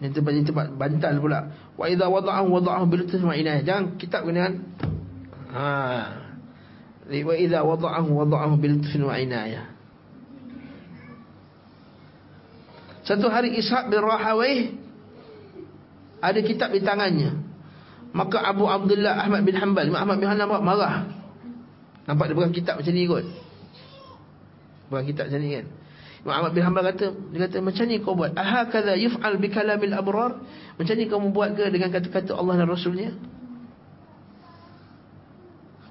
Yang 0.00 0.24
tempat 0.24 0.32
tempat 0.40 0.66
bantal 0.72 1.20
pula. 1.20 1.40
Wa 1.76 1.84
idza 1.84 2.08
wada'ahu 2.08 2.48
wada'ahu 2.48 2.84
bil 2.88 3.04
inayah. 3.04 3.60
Jangan 3.60 4.00
kitab 4.00 4.24
dengan 4.24 4.64
ha 5.52 6.24
wa 7.06 7.34
idza 7.38 7.62
wada'ahu 7.62 8.10
wada'ahu 8.10 8.54
bil 8.58 8.82
lutfin 8.82 9.02
wa 9.06 9.14
inayah 9.14 9.76
Satu 13.06 13.30
hari 13.30 13.54
Ishaq 13.54 13.86
bin 13.86 14.02
Rahawai 14.02 14.74
ada 16.18 16.40
kitab 16.42 16.74
di 16.74 16.82
tangannya. 16.82 17.38
Maka 18.10 18.42
Abu 18.42 18.66
Abdullah 18.66 19.22
Ahmad 19.22 19.46
bin 19.46 19.54
Hanbal, 19.54 19.86
Imam 19.86 20.02
Ahmad 20.02 20.18
bin 20.18 20.26
Hanbal 20.26 20.58
marah. 20.58 21.06
Nampak 22.10 22.30
dia 22.30 22.34
pegang 22.34 22.54
kitab 22.54 22.74
macam 22.82 22.90
ni 22.90 23.06
kot. 23.06 23.26
Pegang 24.90 25.06
kitab 25.06 25.24
macam 25.30 25.38
ni 25.38 25.50
kan. 25.54 25.66
Imam 26.26 26.34
Ahmad 26.34 26.50
bin 26.50 26.62
Hanbal 26.66 26.82
kata, 26.90 27.06
dia 27.30 27.38
kata 27.46 27.56
macam 27.62 27.84
ni 27.86 27.96
kau 28.02 28.14
buat. 28.18 28.32
Aha 28.34 28.66
kaza 28.66 28.98
yuf'al 28.98 29.38
bi 29.38 29.48
kalamil 29.54 29.94
abrar? 29.94 30.42
Macam 30.74 30.94
ni 30.98 31.04
kau 31.06 31.22
buat 31.30 31.54
ke 31.54 31.70
dengan 31.70 31.94
kata-kata 31.94 32.34
Allah 32.34 32.58
dan 32.58 32.66
Rasulnya? 32.66 33.14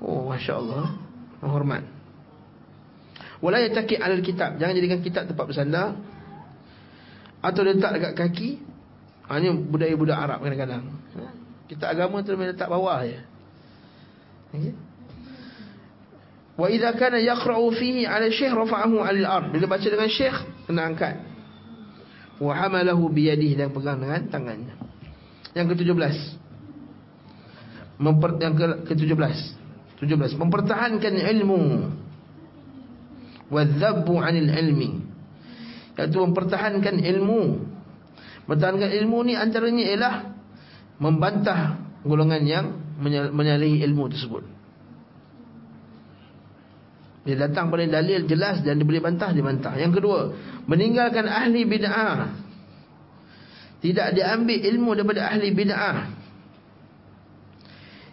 Oh, 0.03 0.27
masya-Allah 0.27 0.95
menghormat. 1.39 1.84
Wala 3.43 3.61
yataki 3.61 3.99
alal 3.99 4.23
kitab. 4.23 4.57
Jangan 4.57 4.73
jadikan 4.73 4.99
kitab 5.03 5.30
tempat 5.30 5.45
bersandar 5.45 5.95
atau 7.43 7.61
letak 7.61 7.91
dekat 7.99 8.13
kaki. 8.17 8.49
Hanya 9.26 9.57
budaya 9.57 9.93
budak 9.97 10.17
Arab 10.22 10.45
kadang-kadang. 10.45 10.85
Ha? 11.17 11.26
Kitab 11.65 11.97
agama 11.97 12.22
tu 12.22 12.38
letak 12.38 12.69
bawah 12.69 13.01
je. 13.05 13.19
Okey. 14.53 14.73
Wa 16.55 16.72
idza 16.72 16.95
kana 16.95 17.19
yaqra'u 17.19 17.67
fihi 17.76 18.07
'ala 18.07 18.31
syekh 18.31 18.53
rafa'ahu 18.53 19.01
'ala 19.01 19.17
al-ard. 19.17 19.47
Bila 19.51 19.65
baca 19.67 19.84
dengan 19.84 20.07
syekh 20.07 20.38
kena 20.69 20.88
angkat. 20.88 21.15
wa 22.35 22.51
hamalahu 22.51 23.07
bi 23.15 23.31
yadihi 23.31 23.55
dan 23.55 23.72
pegang 23.72 23.99
dengan 23.99 24.27
tangannya. 24.27 24.76
Yang 25.55 25.76
ke-17. 25.76 26.15
Memper, 27.95 28.35
yang 28.43 28.53
ke-17. 28.59 29.64
17. 30.06 30.38
Mempertahankan 30.38 31.14
ilmu 31.18 31.61
wa 33.49 33.61
dhabbu 33.65 34.14
'anil 34.22 34.49
ilmi. 34.53 34.90
Iaitu 35.98 36.18
mempertahankan 36.22 36.95
ilmu. 37.02 37.41
Mempertahankan 38.45 38.91
ilmu 38.94 39.18
ni 39.26 39.34
antaranya 39.34 39.84
ialah 39.90 40.15
membantah 41.02 41.82
golongan 42.06 42.44
yang 42.45 42.65
menyalahi 43.34 43.82
ilmu 43.84 44.07
tersebut. 44.14 44.44
Dia 47.26 47.41
datang 47.41 47.73
pada 47.73 47.82
dalil 47.90 48.30
jelas 48.30 48.61
dan 48.61 48.77
dia 48.77 48.86
boleh 48.86 49.02
bantah, 49.02 49.34
dia 49.34 49.41
bantah. 49.41 49.73
Yang 49.73 49.98
kedua, 49.98 50.19
meninggalkan 50.69 51.26
ahli 51.26 51.65
bid'ah. 51.65 52.38
Tidak 53.82 54.07
diambil 54.14 54.61
ilmu 54.61 54.94
daripada 54.94 55.34
ahli 55.34 55.49
bid'ah. 55.49 55.98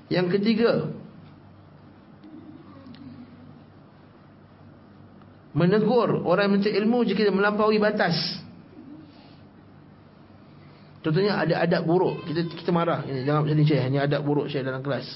Yang 0.09 0.27
ketiga, 0.41 0.89
menegur 5.53 6.25
orang 6.25 6.49
yang 6.49 6.55
mencari 6.59 6.75
ilmu 6.81 6.99
jika 7.05 7.21
dia 7.29 7.35
melampaui 7.35 7.77
batas. 7.77 8.17
Contohnya 11.03 11.35
ada 11.35 11.67
adab 11.67 11.83
buruk, 11.83 12.23
kita 12.31 12.47
kita 12.47 12.71
marah, 12.71 13.03
ini 13.03 13.27
jangan 13.27 13.43
macam 13.43 13.57
ni 13.59 13.67
Syekh, 13.67 13.85
ini 13.91 13.99
adab 13.99 14.23
buruk 14.23 14.47
Syekh 14.47 14.63
dalam 14.63 14.81
kelas. 14.87 15.07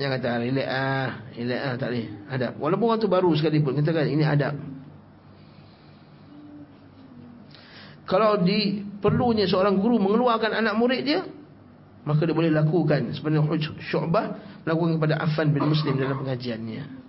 Yang 0.00 0.10
kata 0.16 0.28
relax 0.40 0.68
ah, 0.70 1.10
relax 1.34 1.60
ah 1.60 1.74
tak 1.76 1.88
boleh. 1.90 2.06
Adab. 2.30 2.52
Walaupun 2.56 2.86
orang 2.88 3.00
tu 3.02 3.10
baru 3.10 3.30
sekali 3.36 3.58
pun 3.60 3.76
kita 3.76 3.90
kata 3.92 4.08
ini 4.08 4.24
adab. 4.24 4.54
Kalau 8.08 8.40
di 8.40 8.80
perlunya 9.04 9.44
seorang 9.44 9.76
guru 9.76 10.00
mengeluarkan 10.00 10.56
anak 10.56 10.74
murid 10.80 11.02
dia, 11.04 11.20
maka 12.08 12.24
dia 12.24 12.32
boleh 12.32 12.48
lakukan 12.48 13.12
sebenarnya 13.12 13.44
Syu'bah 13.84 14.26
melakukan 14.64 14.96
kepada 14.96 15.14
Affan 15.20 15.52
bin 15.52 15.68
Muslim 15.68 16.00
dalam 16.00 16.24
pengajiannya. 16.24 17.07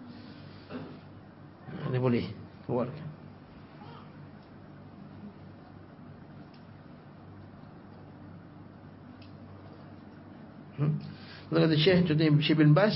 Dia 1.90 1.98
boleh 1.98 2.26
keluarkan. 2.70 3.08
Hmm? 10.80 10.96
Kata 11.50 11.76
Syekh 11.76 12.08
Contohnya 12.08 12.32
Syekh 12.40 12.58
bin 12.62 12.72
Bas 12.72 12.96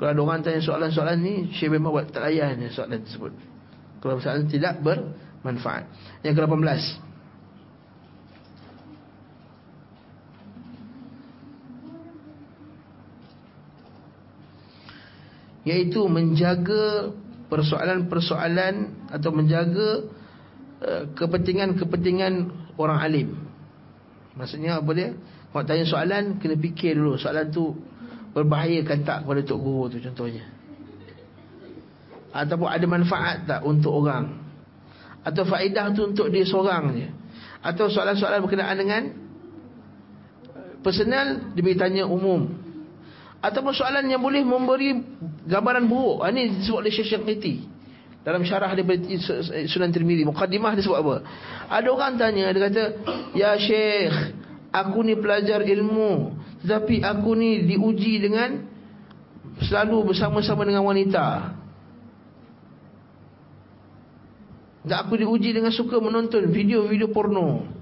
Kalau 0.00 0.10
ada 0.10 0.18
orang 0.18 0.42
tanya 0.42 0.58
soalan-soalan 0.64 1.18
ni 1.22 1.34
Syekh 1.54 1.78
Bas 1.78 1.92
buat 1.92 2.06
tak 2.10 2.26
layan 2.26 2.58
soalan 2.74 3.06
tersebut 3.06 3.32
Kalau 4.02 4.18
soalan 4.18 4.50
tidak 4.50 4.82
bermanfaat 4.82 5.86
Yang 6.26 6.42
ke-18 6.42 6.82
Iaitu 15.60 16.00
menjaga 16.08 17.12
persoalan-persoalan 17.50 18.74
Atau 19.10 19.34
menjaga 19.34 20.06
uh, 20.80 21.02
Kepentingan-kepentingan 21.18 22.32
orang 22.78 22.98
alim. 23.02 23.28
Maksudnya 24.38 24.78
apa 24.78 24.90
dia? 24.94 25.12
Kalau 25.50 25.64
tanya 25.66 25.84
soalan 25.84 26.38
Kena 26.38 26.54
fikir 26.56 26.94
dulu. 26.94 27.18
Soalan 27.18 27.50
tu 27.50 27.74
Berbahaya 28.30 28.86
kan 28.86 29.02
tak 29.02 29.26
kepada 29.26 29.42
Tok 29.42 29.58
Guru 29.58 29.90
tu 29.90 29.98
contohnya? 29.98 30.46
Ataupun 32.30 32.70
ada 32.70 32.86
manfaat 32.86 33.36
tak 33.44 33.60
Untuk 33.66 33.90
orang? 33.90 34.38
Atau 35.26 35.44
faedah 35.44 35.90
tu 35.92 36.08
untuk 36.08 36.30
dia 36.30 36.46
seorang 36.46 36.94
je? 36.94 37.10
Atau 37.60 37.90
soalan-soalan 37.90 38.40
berkenaan 38.40 38.76
dengan 38.78 39.02
Personal 40.80 41.52
Dia 41.52 41.74
tanya 41.76 42.06
umum 42.06 42.69
Ataupun 43.40 43.72
soalan 43.72 44.04
yang 44.08 44.20
boleh 44.20 44.44
memberi 44.44 44.96
Gambaran 45.48 45.88
buruk. 45.88 46.22
Ini 46.28 46.40
ha, 46.40 46.50
disebut 46.60 46.78
oleh 46.84 46.92
Syekh 46.92 47.08
Syekh 47.16 47.56
dalam 48.20 48.44
syarah 48.44 48.76
dia 48.76 48.84
Sunan 49.64 49.88
Tirmizi. 49.88 50.28
Muqaddimah 50.28 50.76
dia 50.76 50.84
sebut 50.84 51.00
apa? 51.00 51.14
Ada 51.72 51.88
orang 51.88 52.20
tanya 52.20 52.52
Dia 52.52 52.68
kata 52.68 52.84
Ya 53.32 53.56
Syekh 53.56 54.36
Aku 54.68 55.00
ni 55.00 55.16
pelajar 55.16 55.64
ilmu 55.64 56.36
Tetapi 56.60 57.00
aku 57.00 57.32
ni 57.32 57.64
diuji 57.64 58.20
dengan 58.20 58.70
Selalu 59.60 60.12
bersama-sama 60.12 60.64
dengan 60.64 60.88
wanita. 60.88 61.52
Dan 64.80 64.96
aku 65.04 65.20
diuji 65.20 65.52
dengan 65.52 65.68
suka 65.68 66.00
menonton 66.00 66.48
video-video 66.48 67.12
porno 67.12 67.79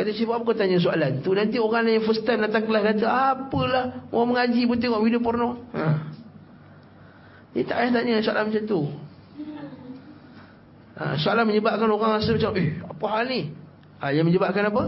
Kata 0.00 0.10
siapa 0.16 0.40
apa 0.40 0.48
kau 0.48 0.56
tanya 0.56 0.80
soalan 0.80 1.20
tu 1.20 1.36
Nanti 1.36 1.60
orang 1.60 1.84
yang 1.92 2.08
first 2.08 2.24
time 2.24 2.40
datang 2.40 2.64
kelas 2.64 2.96
kata 2.96 3.04
Apalah 3.04 4.08
orang 4.08 4.28
mengaji 4.32 4.64
pun 4.64 4.80
tengok 4.80 5.04
video 5.04 5.20
porno 5.20 5.60
ha. 5.76 6.08
Dia 7.52 7.68
tak 7.68 7.76
payah 7.84 7.92
tanya 7.92 8.24
soalan 8.24 8.48
macam 8.48 8.64
tu 8.64 8.80
ha, 10.96 11.20
Soalan 11.20 11.44
menyebabkan 11.52 11.84
orang 11.92 12.16
rasa 12.16 12.32
macam 12.32 12.56
Eh 12.56 12.80
apa 12.80 13.04
hal 13.12 13.24
ni 13.28 13.52
ha, 14.00 14.08
Yang 14.08 14.24
menyebabkan 14.32 14.72
apa 14.72 14.82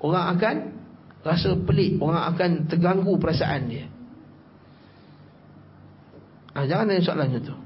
orang 0.00 0.24
akan 0.34 0.56
rasa 1.20 1.52
pelik, 1.52 2.00
orang 2.00 2.24
akan 2.32 2.50
terganggu 2.68 3.12
perasaan 3.20 3.68
dia. 3.68 3.86
Ah, 6.56 6.66
jangan 6.66 6.90
tanya 6.90 7.02
soalan 7.04 7.26
macam 7.30 7.42
tu. 7.44 7.56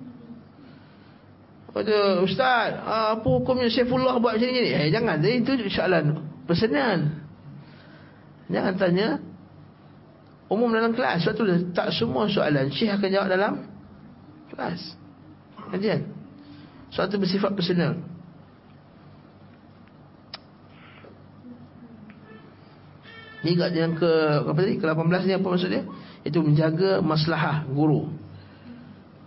Kata, 1.75 2.23
Ustaz, 2.23 2.71
ah, 2.87 3.19
apa 3.19 3.27
hukumnya 3.27 3.67
Saifullah 3.67 4.23
buat 4.23 4.39
macam 4.39 4.51
ni? 4.51 4.71
Eh, 4.71 4.91
jangan, 4.95 5.19
itu 5.23 5.59
soalan 5.71 6.34
personal. 6.45 7.25
Jangan 8.49 8.75
tanya 8.77 9.09
umum 10.53 10.69
dalam 10.73 10.93
kelas. 10.93 11.25
Sebab 11.25 11.35
tu 11.35 11.45
tak 11.73 11.91
semua 11.97 12.29
soalan 12.29 12.69
Syekh 12.71 12.93
akan 12.93 13.09
jawab 13.09 13.29
dalam 13.29 13.53
kelas. 14.53 14.81
Kajian. 15.73 16.07
Soalan 16.93 17.11
tu 17.11 17.19
bersifat 17.21 17.53
personal. 17.57 17.99
Ni 23.45 23.61
yang 23.61 23.93
ke 23.93 24.13
apa 24.41 24.57
tadi? 24.57 24.81
Ke-18 24.81 25.23
ni 25.29 25.35
apa 25.37 25.47
maksud 25.53 25.69
dia? 25.69 25.85
Itu 26.25 26.41
menjaga 26.41 27.05
maslahah 27.05 27.69
guru. 27.69 28.09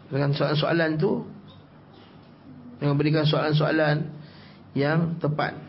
Dengan 0.10 0.34
soalan-soalan 0.34 0.98
tu 0.98 1.22
dengan 2.82 2.98
berikan 2.98 3.26
soalan-soalan 3.26 4.10
yang 4.74 5.18
tepat. 5.22 5.67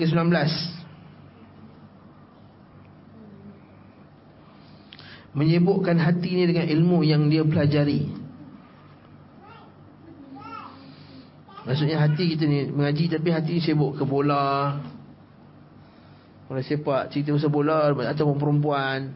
Ke-19 0.00 0.32
Menyibukkan 5.30 5.94
hati 6.00 6.30
ni 6.34 6.44
dengan 6.50 6.66
ilmu 6.66 7.06
yang 7.06 7.30
dia 7.30 7.46
pelajari. 7.46 8.10
Maksudnya 11.62 12.02
hati 12.02 12.34
kita 12.34 12.50
ni 12.50 12.66
mengaji 12.66 13.06
tapi 13.14 13.30
hati 13.30 13.62
sibuk 13.62 13.94
ke 13.94 14.02
bola 14.02 14.74
Bola 16.50 16.60
sepak, 16.66 17.14
cerita 17.14 17.30
pasal 17.30 17.52
bola 17.52 17.94
Ataupun 17.94 18.42
perempuan. 18.42 19.14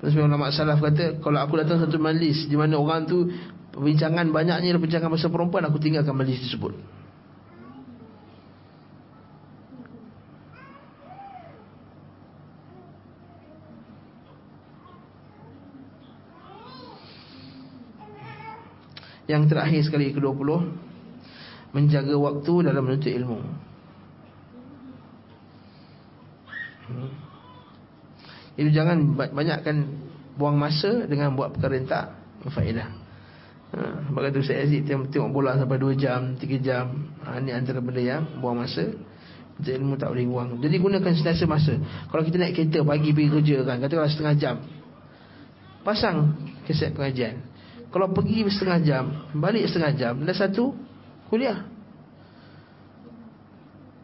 Lepas 0.00 0.14
tu 0.14 0.22
ulama 0.22 0.48
salaf 0.48 0.80
kata 0.80 1.20
Kalau 1.20 1.38
aku 1.44 1.60
datang 1.60 1.84
satu 1.84 2.00
majlis 2.00 2.48
Di 2.48 2.56
mana 2.56 2.80
orang 2.80 3.04
tu 3.04 3.28
Perbincangan 3.74 4.32
banyaknya 4.32 4.72
Perbincangan 4.78 5.12
pasal 5.12 5.28
perempuan 5.28 5.68
Aku 5.68 5.76
tinggalkan 5.76 6.16
majlis 6.16 6.40
tersebut 6.46 6.72
Yang 19.28 19.42
terakhir 19.52 19.80
sekali 19.84 20.10
ke-20 20.16 20.50
Menjaga 21.76 22.16
waktu 22.16 22.52
dalam 22.64 22.82
menuntut 22.82 23.12
ilmu 23.12 23.38
Hmm. 26.88 27.12
Itu 28.56 28.72
jangan 28.72 29.12
banyakkan 29.12 29.76
buang 30.40 30.56
masa 30.56 31.04
dengan 31.04 31.36
buat 31.36 31.52
perkara 31.52 31.76
yang 31.76 31.84
tak 31.84 32.04
berfaedah. 32.48 32.88
Ha, 33.68 33.78
sebab 34.08 34.32
itu 34.32 34.40
saya 34.48 34.64
Aziz 34.64 34.80
tengok, 34.88 35.12
tengok 35.12 35.28
bola 35.28 35.60
sampai 35.60 35.76
2 35.76 35.92
jam, 36.00 36.32
3 36.40 36.56
jam. 36.64 37.12
Ha, 37.28 37.44
ini 37.44 37.52
antara 37.52 37.84
benda 37.84 38.00
yang 38.00 38.40
buang 38.40 38.64
masa. 38.64 38.88
Jadi 39.58 39.74
ilmu 39.82 39.98
tak 39.98 40.14
boleh 40.14 40.24
buang. 40.24 40.48
Jadi 40.62 40.76
gunakan 40.78 41.12
sentiasa 41.12 41.44
masa. 41.44 41.76
Kalau 42.08 42.22
kita 42.22 42.38
naik 42.40 42.54
kereta 42.56 42.80
pagi 42.86 43.10
pergi 43.10 43.28
kerja 43.28 43.56
kan, 43.66 43.76
katakanlah 43.82 44.12
setengah 44.14 44.34
jam. 44.38 44.56
Pasang 45.82 46.38
keset 46.64 46.94
pengajian. 46.94 47.42
Kalau 47.88 48.12
pergi 48.12 48.44
setengah 48.52 48.80
jam, 48.84 49.04
balik 49.32 49.64
setengah 49.64 49.92
jam, 49.96 50.14
dah 50.20 50.36
satu 50.36 50.76
kuliah. 51.32 51.64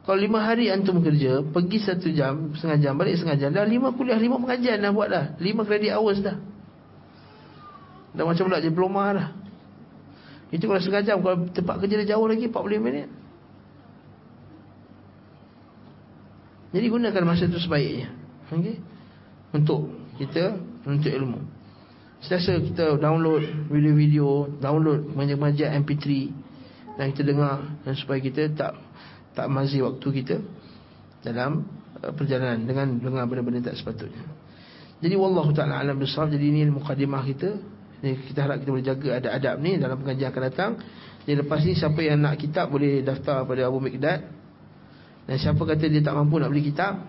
Kalau 0.05 0.21
lima 0.21 0.45
hari 0.45 0.69
antum 0.69 1.01
kerja 1.01 1.41
Pergi 1.41 1.81
satu 1.81 2.13
jam 2.13 2.53
Setengah 2.53 2.77
jam 2.77 2.93
Balik 2.93 3.17
setengah 3.17 3.41
jam 3.41 3.49
Dah 3.57 3.65
lima 3.65 3.89
kuliah 3.97 4.21
Lima 4.21 4.37
pengajian 4.37 4.85
dah 4.85 4.93
buat 4.93 5.09
dah. 5.09 5.33
Lima 5.41 5.65
credit 5.65 5.97
hours 5.97 6.21
dah. 6.21 6.37
Dah 8.13 8.25
macam 8.29 8.47
pula 8.47 8.61
diploma 8.61 9.05
dah. 9.17 9.29
Itu 10.53 10.69
kalau 10.69 10.77
setengah 10.77 11.05
jam 11.09 11.17
Kalau 11.25 11.49
tempat 11.49 11.81
kerja 11.81 12.05
dia 12.05 12.09
jauh 12.15 12.29
lagi 12.29 12.53
40 12.53 12.85
minit. 12.85 13.09
Jadi 16.77 16.87
gunakan 16.91 17.23
masa 17.25 17.49
itu 17.49 17.59
sebaiknya. 17.65 18.13
Okay? 18.53 18.77
Untuk 19.57 19.89
kita 20.21 20.61
Untuk 20.85 21.17
ilmu 21.17 21.54
Setiasa 22.25 22.57
kita 22.57 22.97
download 22.97 23.69
video-video 23.69 24.49
Download 24.57 25.13
majak-majak 25.13 25.69
MP3 25.85 26.05
Dan 26.97 27.13
kita 27.13 27.21
dengar 27.21 27.85
Dan 27.85 27.93
supaya 28.01 28.17
kita 28.17 28.49
tak 28.57 28.81
Tak 29.37 29.45
mazi 29.53 29.85
waktu 29.85 30.09
kita 30.25 30.41
Dalam 31.21 31.69
uh, 32.01 32.13
perjalanan 32.17 32.65
Dengan 32.65 32.97
dengar 32.97 33.29
benda-benda 33.29 33.69
tak 33.69 33.77
sepatutnya. 33.77 34.25
Jadi 35.05 35.15
Wallahu 35.21 35.53
ta'ala 35.53 35.85
alam 35.85 36.01
besar 36.01 36.33
Jadi 36.33 36.49
ini 36.49 36.65
mukadimah 36.73 37.21
kita. 37.29 37.61
Jadi 38.01 38.17
Kita 38.33 38.49
harap 38.49 38.65
kita 38.65 38.73
boleh 38.73 38.87
jaga 38.89 39.09
adab-adab 39.21 39.57
ni 39.61 39.77
Dalam 39.77 39.97
pengajian 40.01 40.33
akan 40.33 40.43
datang. 40.49 40.73
Jadi 41.29 41.35
lepas 41.45 41.61
ni 41.61 41.77
siapa 41.77 42.01
yang 42.01 42.25
nak 42.25 42.41
kitab 42.41 42.73
Boleh 42.73 43.05
daftar 43.05 43.45
pada 43.45 43.69
Abu 43.69 43.85
Mikdad. 43.85 44.25
Dan 45.29 45.37
siapa 45.37 45.61
kata 45.61 45.93
dia 45.93 46.01
tak 46.01 46.17
mampu 46.17 46.41
nak 46.41 46.49
beli 46.49 46.73
kitab 46.73 47.05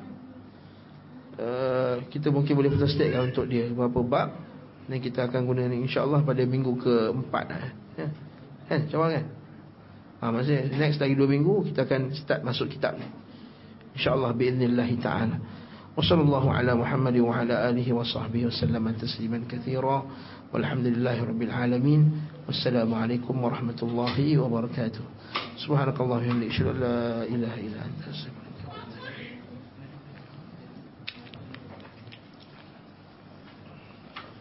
uh, 1.39 2.03
Kita 2.11 2.35
mungkin 2.35 2.51
boleh 2.51 2.75
lah 2.75 3.23
untuk 3.23 3.47
dia. 3.47 3.71
Berapa 3.71 4.03
bab 4.03 4.54
Dan 4.90 4.98
kita 4.98 5.30
akan 5.30 5.46
guna 5.46 5.70
ni 5.70 5.86
insyaAllah 5.86 6.26
pada 6.26 6.42
minggu 6.42 6.72
keempat 6.80 7.46
eh. 7.54 7.72
ya. 8.00 8.08
Kan 8.66 8.78
macam 8.86 9.00
kan 9.06 9.24
ha, 10.18 10.24
Maksudnya 10.34 10.62
next 10.78 10.98
lagi 10.98 11.14
dua 11.14 11.26
minggu 11.30 11.70
Kita 11.70 11.86
akan 11.86 12.14
start 12.14 12.40
masuk 12.42 12.70
kitab 12.74 12.98
ni 12.98 13.06
InsyaAllah 13.98 14.30
bi'idnillahi 14.34 14.96
ta'ala 14.98 15.36
وصلى 15.96 16.22
الله 16.22 16.52
على 16.52 16.74
محمد 16.74 17.16
وعلى 17.18 17.70
آله 17.70 17.92
وصحبه 17.92 18.46
وسلم 18.46 18.90
تسليما 18.90 19.42
كثيرا 19.50 20.06
والحمد 20.54 20.86
لله 20.86 21.24
رب 21.24 21.42
العالمين 21.42 22.12
والسلام 22.46 22.94
عليكم 22.94 23.44
ورحمة 23.44 23.80
الله 23.82 24.38
وبركاته 24.38 25.04
سبحانك 25.66 26.00
اللهم 26.00 26.24
وبحمدك 26.24 26.46
اشهد 26.46 26.66
ان 26.66 26.80
لا 26.80 27.22
اله 27.22 27.54
الا 27.66 27.80
انت 27.84 28.02
استغفرك 28.08 28.43